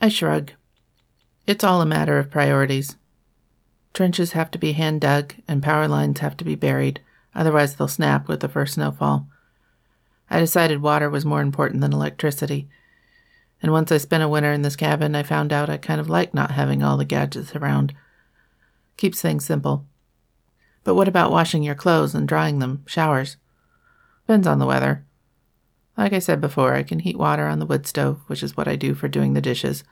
I 0.00 0.08
shrug. 0.08 0.52
It's 1.46 1.64
all 1.64 1.80
a 1.80 1.86
matter 1.86 2.18
of 2.18 2.30
priorities. 2.30 2.96
Trenches 3.98 4.30
have 4.30 4.52
to 4.52 4.58
be 4.60 4.74
hand 4.74 5.00
dug, 5.00 5.34
and 5.48 5.60
power 5.60 5.88
lines 5.88 6.20
have 6.20 6.36
to 6.36 6.44
be 6.44 6.54
buried, 6.54 7.00
otherwise, 7.34 7.74
they'll 7.74 7.88
snap 7.88 8.28
with 8.28 8.38
the 8.38 8.48
first 8.48 8.74
snowfall. 8.74 9.26
I 10.30 10.38
decided 10.38 10.80
water 10.80 11.10
was 11.10 11.24
more 11.24 11.40
important 11.40 11.80
than 11.80 11.92
electricity. 11.92 12.68
And 13.60 13.72
once 13.72 13.90
I 13.90 13.98
spent 13.98 14.22
a 14.22 14.28
winter 14.28 14.52
in 14.52 14.62
this 14.62 14.76
cabin, 14.76 15.16
I 15.16 15.24
found 15.24 15.52
out 15.52 15.68
I 15.68 15.78
kind 15.78 16.00
of 16.00 16.08
like 16.08 16.32
not 16.32 16.52
having 16.52 16.80
all 16.80 16.96
the 16.96 17.04
gadgets 17.04 17.56
around. 17.56 17.92
Keeps 18.96 19.20
things 19.20 19.44
simple. 19.44 19.84
But 20.84 20.94
what 20.94 21.08
about 21.08 21.32
washing 21.32 21.64
your 21.64 21.74
clothes 21.74 22.14
and 22.14 22.28
drying 22.28 22.60
them, 22.60 22.84
showers? 22.86 23.36
Depends 24.28 24.46
on 24.46 24.60
the 24.60 24.66
weather. 24.66 25.04
Like 25.96 26.12
I 26.12 26.20
said 26.20 26.40
before, 26.40 26.74
I 26.74 26.84
can 26.84 27.00
heat 27.00 27.18
water 27.18 27.48
on 27.48 27.58
the 27.58 27.66
wood 27.66 27.84
stove, 27.84 28.20
which 28.28 28.44
is 28.44 28.56
what 28.56 28.68
I 28.68 28.76
do 28.76 28.94
for 28.94 29.08
doing 29.08 29.32
the 29.32 29.40
dishes. 29.40 29.82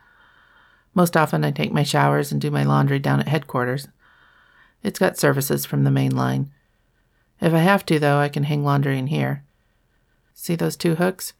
Most 0.93 1.17
often, 1.17 1.43
I 1.43 1.51
take 1.51 1.73
my 1.73 1.83
showers 1.83 2.31
and 2.31 2.39
do 2.39 2.49
my 2.49 2.63
laundry 2.63 2.99
down 2.99 3.19
at 3.19 3.27
headquarters. 3.27 3.89
It's 4.83 4.99
got 4.99 5.17
services 5.17 5.65
from 5.65 5.83
the 5.83 5.91
main 5.91 6.15
line. 6.15 6.51
If 7.41 7.53
I 7.53 7.59
have 7.59 7.85
to, 7.87 7.99
though, 7.99 8.17
I 8.17 8.29
can 8.29 8.43
hang 8.43 8.63
laundry 8.63 8.97
in 8.97 9.07
here. 9.07 9.43
See 10.33 10.55
those 10.55 10.77
two 10.77 10.95
hooks? 10.95 11.33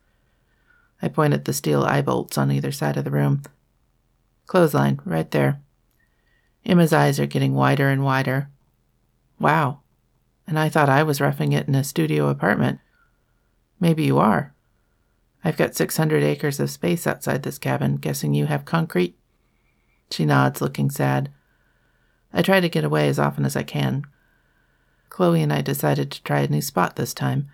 I 1.02 1.08
point 1.08 1.34
at 1.34 1.46
the 1.46 1.54
steel 1.54 1.84
eye 1.84 2.02
bolts 2.02 2.38
on 2.38 2.52
either 2.52 2.72
side 2.72 2.98
of 2.98 3.04
the 3.04 3.12
room. 3.12 3.44
Clothesline, 4.48 5.00
right 5.06 5.30
there. 5.32 5.62
Emma's 6.66 6.94
eyes 6.94 7.20
are 7.20 7.26
getting 7.26 7.54
wider 7.54 7.90
and 7.90 8.04
wider. 8.04 8.50
Wow. 9.40 9.82
And 10.48 10.58
I 10.58 10.70
thought 10.70 10.90
I 10.90 11.04
was 11.04 11.22
roughing 11.22 11.52
it 11.52 11.68
in 11.68 11.76
a 11.76 11.84
studio 11.84 12.30
apartment. 12.30 12.80
Maybe 13.80 14.04
you 14.04 14.18
are. 14.18 14.54
I've 15.44 15.58
got 15.58 15.76
600 15.76 16.24
acres 16.24 16.60
of 16.60 16.72
space 16.72 17.06
outside 17.06 17.44
this 17.44 17.60
cabin. 17.60 17.98
Guessing 17.98 18.34
you 18.34 18.48
have 18.48 18.66
concrete? 18.66 19.18
She 20.10 20.26
nods, 20.26 20.62
looking 20.62 20.90
sad. 20.90 21.30
I 22.34 22.42
try 22.42 22.60
to 22.60 22.70
get 22.70 22.84
away 22.84 23.08
as 23.08 23.20
often 23.20 23.46
as 23.46 23.56
I 23.56 23.64
can. 23.64 24.06
Chloe 25.10 25.42
and 25.42 25.54
I 25.54 25.62
decided 25.62 26.12
to 26.12 26.24
try 26.24 26.42
a 26.42 26.48
new 26.48 26.62
spot 26.62 26.96
this 26.96 27.14
time 27.14 27.50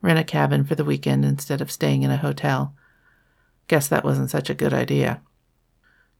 rent 0.00 0.18
a 0.18 0.24
cabin 0.24 0.64
for 0.64 0.74
the 0.74 0.84
weekend 0.84 1.24
instead 1.24 1.60
of 1.60 1.70
staying 1.70 2.02
in 2.02 2.10
a 2.10 2.18
hotel. 2.18 2.74
Guess 3.66 3.88
that 3.88 4.04
wasn't 4.04 4.30
such 4.30 4.48
a 4.48 4.54
good 4.54 4.72
idea. 4.72 5.20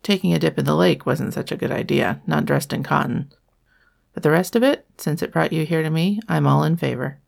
Taking 0.02 0.32
a 0.32 0.38
dip 0.38 0.58
in 0.58 0.64
the 0.64 0.74
lake 0.74 1.06
wasn't 1.06 1.34
such 1.34 1.50
a 1.50 1.56
good 1.56 1.72
idea, 1.72 2.20
not 2.26 2.44
dressed 2.44 2.72
in 2.72 2.82
cotton. 2.82 3.32
But 4.12 4.22
the 4.22 4.30
rest 4.30 4.56
of 4.56 4.62
it, 4.62 4.86
since 4.96 5.22
it 5.22 5.32
brought 5.32 5.52
you 5.52 5.64
here 5.64 5.82
to 5.82 5.90
me, 5.90 6.20
I'm 6.28 6.46
all 6.46 6.64
in 6.64 6.76
favor. 6.76 7.18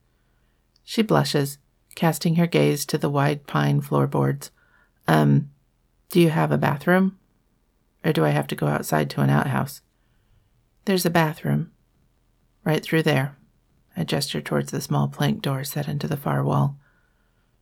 She 0.85 1.03
blushes, 1.03 1.59
casting 1.95 2.37
her 2.37 2.47
gaze 2.47 2.85
to 2.87 2.99
the 2.99 3.11
wide 3.11 3.47
pine 3.47 3.81
floorboards. 3.81 4.51
Um, 5.07 5.51
do 6.11 6.21
you 6.21 6.31
have 6.31 6.53
a 6.53 6.59
bathroom? 6.59 7.19
Or 8.05 8.13
do 8.13 8.25
I 8.25 8.31
have 8.31 8.47
to 8.49 8.57
go 8.57 8.67
outside 8.67 9.11
to 9.11 9.21
an 9.21 9.31
outhouse? 9.31 9.83
There's 10.87 11.05
a 11.05 11.11
bathroom. 11.11 11.73
Right 12.65 12.83
through 12.83 13.03
there. 13.03 13.37
I 13.97 14.05
gesture 14.05 14.41
towards 14.41 14.71
the 14.71 14.81
small 14.81 15.09
plank 15.09 15.43
door 15.43 15.63
set 15.63 15.89
into 15.89 16.09
the 16.09 16.17
far 16.17 16.43
wall. 16.43 16.79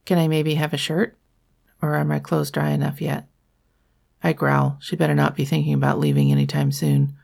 Can 0.05 0.19
I 0.19 0.29
maybe 0.29 0.55
have 0.55 0.73
a 0.73 0.79
shirt? 0.79 1.17
Or 1.83 1.97
are 1.97 2.05
my 2.05 2.21
clothes 2.21 2.51
dry 2.51 2.71
enough 2.71 3.01
yet? 3.01 3.27
I 4.23 4.33
growl. 4.33 4.79
She 4.81 4.97
better 4.97 5.15
not 5.15 5.37
be 5.37 5.45
thinking 5.45 5.75
about 5.75 5.99
leaving 5.99 6.31
any 6.31 6.47
time 6.47 6.71
soon. 6.71 7.15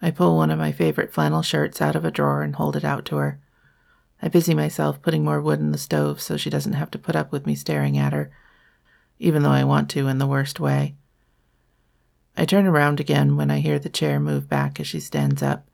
I 0.00 0.12
pull 0.12 0.36
one 0.36 0.50
of 0.50 0.58
my 0.58 0.70
favorite 0.70 1.12
flannel 1.12 1.42
shirts 1.42 1.82
out 1.82 1.96
of 1.96 2.04
a 2.04 2.10
drawer 2.12 2.42
and 2.42 2.54
hold 2.54 2.76
it 2.76 2.84
out 2.84 3.04
to 3.06 3.16
her. 3.16 3.40
I 4.22 4.28
busy 4.28 4.54
myself 4.54 5.02
putting 5.02 5.24
more 5.24 5.40
wood 5.40 5.58
in 5.58 5.72
the 5.72 5.78
stove 5.78 6.20
so 6.20 6.36
she 6.36 6.50
doesn't 6.50 6.72
have 6.74 6.90
to 6.92 6.98
put 6.98 7.16
up 7.16 7.32
with 7.32 7.46
me 7.46 7.56
staring 7.56 7.98
at 7.98 8.12
her, 8.12 8.30
even 9.18 9.42
though 9.42 9.50
I 9.50 9.64
want 9.64 9.90
to 9.90 10.06
in 10.06 10.18
the 10.18 10.26
worst 10.26 10.60
way. 10.60 10.94
I 12.40 12.44
turn 12.44 12.68
around 12.68 13.00
again 13.00 13.36
when 13.36 13.50
I 13.50 13.58
hear 13.58 13.80
the 13.80 13.88
chair 13.88 14.20
move 14.20 14.48
back 14.48 14.78
as 14.78 14.86
she 14.86 15.00
stands 15.00 15.42
up. 15.42 15.66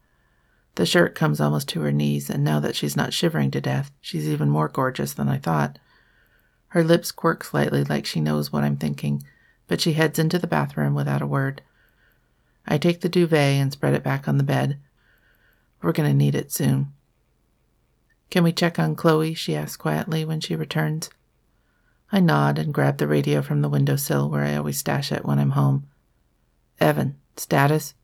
The 0.76 0.86
shirt 0.86 1.14
comes 1.14 1.38
almost 1.38 1.68
to 1.68 1.82
her 1.82 1.92
knees, 1.92 2.30
and 2.30 2.42
now 2.42 2.58
that 2.60 2.74
she's 2.74 2.96
not 2.96 3.12
shivering 3.12 3.50
to 3.50 3.60
death, 3.60 3.90
she's 4.00 4.26
even 4.26 4.48
more 4.48 4.68
gorgeous 4.68 5.12
than 5.12 5.28
I 5.28 5.36
thought. 5.36 5.78
Her 6.68 6.82
lips 6.82 7.12
quirk 7.12 7.44
slightly 7.44 7.84
like 7.84 8.06
she 8.06 8.18
knows 8.18 8.50
what 8.50 8.64
I'm 8.64 8.78
thinking, 8.78 9.22
but 9.68 9.82
she 9.82 9.92
heads 9.92 10.18
into 10.18 10.38
the 10.38 10.46
bathroom 10.46 10.94
without 10.94 11.20
a 11.20 11.26
word. 11.26 11.60
I 12.66 12.78
take 12.78 13.02
the 13.02 13.10
duvet 13.10 13.60
and 13.60 13.70
spread 13.70 13.92
it 13.92 14.02
back 14.02 14.26
on 14.26 14.38
the 14.38 14.42
bed. 14.42 14.78
We're 15.82 15.92
going 15.92 16.08
to 16.08 16.16
need 16.16 16.34
it 16.34 16.50
soon. 16.50 16.94
Can 18.30 18.42
we 18.42 18.52
check 18.52 18.78
on 18.78 18.96
Chloe? 18.96 19.34
she 19.34 19.54
asks 19.54 19.76
quietly 19.76 20.24
when 20.24 20.40
she 20.40 20.56
returns. 20.56 21.10
I 22.10 22.20
nod 22.20 22.58
and 22.58 22.72
grab 22.72 22.96
the 22.96 23.06
radio 23.06 23.42
from 23.42 23.60
the 23.60 23.68
windowsill 23.68 24.30
where 24.30 24.44
I 24.44 24.56
always 24.56 24.78
stash 24.78 25.12
it 25.12 25.26
when 25.26 25.38
I'm 25.38 25.50
home. 25.50 25.88
Evan, 26.80 27.16
status? 27.36 27.94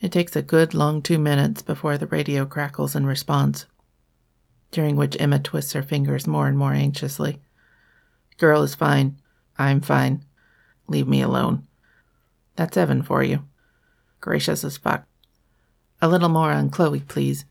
It 0.00 0.12
takes 0.12 0.34
a 0.36 0.42
good 0.42 0.74
long 0.74 1.02
two 1.02 1.18
minutes 1.18 1.62
before 1.62 1.98
the 1.98 2.06
radio 2.06 2.46
crackles 2.46 2.94
in 2.94 3.06
response, 3.06 3.66
during 4.70 4.96
which 4.96 5.16
Emma 5.20 5.38
twists 5.38 5.72
her 5.72 5.82
fingers 5.82 6.26
more 6.26 6.46
and 6.46 6.56
more 6.56 6.72
anxiously. 6.72 7.40
Girl 8.38 8.62
is 8.62 8.74
fine. 8.74 9.20
I'm 9.58 9.80
fine. 9.80 10.24
Leave 10.88 11.06
me 11.06 11.20
alone. 11.20 11.66
That's 12.56 12.76
Evan 12.76 13.02
for 13.02 13.22
you. 13.22 13.44
Gracious 14.20 14.64
as 14.64 14.76
fuck. 14.76 15.06
A 16.02 16.08
little 16.08 16.28
more 16.28 16.50
on 16.50 16.70
Chloe, 16.70 17.00
please. 17.00 17.44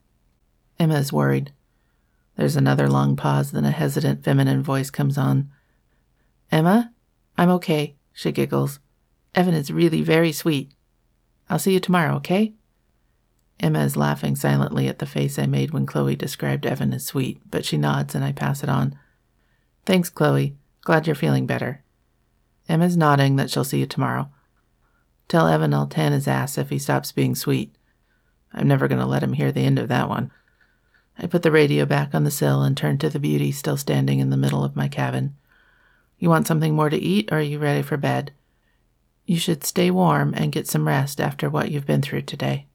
Emma 0.79 0.95
is 0.95 1.13
worried. 1.13 1.51
There's 2.35 2.55
another 2.55 2.87
long 2.87 3.15
pause, 3.15 3.51
then 3.51 3.65
a 3.65 3.71
hesitant 3.71 4.23
feminine 4.23 4.63
voice 4.63 4.89
comes 4.89 5.17
on. 5.17 5.51
Emma? 6.51 6.91
I'm 7.37 7.49
okay, 7.49 7.95
she 8.13 8.31
giggles. 8.31 8.79
Evan 9.35 9.53
is 9.53 9.71
really 9.71 10.01
very 10.01 10.31
sweet. 10.31 10.71
I'll 11.49 11.59
see 11.59 11.73
you 11.73 11.79
tomorrow, 11.79 12.15
okay? 12.15 12.53
Emma 13.59 13.83
is 13.83 13.97
laughing 13.97 14.35
silently 14.35 14.87
at 14.87 14.99
the 14.99 15.05
face 15.05 15.37
I 15.37 15.45
made 15.45 15.71
when 15.71 15.85
Chloe 15.85 16.15
described 16.15 16.65
Evan 16.65 16.93
as 16.93 17.05
sweet, 17.05 17.41
but 17.49 17.65
she 17.65 17.77
nods 17.77 18.15
and 18.15 18.23
I 18.23 18.31
pass 18.31 18.63
it 18.63 18.69
on. 18.69 18.97
Thanks, 19.85 20.09
Chloe. 20.09 20.55
Glad 20.81 21.07
you're 21.07 21.15
feeling 21.15 21.45
better. 21.45 21.83
Emma's 22.69 22.95
nodding 22.95 23.35
that 23.35 23.49
she'll 23.49 23.63
see 23.63 23.79
you 23.79 23.85
tomorrow. 23.85 24.29
Tell 25.27 25.47
Evan 25.47 25.73
I'll 25.73 25.87
tan 25.87 26.11
his 26.11 26.27
ass 26.27 26.57
if 26.57 26.69
he 26.69 26.79
stops 26.79 27.11
being 27.11 27.35
sweet. 27.35 27.75
I'm 28.53 28.67
never 28.67 28.87
going 28.87 29.01
to 29.01 29.05
let 29.05 29.23
him 29.23 29.33
hear 29.33 29.51
the 29.51 29.65
end 29.65 29.77
of 29.77 29.89
that 29.89 30.09
one. 30.09 30.31
I 31.17 31.27
put 31.27 31.43
the 31.43 31.51
radio 31.51 31.85
back 31.85 32.15
on 32.15 32.23
the 32.23 32.31
sill 32.31 32.63
and 32.63 32.77
turned 32.77 33.01
to 33.01 33.09
the 33.09 33.19
beauty 33.19 33.51
still 33.51 33.77
standing 33.77 34.19
in 34.19 34.29
the 34.29 34.37
middle 34.37 34.63
of 34.63 34.75
my 34.75 34.87
cabin. 34.87 35.35
You 36.17 36.29
want 36.29 36.47
something 36.47 36.73
more 36.73 36.89
to 36.89 36.97
eat, 36.97 37.29
or 37.31 37.39
are 37.39 37.41
you 37.41 37.59
ready 37.59 37.81
for 37.81 37.97
bed? 37.97 38.31
You 39.29 39.37
should 39.37 39.63
stay 39.63 39.91
warm 39.91 40.33
and 40.35 40.51
get 40.51 40.67
some 40.67 40.87
rest 40.87 41.21
after 41.21 41.51
what 41.51 41.69
you've 41.69 41.85
been 41.85 42.01
through 42.01 42.23
today. 42.23 42.65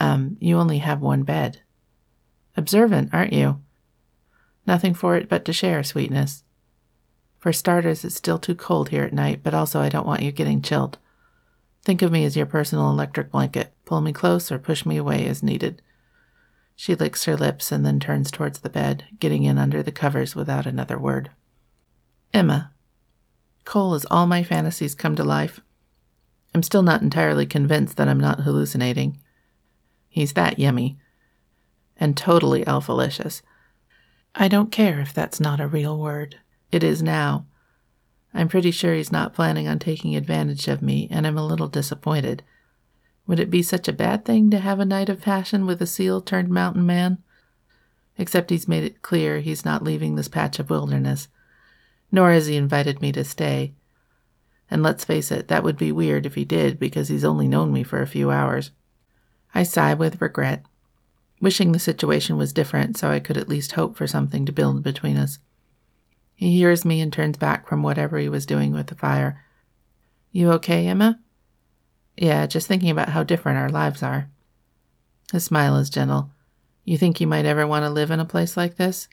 Um, 0.00 0.36
you 0.40 0.58
only 0.58 0.78
have 0.78 1.00
one 1.00 1.22
bed. 1.22 1.60
Observant, 2.56 3.10
aren't 3.12 3.32
you? 3.32 3.62
Nothing 4.66 4.92
for 4.92 5.14
it 5.14 5.28
but 5.28 5.44
to 5.44 5.52
share, 5.52 5.84
sweetness. 5.84 6.42
For 7.38 7.52
starters, 7.52 8.04
it's 8.04 8.16
still 8.16 8.40
too 8.40 8.56
cold 8.56 8.88
here 8.88 9.04
at 9.04 9.12
night, 9.12 9.44
but 9.44 9.54
also 9.54 9.78
I 9.78 9.88
don't 9.88 10.06
want 10.06 10.22
you 10.22 10.32
getting 10.32 10.62
chilled. 10.62 10.98
Think 11.84 12.02
of 12.02 12.10
me 12.10 12.24
as 12.24 12.36
your 12.36 12.46
personal 12.46 12.90
electric 12.90 13.30
blanket. 13.30 13.72
Pull 13.84 14.00
me 14.00 14.12
close 14.12 14.50
or 14.50 14.58
push 14.58 14.84
me 14.84 14.96
away 14.96 15.28
as 15.28 15.44
needed. 15.44 15.80
She 16.74 16.96
licks 16.96 17.26
her 17.26 17.36
lips 17.36 17.70
and 17.70 17.86
then 17.86 18.00
turns 18.00 18.32
towards 18.32 18.58
the 18.58 18.68
bed, 18.68 19.04
getting 19.20 19.44
in 19.44 19.58
under 19.58 19.84
the 19.84 19.92
covers 19.92 20.34
without 20.34 20.66
another 20.66 20.98
word. 20.98 21.30
Emma. 22.34 22.72
Cole 23.64 23.94
as 23.94 24.04
all 24.10 24.26
my 24.26 24.42
fantasies 24.42 24.96
come 24.96 25.14
to 25.14 25.22
life. 25.22 25.60
I'm 26.54 26.62
still 26.62 26.82
not 26.82 27.02
entirely 27.02 27.46
convinced 27.46 27.96
that 27.96 28.08
I'm 28.08 28.20
not 28.20 28.40
hallucinating. 28.40 29.18
He's 30.08 30.32
that 30.32 30.58
yummy. 30.58 30.98
And 31.96 32.16
totally 32.16 32.64
alphalicious. 32.64 33.42
I 34.34 34.48
don't 34.48 34.72
care 34.72 35.00
if 35.00 35.12
that's 35.12 35.40
not 35.40 35.60
a 35.60 35.66
real 35.66 35.98
word. 35.98 36.36
It 36.70 36.84
is 36.84 37.02
now. 37.02 37.46
I'm 38.34 38.48
pretty 38.48 38.70
sure 38.70 38.94
he's 38.94 39.12
not 39.12 39.34
planning 39.34 39.66
on 39.66 39.78
taking 39.78 40.14
advantage 40.14 40.68
of 40.68 40.82
me, 40.82 41.08
and 41.10 41.26
I'm 41.26 41.38
a 41.38 41.46
little 41.46 41.68
disappointed. 41.68 42.42
Would 43.26 43.40
it 43.40 43.50
be 43.50 43.62
such 43.62 43.88
a 43.88 43.92
bad 43.92 44.24
thing 44.24 44.50
to 44.50 44.58
have 44.58 44.80
a 44.80 44.84
night 44.84 45.08
of 45.08 45.20
passion 45.20 45.66
with 45.66 45.82
a 45.82 45.86
seal 45.86 46.20
turned 46.20 46.48
mountain 46.48 46.86
man? 46.86 47.18
Except 48.16 48.50
he's 48.50 48.68
made 48.68 48.84
it 48.84 49.02
clear 49.02 49.40
he's 49.40 49.64
not 49.64 49.82
leaving 49.82 50.14
this 50.14 50.28
patch 50.28 50.58
of 50.58 50.70
wilderness, 50.70 51.28
nor 52.10 52.32
has 52.32 52.46
he 52.46 52.56
invited 52.56 53.00
me 53.00 53.12
to 53.12 53.24
stay. 53.24 53.74
And 54.70 54.82
let's 54.82 55.04
face 55.04 55.30
it, 55.30 55.48
that 55.48 55.64
would 55.64 55.76
be 55.76 55.92
weird 55.92 56.26
if 56.26 56.34
he 56.34 56.44
did, 56.44 56.78
because 56.78 57.08
he's 57.08 57.24
only 57.24 57.48
known 57.48 57.72
me 57.72 57.82
for 57.82 58.02
a 58.02 58.06
few 58.06 58.30
hours. 58.30 58.70
I 59.54 59.62
sigh 59.62 59.94
with 59.94 60.20
regret, 60.20 60.64
wishing 61.40 61.72
the 61.72 61.78
situation 61.78 62.36
was 62.36 62.52
different 62.52 62.98
so 62.98 63.10
I 63.10 63.20
could 63.20 63.36
at 63.36 63.48
least 63.48 63.72
hope 63.72 63.96
for 63.96 64.06
something 64.06 64.44
to 64.44 64.52
build 64.52 64.82
between 64.82 65.16
us. 65.16 65.38
He 66.34 66.56
hears 66.56 66.84
me 66.84 67.00
and 67.00 67.12
turns 67.12 67.36
back 67.36 67.66
from 67.66 67.82
whatever 67.82 68.18
he 68.18 68.28
was 68.28 68.46
doing 68.46 68.72
with 68.72 68.88
the 68.88 68.94
fire. 68.94 69.42
You 70.30 70.52
okay, 70.52 70.86
Emma? 70.86 71.18
Yeah, 72.16 72.46
just 72.46 72.66
thinking 72.66 72.90
about 72.90 73.08
how 73.08 73.22
different 73.22 73.58
our 73.58 73.70
lives 73.70 74.02
are. 74.02 74.28
His 75.32 75.44
smile 75.44 75.76
is 75.76 75.90
gentle. 75.90 76.30
You 76.84 76.98
think 76.98 77.20
you 77.20 77.26
might 77.26 77.44
ever 77.44 77.66
want 77.66 77.84
to 77.84 77.90
live 77.90 78.10
in 78.10 78.20
a 78.20 78.24
place 78.24 78.56
like 78.56 78.76
this? 78.76 79.08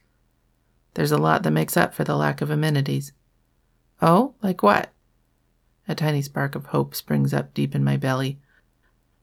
There's 0.94 1.12
a 1.12 1.18
lot 1.18 1.44
that 1.44 1.52
makes 1.52 1.76
up 1.76 1.94
for 1.94 2.04
the 2.04 2.16
lack 2.16 2.42
of 2.42 2.50
amenities. 2.50 3.12
Oh, 4.02 4.36
like 4.42 4.64
what? 4.64 4.92
A 5.88 5.96
tiny 5.96 6.22
spark 6.22 6.56
of 6.56 6.68
hope 6.68 6.96
springs 6.96 7.34
up 7.34 7.54
deep 7.54 7.76
in 7.76 7.84
my 7.84 7.98
belly. 7.98 8.40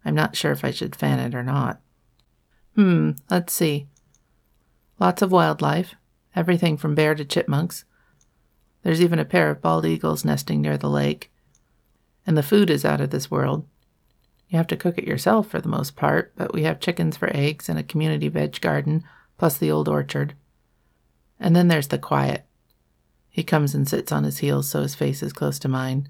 I'm 0.04 0.14
not 0.14 0.36
sure 0.36 0.52
if 0.52 0.64
I 0.64 0.70
should 0.70 0.96
fan 0.96 1.18
it 1.18 1.34
or 1.34 1.42
not. 1.42 1.80
Hmm, 2.74 3.12
let's 3.30 3.52
see. 3.52 3.88
Lots 4.98 5.22
of 5.22 5.32
wildlife, 5.32 5.94
everything 6.36 6.76
from 6.76 6.94
bear 6.94 7.14
to 7.14 7.24
chipmunks. 7.24 7.84
There's 8.82 9.02
even 9.02 9.18
a 9.18 9.24
pair 9.24 9.50
of 9.50 9.60
bald 9.60 9.86
eagles 9.86 10.24
nesting 10.24 10.60
near 10.60 10.78
the 10.78 10.88
lake. 10.88 11.32
And 12.26 12.36
the 12.36 12.42
food 12.42 12.70
is 12.70 12.84
out 12.84 13.00
of 13.00 13.10
this 13.10 13.30
world. 13.30 13.66
You 14.48 14.58
have 14.58 14.66
to 14.68 14.76
cook 14.76 14.98
it 14.98 15.08
yourself 15.08 15.48
for 15.48 15.60
the 15.60 15.68
most 15.68 15.96
part, 15.96 16.32
but 16.36 16.52
we 16.52 16.64
have 16.64 16.78
chickens 16.78 17.16
for 17.16 17.34
eggs 17.34 17.68
and 17.68 17.78
a 17.78 17.82
community 17.82 18.28
veg 18.28 18.60
garden, 18.60 19.02
plus 19.38 19.56
the 19.56 19.70
old 19.70 19.88
orchard. 19.88 20.34
And 21.40 21.56
then 21.56 21.68
there's 21.68 21.88
the 21.88 21.98
quiet. 21.98 22.44
He 23.28 23.42
comes 23.42 23.74
and 23.74 23.88
sits 23.88 24.12
on 24.12 24.24
his 24.24 24.38
heels 24.38 24.68
so 24.68 24.82
his 24.82 24.94
face 24.94 25.22
is 25.22 25.32
close 25.32 25.58
to 25.60 25.68
mine. 25.68 26.08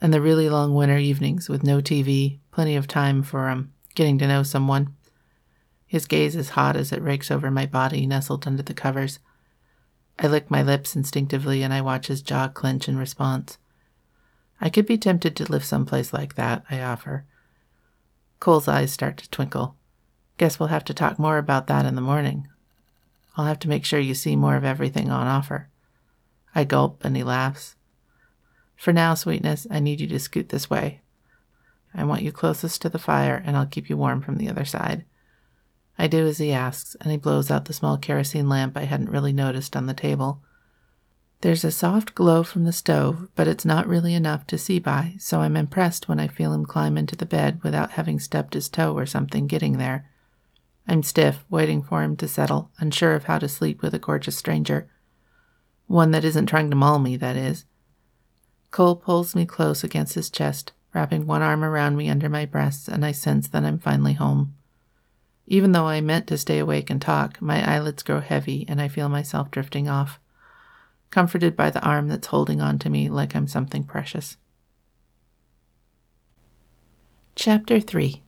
And 0.00 0.14
the 0.14 0.20
really 0.20 0.48
long 0.48 0.74
winter 0.74 0.96
evenings 0.96 1.48
with 1.48 1.62
no 1.62 1.80
TV, 1.80 2.38
plenty 2.50 2.76
of 2.76 2.86
time 2.86 3.22
for 3.22 3.48
um, 3.48 3.72
getting 3.94 4.18
to 4.18 4.26
know 4.26 4.42
someone. 4.42 4.94
His 5.86 6.06
gaze 6.06 6.36
is 6.36 6.50
hot 6.50 6.76
as 6.76 6.92
it 6.92 7.02
rakes 7.02 7.30
over 7.30 7.50
my 7.50 7.66
body 7.66 8.06
nestled 8.06 8.46
under 8.46 8.62
the 8.62 8.74
covers. 8.74 9.18
I 10.18 10.26
lick 10.26 10.50
my 10.50 10.62
lips 10.62 10.94
instinctively 10.94 11.62
and 11.62 11.72
I 11.72 11.80
watch 11.80 12.06
his 12.06 12.22
jaw 12.22 12.48
clench 12.48 12.88
in 12.88 12.96
response. 12.96 13.58
I 14.60 14.68
could 14.68 14.86
be 14.86 14.98
tempted 14.98 15.34
to 15.36 15.50
live 15.50 15.64
someplace 15.64 16.12
like 16.12 16.34
that, 16.34 16.64
I 16.70 16.80
offer. 16.80 17.24
Cole's 18.38 18.68
eyes 18.68 18.92
start 18.92 19.16
to 19.18 19.30
twinkle. 19.30 19.76
Guess 20.36 20.60
we'll 20.60 20.68
have 20.68 20.84
to 20.84 20.94
talk 20.94 21.18
more 21.18 21.38
about 21.38 21.66
that 21.66 21.86
in 21.86 21.94
the 21.94 22.00
morning. 22.00 22.48
I'll 23.36 23.46
have 23.46 23.58
to 23.60 23.68
make 23.68 23.84
sure 23.84 24.00
you 24.00 24.14
see 24.14 24.36
more 24.36 24.56
of 24.56 24.64
everything 24.64 25.10
on 25.10 25.26
offer. 25.26 25.68
I 26.54 26.64
gulp 26.64 27.04
and 27.04 27.16
he 27.16 27.22
laughs. 27.22 27.76
For 28.80 28.94
now, 28.94 29.12
sweetness, 29.12 29.66
I 29.70 29.78
need 29.78 30.00
you 30.00 30.06
to 30.06 30.18
scoot 30.18 30.48
this 30.48 30.70
way. 30.70 31.02
I 31.92 32.02
want 32.04 32.22
you 32.22 32.32
closest 32.32 32.80
to 32.80 32.88
the 32.88 32.98
fire 32.98 33.42
and 33.44 33.54
I'll 33.54 33.66
keep 33.66 33.90
you 33.90 33.96
warm 33.98 34.22
from 34.22 34.38
the 34.38 34.48
other 34.48 34.64
side. 34.64 35.04
I 35.98 36.06
do 36.06 36.26
as 36.26 36.38
he 36.38 36.50
asks, 36.50 36.96
and 36.98 37.10
he 37.10 37.18
blows 37.18 37.50
out 37.50 37.66
the 37.66 37.74
small 37.74 37.98
kerosene 37.98 38.48
lamp 38.48 38.78
I 38.78 38.84
hadn't 38.84 39.10
really 39.10 39.34
noticed 39.34 39.76
on 39.76 39.84
the 39.84 39.92
table. 39.92 40.40
There's 41.42 41.62
a 41.62 41.70
soft 41.70 42.14
glow 42.14 42.42
from 42.42 42.64
the 42.64 42.72
stove, 42.72 43.28
but 43.34 43.46
it's 43.46 43.66
not 43.66 43.86
really 43.86 44.14
enough 44.14 44.46
to 44.46 44.56
see 44.56 44.78
by, 44.78 45.12
so 45.18 45.42
I'm 45.42 45.58
impressed 45.58 46.08
when 46.08 46.18
I 46.18 46.26
feel 46.26 46.54
him 46.54 46.64
climb 46.64 46.96
into 46.96 47.16
the 47.16 47.26
bed 47.26 47.62
without 47.62 47.90
having 47.90 48.18
stubbed 48.18 48.54
his 48.54 48.70
toe 48.70 48.96
or 48.96 49.04
something 49.04 49.46
getting 49.46 49.76
there. 49.76 50.08
I'm 50.88 51.02
stiff, 51.02 51.44
waiting 51.50 51.82
for 51.82 52.02
him 52.02 52.16
to 52.16 52.26
settle, 52.26 52.70
unsure 52.78 53.14
of 53.14 53.24
how 53.24 53.40
to 53.40 53.46
sleep 53.46 53.82
with 53.82 53.92
a 53.92 53.98
gorgeous 53.98 54.38
stranger. 54.38 54.88
One 55.86 56.12
that 56.12 56.24
isn't 56.24 56.46
trying 56.46 56.70
to 56.70 56.76
maul 56.76 56.98
me, 56.98 57.18
that 57.18 57.36
is. 57.36 57.66
Cole 58.70 58.96
pulls 58.96 59.34
me 59.34 59.46
close 59.46 59.82
against 59.82 60.14
his 60.14 60.30
chest, 60.30 60.72
wrapping 60.94 61.26
one 61.26 61.42
arm 61.42 61.64
around 61.64 61.96
me 61.96 62.08
under 62.08 62.28
my 62.28 62.46
breasts, 62.46 62.88
and 62.88 63.04
I 63.04 63.12
sense 63.12 63.48
that 63.48 63.64
I'm 63.64 63.78
finally 63.78 64.14
home. 64.14 64.54
Even 65.46 65.72
though 65.72 65.88
I 65.88 66.00
meant 66.00 66.28
to 66.28 66.38
stay 66.38 66.60
awake 66.60 66.90
and 66.90 67.02
talk, 67.02 67.42
my 67.42 67.68
eyelids 67.68 68.04
grow 68.04 68.20
heavy 68.20 68.64
and 68.68 68.80
I 68.80 68.86
feel 68.86 69.08
myself 69.08 69.50
drifting 69.50 69.88
off, 69.88 70.20
comforted 71.10 71.56
by 71.56 71.70
the 71.70 71.82
arm 71.84 72.06
that's 72.08 72.28
holding 72.28 72.60
on 72.60 72.78
to 72.78 72.90
me 72.90 73.08
like 73.08 73.34
I'm 73.34 73.48
something 73.48 73.82
precious. 73.82 74.36
Chapter 77.34 77.80
3 77.80 78.22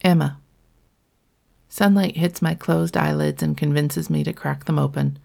Emma 0.00 0.40
Sunlight 1.68 2.16
hits 2.16 2.40
my 2.40 2.54
closed 2.54 2.96
eyelids 2.96 3.42
and 3.42 3.56
convinces 3.56 4.08
me 4.08 4.24
to 4.24 4.32
crack 4.32 4.64
them 4.64 4.78
open. 4.78 5.18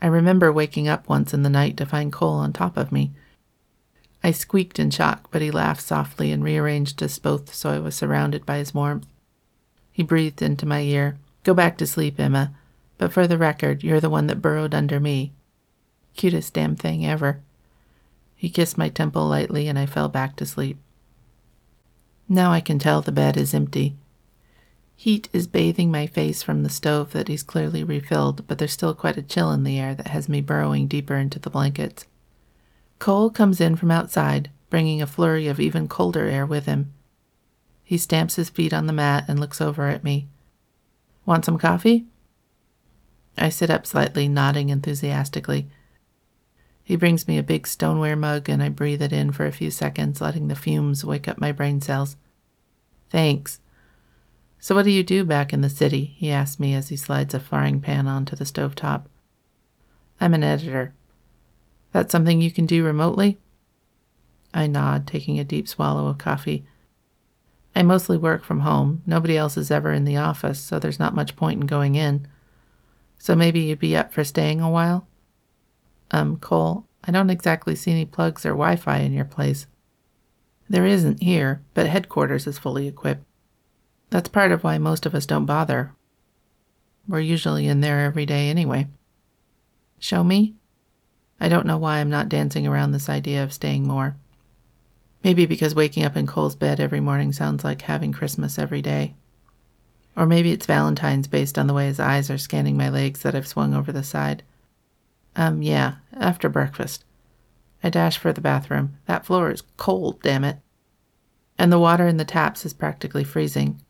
I 0.00 0.06
remember 0.06 0.52
waking 0.52 0.88
up 0.88 1.08
once 1.08 1.34
in 1.34 1.42
the 1.42 1.50
night 1.50 1.76
to 1.78 1.86
find 1.86 2.12
Cole 2.12 2.34
on 2.34 2.52
top 2.52 2.76
of 2.76 2.92
me. 2.92 3.12
I 4.22 4.30
squeaked 4.30 4.78
in 4.78 4.90
shock, 4.90 5.28
but 5.30 5.42
he 5.42 5.50
laughed 5.50 5.82
softly 5.82 6.32
and 6.32 6.42
rearranged 6.42 7.02
us 7.02 7.18
both 7.18 7.54
so 7.54 7.70
I 7.70 7.78
was 7.78 7.94
surrounded 7.94 8.44
by 8.46 8.58
his 8.58 8.74
warmth. 8.74 9.06
He 9.92 10.02
breathed 10.02 10.42
into 10.42 10.66
my 10.66 10.80
ear. 10.80 11.18
Go 11.44 11.54
back 11.54 11.78
to 11.78 11.86
sleep, 11.86 12.18
Emma. 12.20 12.52
But 12.98 13.12
for 13.12 13.26
the 13.26 13.38
record, 13.38 13.82
you're 13.82 14.00
the 14.00 14.10
one 14.10 14.26
that 14.26 14.42
burrowed 14.42 14.74
under 14.74 15.00
me. 15.00 15.32
Cutest 16.16 16.54
damn 16.54 16.76
thing 16.76 17.06
ever. 17.06 17.40
He 18.36 18.50
kissed 18.50 18.78
my 18.78 18.88
temple 18.88 19.26
lightly 19.26 19.68
and 19.68 19.78
I 19.78 19.86
fell 19.86 20.08
back 20.08 20.36
to 20.36 20.46
sleep. 20.46 20.78
Now 22.28 22.52
I 22.52 22.60
can 22.60 22.78
tell 22.78 23.00
the 23.00 23.12
bed 23.12 23.36
is 23.36 23.54
empty. 23.54 23.96
Heat 25.00 25.28
is 25.32 25.46
bathing 25.46 25.92
my 25.92 26.08
face 26.08 26.42
from 26.42 26.64
the 26.64 26.68
stove 26.68 27.12
that 27.12 27.28
he's 27.28 27.44
clearly 27.44 27.84
refilled, 27.84 28.44
but 28.48 28.58
there's 28.58 28.72
still 28.72 28.94
quite 28.94 29.16
a 29.16 29.22
chill 29.22 29.52
in 29.52 29.62
the 29.62 29.78
air 29.78 29.94
that 29.94 30.08
has 30.08 30.28
me 30.28 30.40
burrowing 30.40 30.88
deeper 30.88 31.14
into 31.14 31.38
the 31.38 31.50
blankets. 31.50 32.04
Cole 32.98 33.30
comes 33.30 33.60
in 33.60 33.76
from 33.76 33.92
outside, 33.92 34.50
bringing 34.70 35.00
a 35.00 35.06
flurry 35.06 35.46
of 35.46 35.60
even 35.60 35.86
colder 35.86 36.24
air 36.24 36.44
with 36.44 36.66
him. 36.66 36.92
He 37.84 37.96
stamps 37.96 38.34
his 38.34 38.50
feet 38.50 38.74
on 38.74 38.88
the 38.88 38.92
mat 38.92 39.26
and 39.28 39.38
looks 39.38 39.60
over 39.60 39.86
at 39.86 40.02
me. 40.02 40.26
Want 41.24 41.44
some 41.44 41.58
coffee? 41.58 42.06
I 43.36 43.50
sit 43.50 43.70
up 43.70 43.86
slightly, 43.86 44.26
nodding 44.26 44.68
enthusiastically. 44.68 45.68
He 46.82 46.96
brings 46.96 47.28
me 47.28 47.38
a 47.38 47.44
big 47.44 47.68
stoneware 47.68 48.16
mug 48.16 48.48
and 48.48 48.60
I 48.60 48.68
breathe 48.68 49.02
it 49.02 49.12
in 49.12 49.30
for 49.30 49.46
a 49.46 49.52
few 49.52 49.70
seconds, 49.70 50.20
letting 50.20 50.48
the 50.48 50.56
fumes 50.56 51.04
wake 51.04 51.28
up 51.28 51.38
my 51.38 51.52
brain 51.52 51.80
cells. 51.80 52.16
Thanks. 53.10 53.60
So, 54.60 54.74
what 54.74 54.84
do 54.84 54.90
you 54.90 55.04
do 55.04 55.24
back 55.24 55.52
in 55.52 55.60
the 55.60 55.70
city? 55.70 56.16
he 56.16 56.30
asks 56.30 56.58
me 56.58 56.74
as 56.74 56.88
he 56.88 56.96
slides 56.96 57.34
a 57.34 57.40
frying 57.40 57.80
pan 57.80 58.08
onto 58.08 58.34
the 58.34 58.44
stove 58.44 58.74
top. 58.74 59.08
I'm 60.20 60.34
an 60.34 60.42
editor. 60.42 60.94
That's 61.92 62.12
something 62.12 62.40
you 62.40 62.50
can 62.50 62.66
do 62.66 62.84
remotely? 62.84 63.38
I 64.52 64.66
nod, 64.66 65.06
taking 65.06 65.38
a 65.38 65.44
deep 65.44 65.68
swallow 65.68 66.08
of 66.08 66.18
coffee. 66.18 66.64
I 67.76 67.82
mostly 67.82 68.16
work 68.16 68.42
from 68.42 68.60
home. 68.60 69.02
Nobody 69.06 69.36
else 69.36 69.56
is 69.56 69.70
ever 69.70 69.92
in 69.92 70.04
the 70.04 70.16
office, 70.16 70.58
so 70.58 70.78
there's 70.78 70.98
not 70.98 71.14
much 71.14 71.36
point 71.36 71.60
in 71.60 71.66
going 71.66 71.94
in. 71.94 72.26
So 73.18 73.36
maybe 73.36 73.60
you'd 73.60 73.78
be 73.78 73.96
up 73.96 74.12
for 74.12 74.24
staying 74.24 74.60
a 74.60 74.70
while? 74.70 75.06
Um, 76.10 76.38
Cole, 76.38 76.86
I 77.04 77.12
don't 77.12 77.30
exactly 77.30 77.76
see 77.76 77.90
any 77.90 78.04
plugs 78.04 78.44
or 78.44 78.50
Wi 78.50 78.76
Fi 78.76 78.98
in 78.98 79.12
your 79.12 79.24
place. 79.24 79.66
There 80.68 80.86
isn't 80.86 81.22
here, 81.22 81.62
but 81.74 81.86
headquarters 81.86 82.46
is 82.46 82.58
fully 82.58 82.88
equipped. 82.88 83.24
That's 84.10 84.28
part 84.28 84.52
of 84.52 84.64
why 84.64 84.78
most 84.78 85.06
of 85.06 85.14
us 85.14 85.26
don't 85.26 85.46
bother. 85.46 85.92
We're 87.06 87.20
usually 87.20 87.66
in 87.66 87.80
there 87.80 88.00
every 88.00 88.26
day 88.26 88.48
anyway. 88.48 88.86
Show 89.98 90.24
me? 90.24 90.54
I 91.40 91.48
don't 91.48 91.66
know 91.66 91.78
why 91.78 91.98
I'm 91.98 92.10
not 92.10 92.28
dancing 92.28 92.66
around 92.66 92.92
this 92.92 93.08
idea 93.08 93.42
of 93.42 93.52
staying 93.52 93.86
more. 93.86 94.16
Maybe 95.24 95.46
because 95.46 95.74
waking 95.74 96.04
up 96.04 96.16
in 96.16 96.26
Cole's 96.26 96.56
bed 96.56 96.80
every 96.80 97.00
morning 97.00 97.32
sounds 97.32 97.64
like 97.64 97.82
having 97.82 98.12
Christmas 98.12 98.58
every 98.58 98.82
day. 98.82 99.14
Or 100.16 100.26
maybe 100.26 100.52
it's 100.52 100.66
Valentine's 100.66 101.28
based 101.28 101.58
on 101.58 101.66
the 101.66 101.74
way 101.74 101.86
his 101.86 102.00
eyes 102.00 102.30
are 102.30 102.38
scanning 102.38 102.76
my 102.76 102.88
legs 102.88 103.22
that 103.22 103.34
I've 103.34 103.46
swung 103.46 103.74
over 103.74 103.92
the 103.92 104.02
side. 104.02 104.42
Um, 105.36 105.62
yeah, 105.62 105.96
after 106.12 106.48
breakfast. 106.48 107.04
I 107.82 107.90
dash 107.90 108.18
for 108.18 108.32
the 108.32 108.40
bathroom. 108.40 108.96
That 109.06 109.24
floor 109.24 109.50
is 109.50 109.62
cold, 109.76 110.20
damn 110.22 110.44
it. 110.44 110.58
And 111.56 111.70
the 111.72 111.78
water 111.78 112.06
in 112.06 112.16
the 112.16 112.24
taps 112.24 112.66
is 112.66 112.72
practically 112.72 113.24
freezing. 113.24 113.80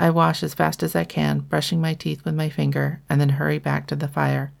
I 0.00 0.10
wash 0.10 0.44
as 0.44 0.54
fast 0.54 0.84
as 0.84 0.94
I 0.94 1.02
can, 1.02 1.40
brushing 1.40 1.80
my 1.80 1.92
teeth 1.92 2.24
with 2.24 2.36
my 2.36 2.48
finger, 2.48 3.02
and 3.10 3.20
then 3.20 3.30
hurry 3.30 3.58
back 3.58 3.88
to 3.88 3.96
the 3.96 4.06
fire. 4.06 4.52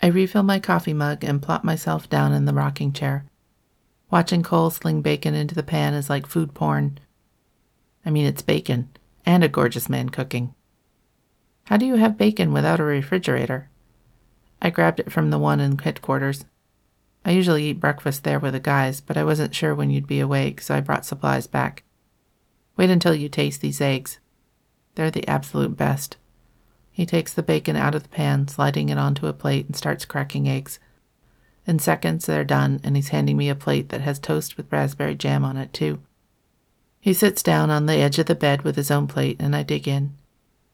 I 0.00 0.06
refill 0.06 0.44
my 0.44 0.60
coffee 0.60 0.92
mug 0.92 1.24
and 1.24 1.42
plop 1.42 1.64
myself 1.64 2.08
down 2.08 2.32
in 2.32 2.44
the 2.44 2.54
rocking 2.54 2.92
chair. 2.92 3.24
Watching 4.08 4.44
Cole 4.44 4.70
sling 4.70 5.02
bacon 5.02 5.34
into 5.34 5.56
the 5.56 5.64
pan 5.64 5.94
is 5.94 6.08
like 6.08 6.28
food 6.28 6.54
porn. 6.54 7.00
I 8.04 8.10
mean, 8.10 8.24
it's 8.24 8.40
bacon, 8.40 8.88
and 9.26 9.42
a 9.42 9.48
gorgeous 9.48 9.88
man 9.88 10.10
cooking. 10.10 10.54
How 11.64 11.76
do 11.76 11.84
you 11.84 11.96
have 11.96 12.16
bacon 12.16 12.52
without 12.52 12.78
a 12.78 12.84
refrigerator? 12.84 13.68
I 14.62 14.70
grabbed 14.70 15.00
it 15.00 15.10
from 15.10 15.30
the 15.30 15.40
one 15.40 15.58
in 15.58 15.76
headquarters. 15.76 16.44
I 17.24 17.32
usually 17.32 17.64
eat 17.64 17.80
breakfast 17.80 18.22
there 18.22 18.38
with 18.38 18.52
the 18.52 18.60
guys, 18.60 19.00
but 19.00 19.16
I 19.16 19.24
wasn't 19.24 19.56
sure 19.56 19.74
when 19.74 19.90
you'd 19.90 20.06
be 20.06 20.20
awake, 20.20 20.60
so 20.60 20.76
I 20.76 20.80
brought 20.80 21.04
supplies 21.04 21.48
back. 21.48 21.82
Wait 22.76 22.90
until 22.90 23.12
you 23.12 23.28
taste 23.28 23.60
these 23.60 23.80
eggs. 23.80 24.20
They're 24.96 25.10
the 25.10 25.28
absolute 25.28 25.76
best. 25.76 26.16
He 26.90 27.06
takes 27.06 27.32
the 27.32 27.42
bacon 27.42 27.76
out 27.76 27.94
of 27.94 28.02
the 28.02 28.08
pan, 28.08 28.48
sliding 28.48 28.88
it 28.88 28.98
onto 28.98 29.26
a 29.26 29.32
plate, 29.32 29.66
and 29.66 29.76
starts 29.76 30.04
cracking 30.04 30.48
eggs. 30.48 30.80
In 31.66 31.78
seconds, 31.78 32.26
they're 32.26 32.44
done, 32.44 32.80
and 32.82 32.96
he's 32.96 33.08
handing 33.08 33.36
me 33.36 33.48
a 33.48 33.54
plate 33.54 33.90
that 33.90 34.00
has 34.00 34.18
toast 34.18 34.56
with 34.56 34.72
raspberry 34.72 35.14
jam 35.14 35.44
on 35.44 35.56
it, 35.56 35.72
too. 35.72 36.00
He 36.98 37.12
sits 37.12 37.42
down 37.42 37.70
on 37.70 37.86
the 37.86 37.96
edge 37.96 38.18
of 38.18 38.26
the 38.26 38.34
bed 38.34 38.62
with 38.62 38.76
his 38.76 38.90
own 38.90 39.06
plate, 39.06 39.36
and 39.38 39.54
I 39.54 39.62
dig 39.62 39.86
in. 39.86 40.14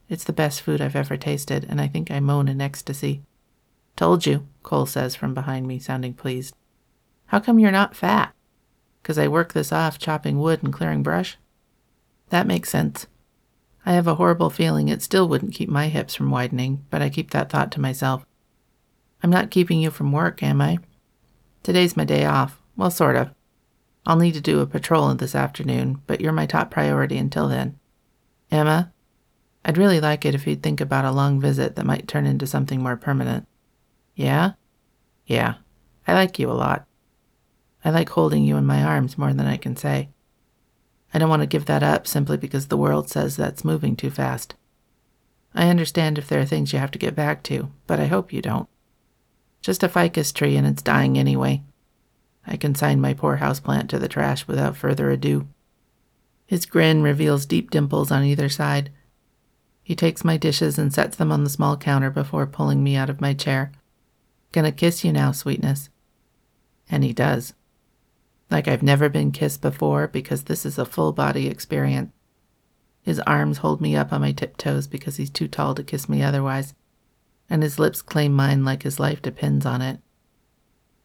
It's 0.08 0.24
the 0.24 0.32
best 0.32 0.60
food 0.60 0.80
I've 0.80 0.94
ever 0.96 1.16
tasted, 1.16 1.66
and 1.68 1.80
I 1.80 1.88
think 1.88 2.10
I 2.10 2.20
moan 2.20 2.46
in 2.46 2.60
ecstasy. 2.60 3.22
Told 3.96 4.24
you, 4.24 4.46
Cole 4.62 4.86
says 4.86 5.16
from 5.16 5.34
behind 5.34 5.66
me, 5.66 5.78
sounding 5.78 6.14
pleased. 6.14 6.54
How 7.26 7.40
come 7.40 7.58
you're 7.58 7.72
not 7.72 7.96
fat? 7.96 8.32
Because 9.02 9.18
I 9.18 9.26
work 9.26 9.52
this 9.52 9.72
off 9.72 9.98
chopping 9.98 10.38
wood 10.38 10.62
and 10.62 10.72
clearing 10.72 11.02
brush? 11.02 11.36
That 12.30 12.46
makes 12.46 12.70
sense. 12.70 13.06
I 13.84 13.92
have 13.92 14.06
a 14.06 14.14
horrible 14.14 14.50
feeling 14.50 14.88
it 14.88 15.02
still 15.02 15.28
wouldn't 15.28 15.54
keep 15.54 15.68
my 15.68 15.88
hips 15.88 16.14
from 16.14 16.30
widening, 16.30 16.84
but 16.90 17.02
I 17.02 17.10
keep 17.10 17.30
that 17.30 17.50
thought 17.50 17.72
to 17.72 17.80
myself. 17.80 18.24
I'm 19.22 19.30
not 19.30 19.50
keeping 19.50 19.80
you 19.80 19.90
from 19.90 20.12
work, 20.12 20.42
am 20.42 20.60
I? 20.60 20.78
Today's 21.62 21.96
my 21.96 22.04
day 22.04 22.24
off. 22.24 22.60
Well, 22.76 22.90
sort 22.90 23.16
of. 23.16 23.30
I'll 24.06 24.16
need 24.16 24.34
to 24.34 24.40
do 24.40 24.60
a 24.60 24.66
patrol 24.66 25.14
this 25.14 25.34
afternoon, 25.34 26.02
but 26.06 26.20
you're 26.20 26.32
my 26.32 26.46
top 26.46 26.70
priority 26.70 27.18
until 27.18 27.48
then. 27.48 27.78
Emma, 28.50 28.92
I'd 29.64 29.78
really 29.78 30.00
like 30.00 30.24
it 30.24 30.34
if 30.34 30.46
you'd 30.46 30.62
think 30.62 30.80
about 30.80 31.04
a 31.04 31.12
long 31.12 31.40
visit 31.40 31.76
that 31.76 31.86
might 31.86 32.08
turn 32.08 32.26
into 32.26 32.46
something 32.46 32.82
more 32.82 32.96
permanent. 32.96 33.46
Yeah? 34.16 34.52
Yeah. 35.26 35.54
I 36.06 36.14
like 36.14 36.38
you 36.38 36.50
a 36.50 36.52
lot. 36.52 36.86
I 37.84 37.90
like 37.90 38.10
holding 38.10 38.44
you 38.44 38.56
in 38.56 38.66
my 38.66 38.82
arms 38.82 39.16
more 39.16 39.32
than 39.32 39.46
I 39.46 39.56
can 39.56 39.76
say. 39.76 40.10
I 41.14 41.18
don't 41.18 41.28
want 41.28 41.42
to 41.42 41.46
give 41.46 41.66
that 41.66 41.82
up 41.82 42.06
simply 42.06 42.36
because 42.36 42.68
the 42.68 42.76
world 42.76 43.10
says 43.10 43.36
that's 43.36 43.64
moving 43.64 43.96
too 43.96 44.10
fast. 44.10 44.54
I 45.54 45.68
understand 45.68 46.16
if 46.16 46.28
there 46.28 46.40
are 46.40 46.46
things 46.46 46.72
you 46.72 46.78
have 46.78 46.90
to 46.92 46.98
get 46.98 47.14
back 47.14 47.42
to, 47.44 47.70
but 47.86 48.00
I 48.00 48.06
hope 48.06 48.32
you 48.32 48.40
don't. 48.40 48.68
Just 49.60 49.82
a 49.82 49.88
ficus 49.88 50.32
tree 50.32 50.56
and 50.56 50.66
it's 50.66 50.82
dying 50.82 51.18
anyway. 51.18 51.62
I 52.46 52.56
consign 52.56 53.00
my 53.00 53.12
poor 53.14 53.38
houseplant 53.38 53.88
to 53.90 53.98
the 53.98 54.08
trash 54.08 54.46
without 54.48 54.76
further 54.76 55.10
ado. 55.10 55.46
His 56.46 56.66
grin 56.66 57.02
reveals 57.02 57.46
deep 57.46 57.70
dimples 57.70 58.10
on 58.10 58.24
either 58.24 58.48
side. 58.48 58.90
He 59.82 59.94
takes 59.94 60.24
my 60.24 60.36
dishes 60.36 60.78
and 60.78 60.92
sets 60.92 61.16
them 61.16 61.30
on 61.30 61.44
the 61.44 61.50
small 61.50 61.76
counter 61.76 62.10
before 62.10 62.46
pulling 62.46 62.82
me 62.82 62.96
out 62.96 63.10
of 63.10 63.20
my 63.20 63.34
chair. 63.34 63.72
Gonna 64.50 64.72
kiss 64.72 65.04
you 65.04 65.12
now, 65.12 65.32
sweetness. 65.32 65.90
And 66.90 67.04
he 67.04 67.12
does 67.12 67.54
like 68.52 68.68
I've 68.68 68.82
never 68.82 69.08
been 69.08 69.32
kissed 69.32 69.62
before 69.62 70.06
because 70.06 70.44
this 70.44 70.64
is 70.64 70.78
a 70.78 70.84
full 70.84 71.12
body 71.12 71.48
experience. 71.48 72.12
His 73.02 73.18
arms 73.20 73.58
hold 73.58 73.80
me 73.80 73.96
up 73.96 74.12
on 74.12 74.20
my 74.20 74.32
tiptoes 74.32 74.86
because 74.86 75.16
he's 75.16 75.30
too 75.30 75.48
tall 75.48 75.74
to 75.74 75.82
kiss 75.82 76.08
me 76.08 76.22
otherwise, 76.22 76.74
and 77.50 77.62
his 77.62 77.78
lips 77.78 78.00
claim 78.00 78.32
mine 78.32 78.64
like 78.64 78.84
his 78.84 79.00
life 79.00 79.20
depends 79.20 79.66
on 79.66 79.82
it. 79.82 79.98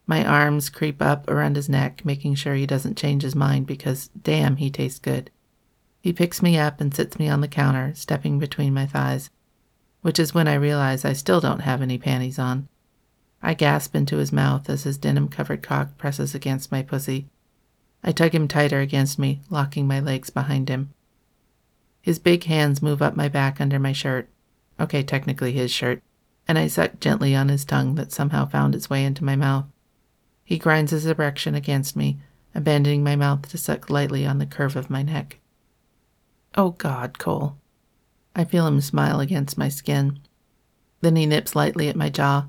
My 0.05 0.23
arms 0.23 0.69
creep 0.69 1.01
up 1.01 1.29
around 1.29 1.55
his 1.55 1.67
neck, 1.67 2.05
making 2.05 2.35
sure 2.35 2.53
he 2.53 2.67
doesn't 2.67 2.97
change 2.97 3.23
his 3.23 3.35
mind 3.35 3.65
because, 3.65 4.09
damn, 4.09 4.57
he 4.57 4.69
tastes 4.69 4.99
good. 4.99 5.31
He 5.99 6.13
picks 6.13 6.41
me 6.41 6.57
up 6.57 6.79
and 6.79 6.93
sits 6.93 7.17
me 7.17 7.27
on 7.27 7.41
the 7.41 7.47
counter, 7.47 7.93
stepping 7.95 8.39
between 8.39 8.73
my 8.73 8.85
thighs, 8.85 9.29
which 10.01 10.19
is 10.19 10.33
when 10.33 10.47
I 10.47 10.53
realize 10.53 11.03
I 11.03 11.13
still 11.13 11.41
don't 11.41 11.61
have 11.61 11.81
any 11.81 11.97
panties 11.97 12.39
on. 12.39 12.69
I 13.41 13.53
gasp 13.53 13.95
into 13.95 14.17
his 14.17 14.31
mouth 14.31 14.69
as 14.69 14.83
his 14.83 14.97
denim 14.97 15.27
covered 15.27 15.61
cock 15.61 15.97
presses 15.97 16.33
against 16.33 16.71
my 16.71 16.83
pussy, 16.83 17.27
I 18.03 18.11
tug 18.11 18.33
him 18.33 18.47
tighter 18.47 18.79
against 18.79 19.19
me, 19.19 19.41
locking 19.49 19.87
my 19.87 19.99
legs 19.99 20.29
behind 20.29 20.69
him. 20.69 20.91
His 22.01 22.19
big 22.19 22.45
hands 22.45 22.81
move 22.81 23.01
up 23.01 23.15
my 23.15 23.27
back 23.27 23.59
under 23.59 23.79
my 23.79 23.91
shirt. 23.91 24.29
Okay, 24.79 25.03
technically 25.03 25.51
his 25.51 25.71
shirt. 25.71 26.01
And 26.47 26.57
I 26.57 26.67
suck 26.67 26.99
gently 26.99 27.35
on 27.35 27.49
his 27.49 27.65
tongue 27.65 27.95
that 27.95 28.13
somehow 28.13 28.45
found 28.45 28.75
its 28.75 28.89
way 28.89 29.03
into 29.03 29.25
my 29.25 29.35
mouth. 29.35 29.65
He 30.45 30.57
grinds 30.57 30.91
his 30.91 31.05
erection 31.05 31.55
against 31.55 31.97
me, 31.97 32.19
abandoning 32.55 33.03
my 33.03 33.17
mouth 33.17 33.49
to 33.49 33.57
suck 33.57 33.89
lightly 33.89 34.25
on 34.25 34.37
the 34.37 34.45
curve 34.45 34.77
of 34.77 34.89
my 34.89 35.03
neck. 35.03 35.39
Oh 36.55 36.69
God, 36.71 37.19
Cole. 37.19 37.57
I 38.33 38.45
feel 38.45 38.65
him 38.67 38.79
smile 38.79 39.19
against 39.19 39.57
my 39.57 39.67
skin. 39.67 40.19
Then 41.01 41.17
he 41.17 41.25
nips 41.25 41.55
lightly 41.55 41.89
at 41.89 41.95
my 41.95 42.09
jaw. 42.09 42.47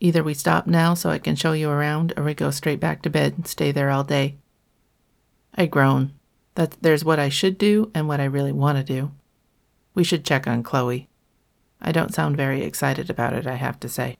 Either 0.00 0.22
we 0.22 0.34
stop 0.34 0.68
now 0.68 0.94
so 0.94 1.10
I 1.10 1.18
can 1.18 1.34
show 1.34 1.52
you 1.52 1.68
around, 1.68 2.12
or 2.16 2.22
we 2.22 2.34
go 2.34 2.50
straight 2.52 2.78
back 2.78 3.02
to 3.02 3.10
bed 3.10 3.34
and 3.36 3.46
stay 3.46 3.72
there 3.72 3.90
all 3.90 4.04
day. 4.04 4.36
I 5.58 5.66
groan. 5.66 6.12
That 6.54 6.76
there's 6.80 7.04
what 7.04 7.18
I 7.18 7.28
should 7.28 7.58
do 7.58 7.90
and 7.94 8.06
what 8.06 8.20
I 8.20 8.24
really 8.24 8.52
want 8.52 8.78
to 8.78 8.84
do. 8.84 9.10
We 9.92 10.04
should 10.04 10.24
check 10.24 10.46
on 10.46 10.62
Chloe. 10.62 11.08
I 11.80 11.90
don't 11.90 12.14
sound 12.14 12.36
very 12.36 12.62
excited 12.62 13.10
about 13.10 13.32
it, 13.34 13.46
I 13.46 13.56
have 13.56 13.78
to 13.80 13.88
say. 13.88 14.16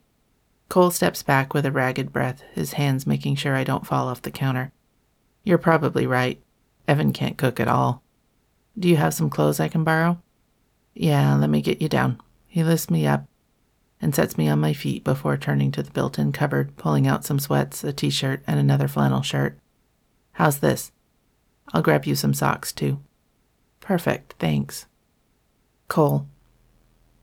Cole 0.68 0.91
steps 0.91 1.22
back 1.22 1.55
with 1.55 1.64
a 1.64 1.72
ragged 1.72 2.12
breath, 2.12 2.43
his 2.53 2.72
hands 2.74 3.07
making 3.07 3.36
sure 3.36 3.55
I 3.55 3.64
don't 3.64 3.86
fall 3.86 4.09
off 4.09 4.22
the 4.22 4.30
counter. 4.30 4.72
You're 5.45 5.59
probably 5.59 6.07
right. 6.07 6.43
Evan 6.86 7.12
can't 7.12 7.39
cook 7.39 7.61
at 7.61 7.68
all. 7.68 8.03
Do 8.78 8.89
you 8.89 8.97
have 8.97 9.14
some 9.14 9.30
clothes 9.30 9.61
I 9.61 9.68
can 9.68 9.84
borrow? 9.84 10.20
Yeah, 10.95 11.36
let 11.36 11.51
me 11.51 11.62
get 11.62 11.80
you 11.80 11.89
down. 11.89 12.20
He 12.49 12.64
lifts 12.64 12.91
me 12.91 13.07
up 13.07 13.26
and 14.01 14.14
sets 14.14 14.36
me 14.36 14.49
on 14.49 14.59
my 14.59 14.72
feet 14.72 15.05
before 15.05 15.36
turning 15.36 15.70
to 15.72 15.82
the 15.82 15.91
built 15.91 16.18
in 16.18 16.32
cupboard, 16.32 16.76
pulling 16.76 17.07
out 17.07 17.24
some 17.24 17.39
sweats, 17.39 17.84
a 17.84 17.93
t 17.93 18.11
shirt, 18.11 18.43
and 18.47 18.59
another 18.59 18.89
flannel 18.89 19.22
shirt. 19.22 19.59
How's 20.32 20.59
this? 20.59 20.93
I'll 21.73 21.83
grab 21.83 22.05
you 22.07 22.14
some 22.14 22.35
socks, 22.35 22.73
too. 22.73 23.01
Perfect, 23.81 24.35
thanks. 24.39 24.87
Cole. 25.89 26.27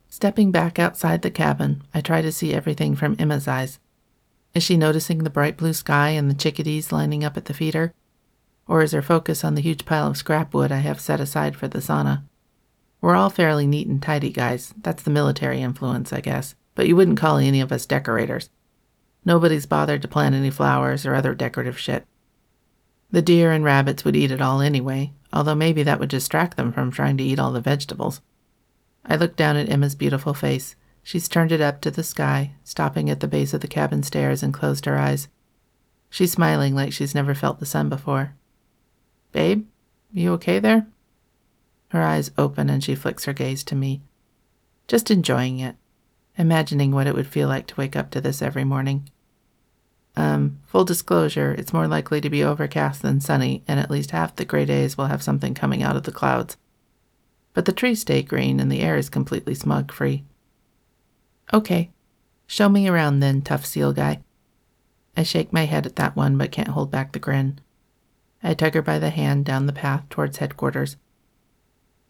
Stepping 0.07 0.51
back 0.51 0.79
outside 0.79 1.21
the 1.21 1.31
cabin, 1.31 1.83
I 1.93 2.01
try 2.01 2.21
to 2.21 2.31
see 2.31 2.53
everything 2.53 2.95
from 2.95 3.15
Emma's 3.19 3.47
eyes. 3.47 3.79
Is 4.53 4.63
she 4.63 4.77
noticing 4.77 5.19
the 5.19 5.29
bright 5.29 5.57
blue 5.57 5.73
sky 5.73 6.09
and 6.09 6.29
the 6.29 6.35
chickadees 6.35 6.91
lining 6.91 7.23
up 7.23 7.35
at 7.35 7.45
the 7.45 7.53
feeder? 7.53 7.93
Or 8.67 8.81
is 8.81 8.93
her 8.93 9.01
focus 9.01 9.43
on 9.43 9.55
the 9.55 9.61
huge 9.61 9.85
pile 9.85 10.07
of 10.07 10.17
scrap 10.17 10.53
wood 10.53 10.71
I 10.71 10.77
have 10.77 11.01
set 11.01 11.19
aside 11.19 11.55
for 11.55 11.67
the 11.67 11.79
sauna? 11.79 12.23
We're 13.01 13.15
all 13.15 13.29
fairly 13.29 13.67
neat 13.67 13.87
and 13.87 14.01
tidy 14.01 14.31
guys. 14.31 14.73
That's 14.81 15.03
the 15.03 15.11
military 15.11 15.61
influence, 15.61 16.11
I 16.13 16.21
guess. 16.21 16.55
But 16.73 16.87
you 16.87 16.95
wouldn't 16.95 17.19
call 17.19 17.37
any 17.37 17.61
of 17.61 17.71
us 17.71 17.85
decorators. 17.85 18.49
Nobody's 19.25 19.65
bothered 19.65 20.01
to 20.01 20.07
plant 20.07 20.33
any 20.33 20.49
flowers 20.49 21.05
or 21.05 21.13
other 21.13 21.35
decorative 21.35 21.77
shit. 21.77 22.07
The 23.11 23.21
deer 23.21 23.51
and 23.51 23.63
rabbits 23.63 24.03
would 24.03 24.15
eat 24.15 24.31
it 24.31 24.41
all 24.41 24.61
anyway, 24.61 25.13
although 25.31 25.55
maybe 25.55 25.83
that 25.83 25.99
would 25.99 26.09
distract 26.09 26.57
them 26.57 26.71
from 26.71 26.91
trying 26.91 27.17
to 27.17 27.23
eat 27.23 27.39
all 27.39 27.51
the 27.51 27.61
vegetables. 27.61 28.21
I 29.05 29.15
looked 29.15 29.37
down 29.37 29.55
at 29.55 29.69
Emma's 29.69 29.95
beautiful 29.95 30.33
face. 30.33 30.75
She's 31.03 31.27
turned 31.27 31.51
it 31.51 31.61
up 31.61 31.81
to 31.81 31.91
the 31.91 32.03
sky, 32.03 32.53
stopping 32.63 33.09
at 33.09 33.19
the 33.19 33.27
base 33.27 33.53
of 33.53 33.61
the 33.61 33.67
cabin 33.67 34.01
stairs 34.01 34.41
and 34.41 34.53
closed 34.53 34.85
her 34.85 34.97
eyes. 34.97 35.27
She's 36.09 36.31
smiling 36.31 36.73
like 36.73 36.93
she's 36.93 37.13
never 37.13 37.35
felt 37.35 37.59
the 37.59 37.65
sun 37.65 37.89
before. 37.89 38.33
Babe, 39.31 39.67
you 40.11 40.31
okay 40.33 40.59
there? 40.59 40.87
Her 41.89 42.01
eyes 42.01 42.31
open 42.37 42.69
and 42.69 42.83
she 42.83 42.95
flicks 42.95 43.25
her 43.25 43.33
gaze 43.33 43.63
to 43.65 43.75
me. 43.75 44.01
Just 44.87 45.11
enjoying 45.11 45.59
it, 45.59 45.75
imagining 46.37 46.91
what 46.91 47.07
it 47.07 47.15
would 47.15 47.27
feel 47.27 47.47
like 47.47 47.67
to 47.67 47.75
wake 47.75 47.95
up 47.95 48.09
to 48.11 48.21
this 48.21 48.41
every 48.41 48.63
morning. 48.63 49.09
Um, 50.17 50.59
full 50.65 50.85
disclosure, 50.85 51.53
it's 51.57 51.73
more 51.73 51.87
likely 51.87 52.21
to 52.21 52.29
be 52.29 52.43
overcast 52.43 53.01
than 53.01 53.19
sunny, 53.19 53.63
and 53.67 53.79
at 53.79 53.91
least 53.91 54.11
half 54.11 54.35
the 54.35 54.45
gray 54.45 54.65
days 54.65 54.97
will 54.97 55.07
have 55.07 55.23
something 55.23 55.53
coming 55.53 55.83
out 55.83 55.95
of 55.95 56.03
the 56.03 56.11
clouds. 56.11 56.57
But 57.53 57.65
the 57.65 57.73
trees 57.73 58.01
stay 58.01 58.21
green 58.21 58.59
and 58.59 58.71
the 58.71 58.81
air 58.81 58.97
is 58.97 59.09
completely 59.09 59.55
smog 59.55 59.91
free. 59.91 60.23
Okay, 61.53 61.91
show 62.47 62.69
me 62.69 62.87
around 62.87 63.19
then, 63.19 63.41
tough 63.41 63.65
seal 63.65 63.93
guy. 63.93 64.21
I 65.17 65.23
shake 65.23 65.53
my 65.53 65.65
head 65.65 65.85
at 65.85 65.95
that 65.95 66.15
one 66.15 66.37
but 66.37 66.51
can't 66.51 66.69
hold 66.69 66.91
back 66.91 67.11
the 67.11 67.19
grin. 67.19 67.59
I 68.43 68.53
tug 68.53 68.73
her 68.73 68.81
by 68.81 68.99
the 68.99 69.09
hand 69.09 69.45
down 69.45 69.65
the 69.65 69.73
path 69.73 70.03
towards 70.09 70.37
headquarters. 70.37 70.97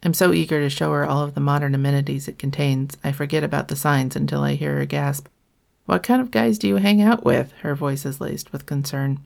I'm 0.03 0.13
so 0.13 0.33
eager 0.33 0.59
to 0.59 0.69
show 0.69 0.91
her 0.91 1.05
all 1.05 1.23
of 1.23 1.33
the 1.33 1.39
modern 1.39 1.73
amenities 1.73 2.27
it 2.27 2.37
contains, 2.37 2.97
I 3.03 3.11
forget 3.11 3.43
about 3.43 3.69
the 3.69 3.75
signs 3.75 4.15
until 4.15 4.41
I 4.41 4.53
hear 4.53 4.77
her 4.77 4.85
gasp. 4.85 5.27
What 5.85 6.03
kind 6.03 6.21
of 6.21 6.31
guys 6.31 6.57
do 6.57 6.67
you 6.67 6.77
hang 6.77 7.01
out 7.01 7.23
with? 7.23 7.51
Her 7.61 7.75
voice 7.75 8.05
is 8.05 8.19
laced 8.19 8.51
with 8.51 8.65
concern. 8.65 9.19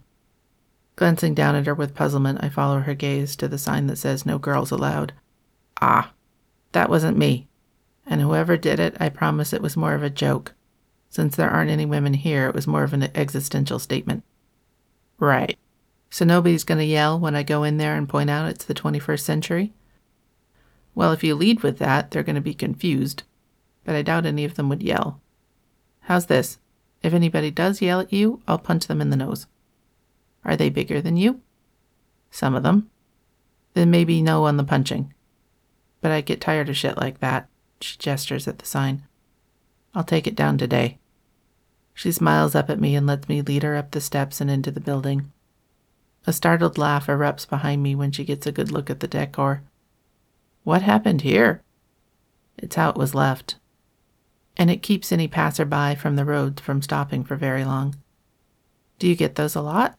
Glancing 0.98 1.34
down 1.34 1.56
at 1.56 1.66
her 1.66 1.74
with 1.74 1.96
puzzlement, 1.96 2.44
I 2.44 2.50
follow 2.50 2.80
her 2.80 2.94
gaze 2.94 3.38
to 3.38 3.48
the 3.48 3.58
sign 3.58 3.88
that 3.88 3.98
says 3.98 4.26
no 4.26 4.38
girls 4.38 4.70
allowed. 4.70 5.14
Ah, 5.82 6.12
that 6.74 6.90
wasn't 6.90 7.18
me. 7.18 7.48
And 8.06 8.20
whoever 8.20 8.58
did 8.58 8.80
it, 8.80 8.98
I 9.00 9.08
promise 9.08 9.54
it 9.54 9.62
was 9.62 9.78
more 9.78 9.94
of 9.94 10.04
a 10.04 10.10
joke. 10.10 10.54
Since 11.10 11.36
there 11.36 11.50
aren't 11.50 11.72
any 11.72 11.86
women 11.86 12.14
here, 12.14 12.48
it 12.48 12.56
was 12.56 12.68
more 12.68 12.84
of 12.84 12.92
an 12.92 13.10
existential 13.16 13.80
statement. 13.80 14.24
Right. 15.18 15.58
So 16.10 16.26
nobody's 16.26 16.64
going 16.64 16.80
to 16.80 16.86
yell 16.86 17.20
when 17.20 17.36
I 17.36 17.44
go 17.44 17.64
in 17.64 17.78
there 17.78 17.96
and 17.96 18.10
point 18.10 18.30
out 18.30 18.50
it's 18.50 18.66
the 18.66 18.74
21st 18.74 19.22
century? 19.22 19.74
Well, 20.96 21.14
if 21.14 21.24
you 21.24 21.36
lead 21.36 21.62
with 21.62 21.78
that, 21.80 22.12
they're 22.12 22.24
going 22.24 22.36
to 22.36 22.42
be 22.42 22.54
confused. 22.54 23.24
But 23.86 23.96
I 23.96 24.02
doubt 24.02 24.26
any 24.26 24.44
of 24.44 24.56
them 24.56 24.68
would 24.70 24.84
yell. 24.84 25.22
How's 26.10 26.26
this? 26.26 26.58
If 27.04 27.14
anybody 27.14 27.52
does 27.52 27.84
yell 27.84 28.00
at 28.00 28.12
you, 28.12 28.42
I'll 28.48 28.58
punch 28.58 28.88
them 28.88 29.00
in 29.00 29.12
the 29.12 29.16
nose. 29.16 29.46
Are 30.44 30.58
they 30.58 30.72
bigger 30.72 31.02
than 31.02 31.18
you? 31.18 31.42
Some 32.32 32.56
of 32.56 32.64
them. 32.64 32.90
Then 33.76 33.92
maybe 33.92 34.20
no 34.24 34.46
on 34.46 34.58
the 34.58 34.64
punching. 34.64 35.14
But 36.02 36.10
I 36.10 36.22
get 36.22 36.42
tired 36.42 36.68
of 36.68 36.76
shit 36.76 36.98
like 36.98 37.20
that. 37.20 37.48
She 37.80 37.96
gestures 38.00 38.48
at 38.48 38.58
the 38.58 38.66
sign. 38.66 39.04
I'll 39.94 40.04
take 40.04 40.26
it 40.26 40.36
down 40.36 40.58
today. 40.58 40.98
She 41.94 42.12
smiles 42.12 42.56
up 42.56 42.72
at 42.72 42.82
me 42.82 42.96
and 42.96 43.06
lets 43.06 43.30
me 43.30 43.44
lead 43.44 43.62
her 43.62 43.76
up 43.76 43.92
the 43.92 44.02
steps 44.02 44.42
and 44.42 44.50
into 44.50 44.72
the 44.72 44.80
building. 44.80 45.32
A 46.26 46.34
startled 46.34 46.80
laugh 46.80 47.06
erupts 47.06 47.48
behind 47.48 47.84
me 47.84 47.94
when 47.94 48.12
she 48.12 48.26
gets 48.26 48.48
a 48.48 48.52
good 48.52 48.72
look 48.72 48.90
at 48.90 49.00
the 49.00 49.08
decor. 49.08 49.62
What 50.64 50.82
happened 50.82 51.22
here? 51.22 51.62
It's 52.58 52.78
how 52.78 52.90
it 52.90 52.98
was 52.98 53.14
left 53.14 53.59
and 54.60 54.70
it 54.70 54.84
keeps 54.84 55.14
any 55.14 55.26
passerby 55.26 55.96
from 55.96 56.18
the 56.18 56.26
roads 56.26 56.62
from 56.62 56.82
stopping 56.82 57.24
for 57.24 57.38
very 57.38 57.64
long. 57.64 57.96
Do 59.00 59.08
you 59.08 59.16
get 59.16 59.36
those 59.36 59.56
a 59.56 59.62
lot? 59.62 59.98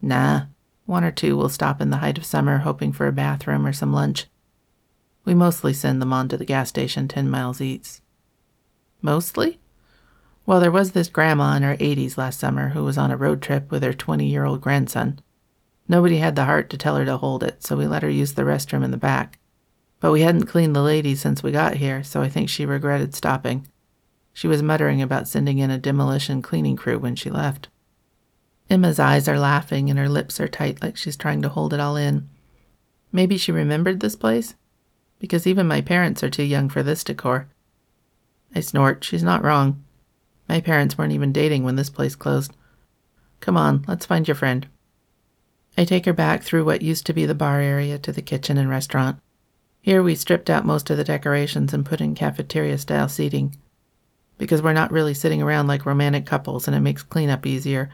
Nah, 0.00 0.46
one 0.86 1.04
or 1.04 1.10
two 1.10 1.36
will 1.36 1.50
stop 1.50 1.82
in 1.82 1.90
the 1.90 1.98
height 1.98 2.16
of 2.16 2.24
summer 2.24 2.58
hoping 2.58 2.94
for 2.94 3.06
a 3.06 3.12
bathroom 3.12 3.66
or 3.66 3.74
some 3.74 3.92
lunch. 3.92 4.26
We 5.26 5.34
mostly 5.34 5.74
send 5.74 6.00
them 6.00 6.14
on 6.14 6.30
to 6.30 6.38
the 6.38 6.46
gas 6.46 6.70
station 6.70 7.08
10 7.08 7.28
miles 7.28 7.60
east. 7.60 8.00
Mostly? 9.02 9.60
Well, 10.46 10.60
there 10.60 10.70
was 10.70 10.92
this 10.92 11.08
grandma 11.08 11.54
in 11.54 11.62
her 11.62 11.76
80s 11.76 12.16
last 12.16 12.40
summer 12.40 12.70
who 12.70 12.84
was 12.84 12.96
on 12.96 13.10
a 13.10 13.18
road 13.18 13.42
trip 13.42 13.70
with 13.70 13.82
her 13.82 13.92
20 13.92 14.24
year 14.24 14.46
old 14.46 14.62
grandson. 14.62 15.20
Nobody 15.86 16.16
had 16.18 16.36
the 16.36 16.46
heart 16.46 16.70
to 16.70 16.78
tell 16.78 16.96
her 16.96 17.04
to 17.04 17.18
hold 17.18 17.42
it, 17.42 17.62
so 17.62 17.76
we 17.76 17.86
let 17.86 18.02
her 18.02 18.08
use 18.08 18.32
the 18.32 18.42
restroom 18.42 18.82
in 18.82 18.92
the 18.92 18.96
back. 18.96 19.38
But 20.00 20.12
we 20.12 20.20
hadn't 20.22 20.46
cleaned 20.46 20.76
the 20.76 20.82
lady 20.82 21.14
since 21.14 21.42
we 21.42 21.50
got 21.50 21.76
here, 21.76 22.02
so 22.04 22.22
I 22.22 22.28
think 22.28 22.48
she 22.48 22.64
regretted 22.64 23.14
stopping. 23.14 23.66
She 24.32 24.46
was 24.46 24.62
muttering 24.62 25.02
about 25.02 25.26
sending 25.26 25.58
in 25.58 25.70
a 25.70 25.78
demolition 25.78 26.42
cleaning 26.42 26.76
crew 26.76 26.98
when 26.98 27.16
she 27.16 27.30
left. 27.30 27.68
Emma's 28.70 29.00
eyes 29.00 29.26
are 29.26 29.38
laughing 29.38 29.90
and 29.90 29.98
her 29.98 30.08
lips 30.08 30.38
are 30.38 30.46
tight 30.46 30.82
like 30.82 30.96
she's 30.96 31.16
trying 31.16 31.42
to 31.42 31.48
hold 31.48 31.72
it 31.72 31.80
all 31.80 31.96
in. 31.96 32.28
Maybe 33.10 33.36
she 33.36 33.50
remembered 33.50 34.00
this 34.00 34.14
place? 34.14 34.54
Because 35.18 35.46
even 35.46 35.66
my 35.66 35.80
parents 35.80 36.22
are 36.22 36.30
too 36.30 36.44
young 36.44 36.68
for 36.68 36.82
this 36.82 37.02
decor. 37.02 37.48
I 38.54 38.60
snort. 38.60 39.02
She's 39.02 39.22
not 39.22 39.42
wrong. 39.42 39.82
My 40.48 40.60
parents 40.60 40.96
weren't 40.96 41.12
even 41.12 41.32
dating 41.32 41.64
when 41.64 41.76
this 41.76 41.90
place 41.90 42.14
closed. 42.14 42.54
Come 43.40 43.56
on, 43.56 43.84
let's 43.88 44.06
find 44.06 44.28
your 44.28 44.34
friend. 44.34 44.66
I 45.76 45.84
take 45.84 46.06
her 46.06 46.12
back 46.12 46.42
through 46.42 46.64
what 46.64 46.82
used 46.82 47.06
to 47.06 47.12
be 47.12 47.26
the 47.26 47.34
bar 47.34 47.60
area 47.60 47.98
to 47.98 48.12
the 48.12 48.22
kitchen 48.22 48.58
and 48.58 48.68
restaurant. 48.68 49.18
Here 49.88 50.02
we 50.02 50.16
stripped 50.16 50.50
out 50.50 50.66
most 50.66 50.90
of 50.90 50.98
the 50.98 51.02
decorations 51.04 51.72
and 51.72 51.82
put 51.82 52.02
in 52.02 52.14
cafeteria 52.14 52.76
style 52.76 53.08
seating. 53.08 53.56
Because 54.36 54.60
we're 54.60 54.74
not 54.74 54.92
really 54.92 55.14
sitting 55.14 55.40
around 55.40 55.66
like 55.66 55.86
romantic 55.86 56.26
couples 56.26 56.68
and 56.68 56.76
it 56.76 56.80
makes 56.80 57.02
cleanup 57.02 57.46
easier. 57.46 57.88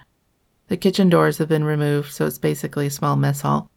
The 0.66 0.76
kitchen 0.76 1.08
doors 1.08 1.38
have 1.38 1.48
been 1.48 1.62
removed, 1.62 2.10
so 2.10 2.26
it's 2.26 2.36
basically 2.36 2.88
a 2.88 2.90
small 2.90 3.14
mess 3.14 3.42
hall. 3.42 3.70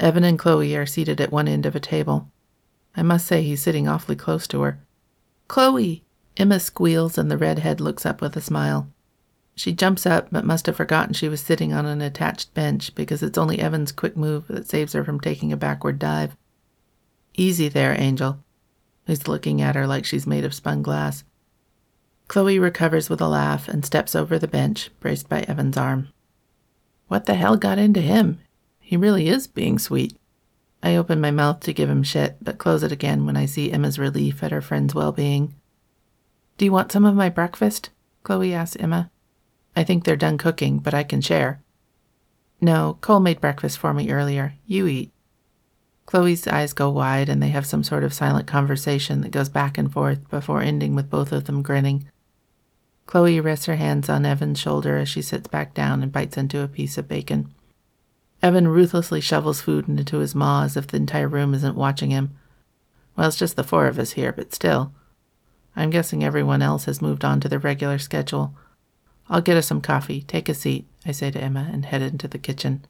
Evan 0.00 0.24
and 0.24 0.38
Chloe 0.38 0.74
are 0.74 0.86
seated 0.86 1.20
at 1.20 1.30
one 1.30 1.48
end 1.48 1.66
of 1.66 1.76
a 1.76 1.80
table. 1.80 2.30
I 2.96 3.02
must 3.02 3.26
say 3.26 3.42
he's 3.42 3.62
sitting 3.62 3.86
awfully 3.86 4.16
close 4.16 4.46
to 4.46 4.62
her. 4.62 4.80
Chloe! 5.48 6.04
Emma 6.38 6.58
squeals 6.58 7.18
and 7.18 7.30
the 7.30 7.36
redhead 7.36 7.78
looks 7.78 8.06
up 8.06 8.22
with 8.22 8.36
a 8.36 8.40
smile. 8.40 8.88
She 9.54 9.74
jumps 9.74 10.06
up, 10.06 10.28
but 10.32 10.46
must 10.46 10.64
have 10.64 10.76
forgotten 10.76 11.12
she 11.12 11.28
was 11.28 11.42
sitting 11.42 11.74
on 11.74 11.84
an 11.84 12.00
attached 12.00 12.54
bench 12.54 12.94
because 12.94 13.22
it's 13.22 13.36
only 13.36 13.58
Evan's 13.58 13.92
quick 13.92 14.16
move 14.16 14.46
that 14.48 14.66
saves 14.66 14.94
her 14.94 15.04
from 15.04 15.20
taking 15.20 15.52
a 15.52 15.58
backward 15.58 15.98
dive. 15.98 16.34
Easy 17.38 17.68
there, 17.68 17.94
Angel. 17.96 18.42
He's 19.06 19.28
looking 19.28 19.62
at 19.62 19.76
her 19.76 19.86
like 19.86 20.04
she's 20.04 20.26
made 20.26 20.44
of 20.44 20.52
spun 20.52 20.82
glass. 20.82 21.22
Chloe 22.26 22.58
recovers 22.58 23.08
with 23.08 23.20
a 23.20 23.28
laugh 23.28 23.68
and 23.68 23.86
steps 23.86 24.16
over 24.16 24.40
the 24.40 24.48
bench, 24.48 24.90
braced 24.98 25.28
by 25.28 25.42
Evan's 25.42 25.76
arm. 25.76 26.08
What 27.06 27.26
the 27.26 27.34
hell 27.34 27.56
got 27.56 27.78
into 27.78 28.00
him? 28.00 28.40
He 28.80 28.96
really 28.96 29.28
is 29.28 29.46
being 29.46 29.78
sweet. 29.78 30.18
I 30.82 30.96
open 30.96 31.20
my 31.20 31.30
mouth 31.30 31.60
to 31.60 31.72
give 31.72 31.88
him 31.88 32.02
shit, 32.02 32.38
but 32.42 32.58
close 32.58 32.82
it 32.82 32.90
again 32.90 33.24
when 33.24 33.36
I 33.36 33.46
see 33.46 33.70
Emma's 33.70 34.00
relief 34.00 34.42
at 34.42 34.50
her 34.50 34.60
friend's 34.60 34.92
well 34.92 35.12
being. 35.12 35.54
Do 36.56 36.64
you 36.64 36.72
want 36.72 36.90
some 36.90 37.04
of 37.04 37.14
my 37.14 37.28
breakfast? 37.28 37.90
Chloe 38.24 38.52
asks 38.52 38.76
Emma. 38.80 39.12
I 39.76 39.84
think 39.84 40.02
they're 40.02 40.16
done 40.16 40.38
cooking, 40.38 40.78
but 40.78 40.92
I 40.92 41.04
can 41.04 41.20
share. 41.20 41.62
No, 42.60 42.98
Cole 43.00 43.20
made 43.20 43.40
breakfast 43.40 43.78
for 43.78 43.94
me 43.94 44.10
earlier. 44.10 44.54
You 44.66 44.88
eat. 44.88 45.12
Chloe's 46.08 46.48
eyes 46.48 46.72
go 46.72 46.88
wide 46.88 47.28
and 47.28 47.42
they 47.42 47.50
have 47.50 47.66
some 47.66 47.84
sort 47.84 48.02
of 48.02 48.14
silent 48.14 48.46
conversation 48.46 49.20
that 49.20 49.30
goes 49.30 49.50
back 49.50 49.76
and 49.76 49.92
forth 49.92 50.26
before 50.30 50.62
ending 50.62 50.94
with 50.94 51.10
both 51.10 51.32
of 51.32 51.44
them 51.44 51.60
grinning. 51.60 52.08
Chloe 53.04 53.40
rests 53.40 53.66
her 53.66 53.76
hands 53.76 54.08
on 54.08 54.24
Evan's 54.24 54.58
shoulder 54.58 54.96
as 54.96 55.10
she 55.10 55.20
sits 55.20 55.48
back 55.48 55.74
down 55.74 56.02
and 56.02 56.10
bites 56.10 56.38
into 56.38 56.62
a 56.62 56.66
piece 56.66 56.96
of 56.96 57.08
bacon. 57.08 57.52
Evan 58.42 58.68
ruthlessly 58.68 59.20
shovels 59.20 59.60
food 59.60 59.86
into 59.86 60.20
his 60.20 60.34
maw 60.34 60.62
as 60.62 60.78
if 60.78 60.86
the 60.86 60.96
entire 60.96 61.28
room 61.28 61.52
isn't 61.52 61.76
watching 61.76 62.08
him. 62.08 62.30
Well, 63.14 63.28
it's 63.28 63.36
just 63.36 63.56
the 63.56 63.62
four 63.62 63.86
of 63.86 63.98
us 63.98 64.12
here, 64.12 64.32
but 64.32 64.54
still. 64.54 64.94
I'm 65.76 65.90
guessing 65.90 66.24
everyone 66.24 66.62
else 66.62 66.86
has 66.86 67.02
moved 67.02 67.22
on 67.22 67.38
to 67.40 67.50
their 67.50 67.58
regular 67.58 67.98
schedule. 67.98 68.54
I'll 69.28 69.42
get 69.42 69.58
us 69.58 69.66
some 69.66 69.82
coffee. 69.82 70.22
Take 70.22 70.48
a 70.48 70.54
seat, 70.54 70.86
I 71.04 71.12
say 71.12 71.30
to 71.30 71.38
Emma 71.38 71.68
and 71.70 71.84
head 71.84 72.00
into 72.00 72.28
the 72.28 72.38
kitchen. 72.38 72.86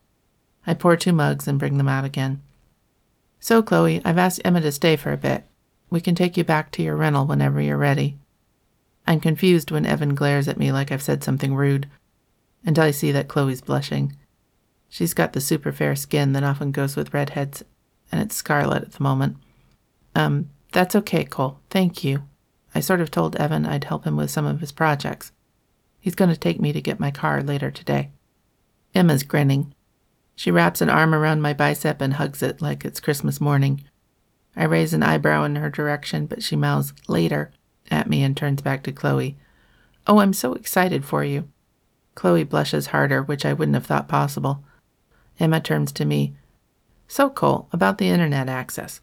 I 0.65 0.75
pour 0.75 0.97
two 0.97 1.13
mugs 1.13 1.49
and 1.49 1.59
bring 1.59 1.79
them 1.79 1.89
out 1.89 2.05
again. 2.05 2.43
So, 3.41 3.63
Chloe, 3.63 4.03
I've 4.05 4.19
asked 4.19 4.41
Emma 4.45 4.61
to 4.61 4.73
stay 4.73 4.97
for 4.97 5.13
a 5.13 5.17
bit. 5.17 5.45
We 5.91 6.01
can 6.01 6.15
take 6.15 6.37
you 6.37 6.45
back 6.45 6.71
to 6.73 6.83
your 6.83 6.97
rental 6.97 7.27
whenever 7.27 7.61
you're 7.61 7.77
ready. 7.77 8.19
I'm 9.07 9.21
confused 9.21 9.71
when 9.71 9.87
Evan 9.87 10.15
glares 10.15 10.49
at 10.49 10.59
me 10.59 10.71
like 10.71 10.93
I've 10.93 11.03
said 11.03 11.25
something 11.25 11.55
rude, 11.55 11.89
until 12.65 12.85
I 12.85 12.91
see 12.91 13.11
that 13.13 13.29
Chloe's 13.29 13.63
blushing. 13.63 14.15
She's 14.89 15.15
got 15.15 15.33
the 15.33 15.41
super 15.41 15.73
fair 15.73 15.97
skin 15.97 16.33
that 16.33 16.45
often 16.45 16.73
goes 16.73 16.97
with 16.97 17.15
redheads, 17.15 17.63
and 18.11 18.21
it's 18.21 18.35
scarlet 18.35 18.83
at 18.83 18.93
the 18.93 19.03
moment. 19.03 19.37
Um, 20.15 20.51
That's 20.73 20.95
okay, 20.97 21.25
Cole. 21.25 21.59
Thank 21.71 22.05
you. 22.05 22.25
I 22.75 22.81
sort 22.81 23.01
of 23.01 23.11
told 23.11 23.37
Evan 23.37 23.65
I'd 23.65 23.85
help 23.85 24.05
him 24.05 24.17
with 24.17 24.31
some 24.31 24.45
of 24.45 24.61
his 24.61 24.73
projects. 24.73 25.33
He's 25.99 26.15
going 26.15 26.31
to 26.31 26.37
take 26.37 26.61
me 26.61 26.73
to 26.73 26.81
get 26.81 27.01
my 27.01 27.11
car 27.11 27.43
later 27.43 27.71
today. 27.71 28.11
Emma's 28.95 29.23
grinning. 29.23 29.75
She 30.39 30.53
wraps 30.53 30.81
an 30.81 30.89
arm 30.89 31.17
around 31.17 31.43
my 31.43 31.53
bicep 31.53 32.01
and 32.01 32.15
hugs 32.15 32.45
it 32.45 32.63
like 32.63 32.85
it's 32.85 33.01
Christmas 33.01 33.41
morning. 33.41 33.83
I 34.55 34.67
raise 34.67 34.95
an 34.95 35.03
eyebrow 35.03 35.43
in 35.43 35.57
her 35.57 35.69
direction, 35.69 36.27
but 36.27 36.45
she 36.45 36.55
mouths 36.55 36.93
later 37.09 37.51
at 37.91 38.09
me 38.09 38.23
and 38.23 38.37
turns 38.37 38.63
back 38.63 38.85
to 38.85 38.93
Chloe. 38.93 39.37
Oh, 40.07 40.21
I'm 40.21 40.33
so 40.33 40.53
excited 40.53 41.05
for 41.05 41.25
you. 41.25 41.49
Chloe 42.15 42.45
blushes 42.45 42.87
harder, 42.87 43.21
which 43.21 43.45
I 43.45 43.53
wouldn't 43.53 43.75
have 43.75 43.87
thought 43.87 44.07
possible. 44.07 44.63
Emma 45.41 45.61
turns 45.61 45.91
to 45.91 46.05
me. 46.05 46.37
So, 47.09 47.31
Cole, 47.31 47.69
about 47.73 47.99
the 47.99 48.09
internet 48.09 48.49
access. 48.49 49.01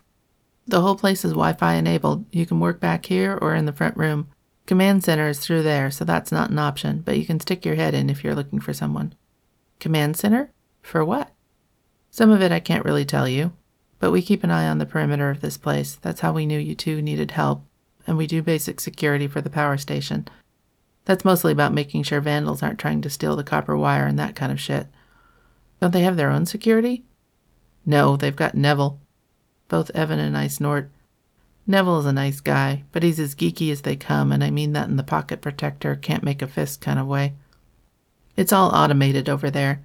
The 0.65 0.79
whole 0.79 0.95
place 0.95 1.25
is 1.25 1.31
Wi 1.31 1.51
Fi 1.51 1.73
enabled. 1.73 2.23
You 2.31 2.45
can 2.45 2.61
work 2.61 2.79
back 2.79 3.07
here 3.07 3.37
or 3.41 3.55
in 3.55 3.65
the 3.65 3.73
front 3.73 3.97
room. 3.97 4.29
Command 4.65 5.03
center 5.03 5.27
is 5.27 5.39
through 5.39 5.63
there, 5.63 5.91
so 5.91 6.05
that's 6.05 6.31
not 6.31 6.49
an 6.49 6.59
option, 6.59 7.01
but 7.01 7.17
you 7.17 7.25
can 7.25 7.41
stick 7.41 7.65
your 7.65 7.75
head 7.75 7.93
in 7.93 8.09
if 8.09 8.23
you're 8.23 8.35
looking 8.35 8.61
for 8.61 8.71
someone. 8.71 9.13
Command 9.81 10.15
center? 10.15 10.53
For 10.85 11.03
what? 11.03 11.31
Some 12.11 12.29
of 12.29 12.43
it 12.43 12.51
I 12.51 12.59
can't 12.59 12.85
really 12.85 13.05
tell 13.05 13.27
you, 13.27 13.53
but 13.99 14.11
we 14.11 14.21
keep 14.21 14.43
an 14.43 14.51
eye 14.51 14.67
on 14.67 14.77
the 14.77 14.85
perimeter 14.85 15.31
of 15.31 15.41
this 15.41 15.57
place. 15.57 15.95
That's 15.95 16.19
how 16.19 16.31
we 16.31 16.45
knew 16.45 16.59
you 16.59 16.75
two 16.75 17.01
needed 17.01 17.31
help, 17.31 17.65
and 18.05 18.15
we 18.15 18.27
do 18.27 18.43
basic 18.43 18.79
security 18.79 19.27
for 19.27 19.41
the 19.41 19.49
power 19.49 19.77
station. 19.77 20.27
That's 21.05 21.25
mostly 21.25 21.51
about 21.51 21.73
making 21.73 22.03
sure 22.03 22.21
vandals 22.21 22.61
aren't 22.61 22.77
trying 22.77 23.01
to 23.01 23.09
steal 23.09 23.35
the 23.35 23.43
copper 23.43 23.75
wire 23.75 24.05
and 24.05 24.19
that 24.19 24.35
kind 24.35 24.51
of 24.51 24.61
shit. 24.61 24.85
Don't 25.81 25.91
they 25.91 26.03
have 26.03 26.17
their 26.17 26.29
own 26.29 26.45
security? 26.45 27.03
No, 27.83 28.15
they've 28.15 28.35
got 28.35 28.53
Neville. 28.53 28.99
Both 29.67 29.89
Evan 29.95 30.19
and 30.19 30.37
I 30.37 30.45
snort. 30.47 30.91
Neville 31.65 31.99
is 31.99 32.05
a 32.05 32.13
nice 32.13 32.41
guy, 32.41 32.83
but 32.91 33.01
he's 33.01 33.19
as 33.19 33.33
geeky 33.33 33.71
as 33.71 33.81
they 33.81 33.95
come, 33.95 34.31
and 34.31 34.43
I 34.43 34.51
mean 34.51 34.73
that 34.73 34.87
in 34.87 34.97
the 34.97 35.03
pocket 35.03 35.41
protector, 35.41 35.95
can't 35.95 36.23
make 36.23 36.43
a 36.43 36.47
fist 36.47 36.79
kind 36.79 36.99
of 36.99 37.07
way. 37.07 37.33
It's 38.37 38.53
all 38.53 38.69
automated 38.69 39.27
over 39.27 39.49
there. 39.49 39.81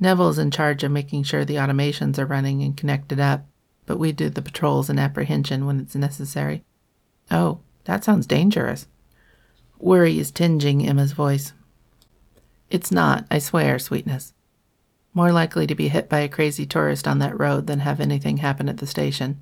Neville's 0.00 0.38
in 0.38 0.50
charge 0.50 0.82
of 0.82 0.90
making 0.90 1.24
sure 1.24 1.44
the 1.44 1.56
automations 1.56 2.18
are 2.18 2.26
running 2.26 2.62
and 2.62 2.76
connected 2.76 3.20
up, 3.20 3.46
but 3.84 3.98
we 3.98 4.12
do 4.12 4.30
the 4.30 4.42
patrols 4.42 4.88
and 4.88 4.98
apprehension 4.98 5.66
when 5.66 5.78
it's 5.78 5.94
necessary. 5.94 6.64
Oh, 7.30 7.60
that 7.84 8.02
sounds 8.02 8.26
dangerous. 8.26 8.86
Worry 9.78 10.18
is 10.18 10.30
tinging 10.30 10.86
Emma's 10.86 11.12
voice. 11.12 11.52
It's 12.70 12.90
not, 12.90 13.26
I 13.30 13.38
swear, 13.38 13.78
sweetness. 13.78 14.32
More 15.12 15.32
likely 15.32 15.66
to 15.66 15.74
be 15.74 15.88
hit 15.88 16.08
by 16.08 16.20
a 16.20 16.28
crazy 16.28 16.64
tourist 16.64 17.06
on 17.06 17.18
that 17.18 17.38
road 17.38 17.66
than 17.66 17.80
have 17.80 18.00
anything 18.00 18.38
happen 18.38 18.68
at 18.68 18.78
the 18.78 18.86
station. 18.86 19.40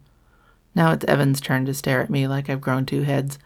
Now 0.74 0.92
it's 0.92 1.04
Evan's 1.04 1.40
turn 1.40 1.66
to 1.66 1.74
stare 1.74 2.00
at 2.00 2.10
me 2.10 2.26
like 2.26 2.48
I've 2.48 2.60
grown 2.60 2.86
two 2.86 3.02
heads. 3.02 3.38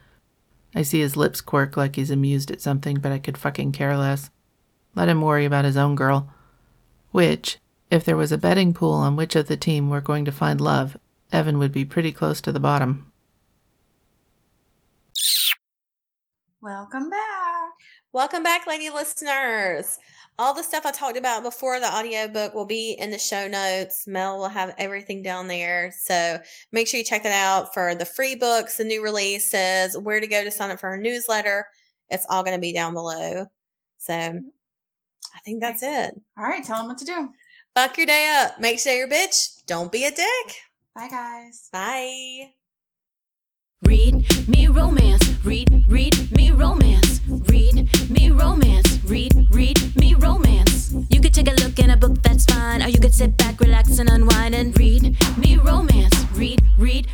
I 0.75 0.83
see 0.83 1.01
his 1.01 1.17
lips 1.17 1.41
quirk 1.41 1.77
like 1.77 1.97
he's 1.97 2.11
amused 2.11 2.51
at 2.51 2.61
something, 2.61 2.99
but 2.99 3.13
I 3.13 3.19
could 3.19 3.37
fucking 3.37 3.73
care 3.73 3.97
less. 3.97 4.31
Let 4.95 5.09
him 5.09 5.21
worry 5.21 5.45
about 5.45 5.65
his 5.65 5.77
own 5.77 5.95
girl. 5.95 6.33
Which, 7.13 7.59
if 7.91 8.05
there 8.05 8.17
was 8.17 8.33
a 8.33 8.39
betting 8.39 8.73
pool 8.73 8.93
on 8.93 9.17
which 9.17 9.37
of 9.37 9.47
the 9.47 9.57
team 9.57 9.91
were 9.91 10.01
going 10.01 10.25
to 10.25 10.33
find 10.33 10.61
love, 10.61 10.97
Evan 11.31 11.59
would 11.59 11.73
be 11.73 11.85
pretty 11.85 12.11
close 12.11 12.41
to 12.41 12.53
the 12.53 12.59
bottom. 12.59 13.13
Welcome 16.63 17.11
back. 17.11 17.71
Welcome 18.13 18.43
back, 18.43 18.67
lady 18.67 18.89
listeners. 18.89 19.99
All 20.39 20.55
the 20.55 20.63
stuff 20.63 20.87
I 20.87 20.91
talked 20.91 21.19
about 21.19 21.43
before 21.43 21.81
the 21.81 21.93
audiobook 21.93 22.55
will 22.55 22.65
be 22.65 22.93
in 22.93 23.11
the 23.11 23.19
show 23.19 23.47
notes. 23.47 24.07
Mel 24.07 24.39
will 24.39 24.49
have 24.49 24.75
everything 24.79 25.23
down 25.23 25.49
there. 25.49 25.93
So 25.99 26.39
make 26.73 26.89
sure 26.89 26.99
you 26.99 27.05
check 27.05 27.25
that 27.25 27.33
out 27.33 27.75
for 27.75 27.95
the 27.95 28.07
free 28.07 28.37
books, 28.37 28.79
the 28.79 28.85
new 28.85 29.03
releases, 29.03 29.99
where 29.99 30.21
to 30.21 30.27
go 30.27 30.45
to 30.45 30.51
sign 30.51 30.71
up 30.71 30.81
for 30.81 30.89
our 30.89 30.97
newsletter. 30.97 31.67
It's 32.09 32.27
all 32.31 32.43
going 32.43 32.57
to 32.57 32.61
be 32.61 32.73
down 32.73 32.95
below. 32.95 33.47
So 33.99 34.41
I 35.35 35.41
think 35.45 35.61
that's 35.61 35.83
it. 35.83 36.21
All 36.39 36.45
right, 36.45 36.65
tell 36.65 36.79
them 36.79 36.89
what 36.89 36.99
to 36.99 37.05
do. 37.05 37.31
Fuck 37.75 37.97
your 37.97 38.07
day 38.07 38.43
up. 38.43 38.61
Make 38.61 38.79
sure 38.79 38.93
you're 38.93 39.07
a 39.07 39.11
bitch. 39.11 39.65
Don't 39.67 39.91
be 39.91 40.05
a 40.05 40.11
dick. 40.11 40.57
Bye, 40.95 41.09
guys. 41.09 41.69
Bye. 41.73 42.51
Read 43.85 44.49
me 44.49 44.69
romance. 44.69 45.45
Read, 45.45 45.85
read 45.89 46.31
me 46.33 46.51
romance. 46.51 47.21
Read 47.27 47.89
me 48.11 48.31
romance. 48.31 48.99
Read, 49.05 49.33
read 49.51 49.97
me 49.97 50.15
romance. 50.15 50.95
You 51.11 51.21
could 51.21 51.35
take 51.35 51.49
a 51.49 51.63
look 51.63 51.79
in 51.79 51.91
a 51.91 51.97
book, 51.97 52.23
that's 52.23 52.45
fine. 52.45 52.83
Or 52.83 52.89
you 52.89 53.01
could 53.01 53.15
sit 53.15 53.37
back, 53.37 53.59
relax, 53.59 53.99
and 53.99 54.09
unwind 54.09 54.55
and 54.55 54.79
read 54.79 55.17
me 55.39 55.57
romance. 55.57 56.15
Read, 56.35 56.61
read 56.79 57.09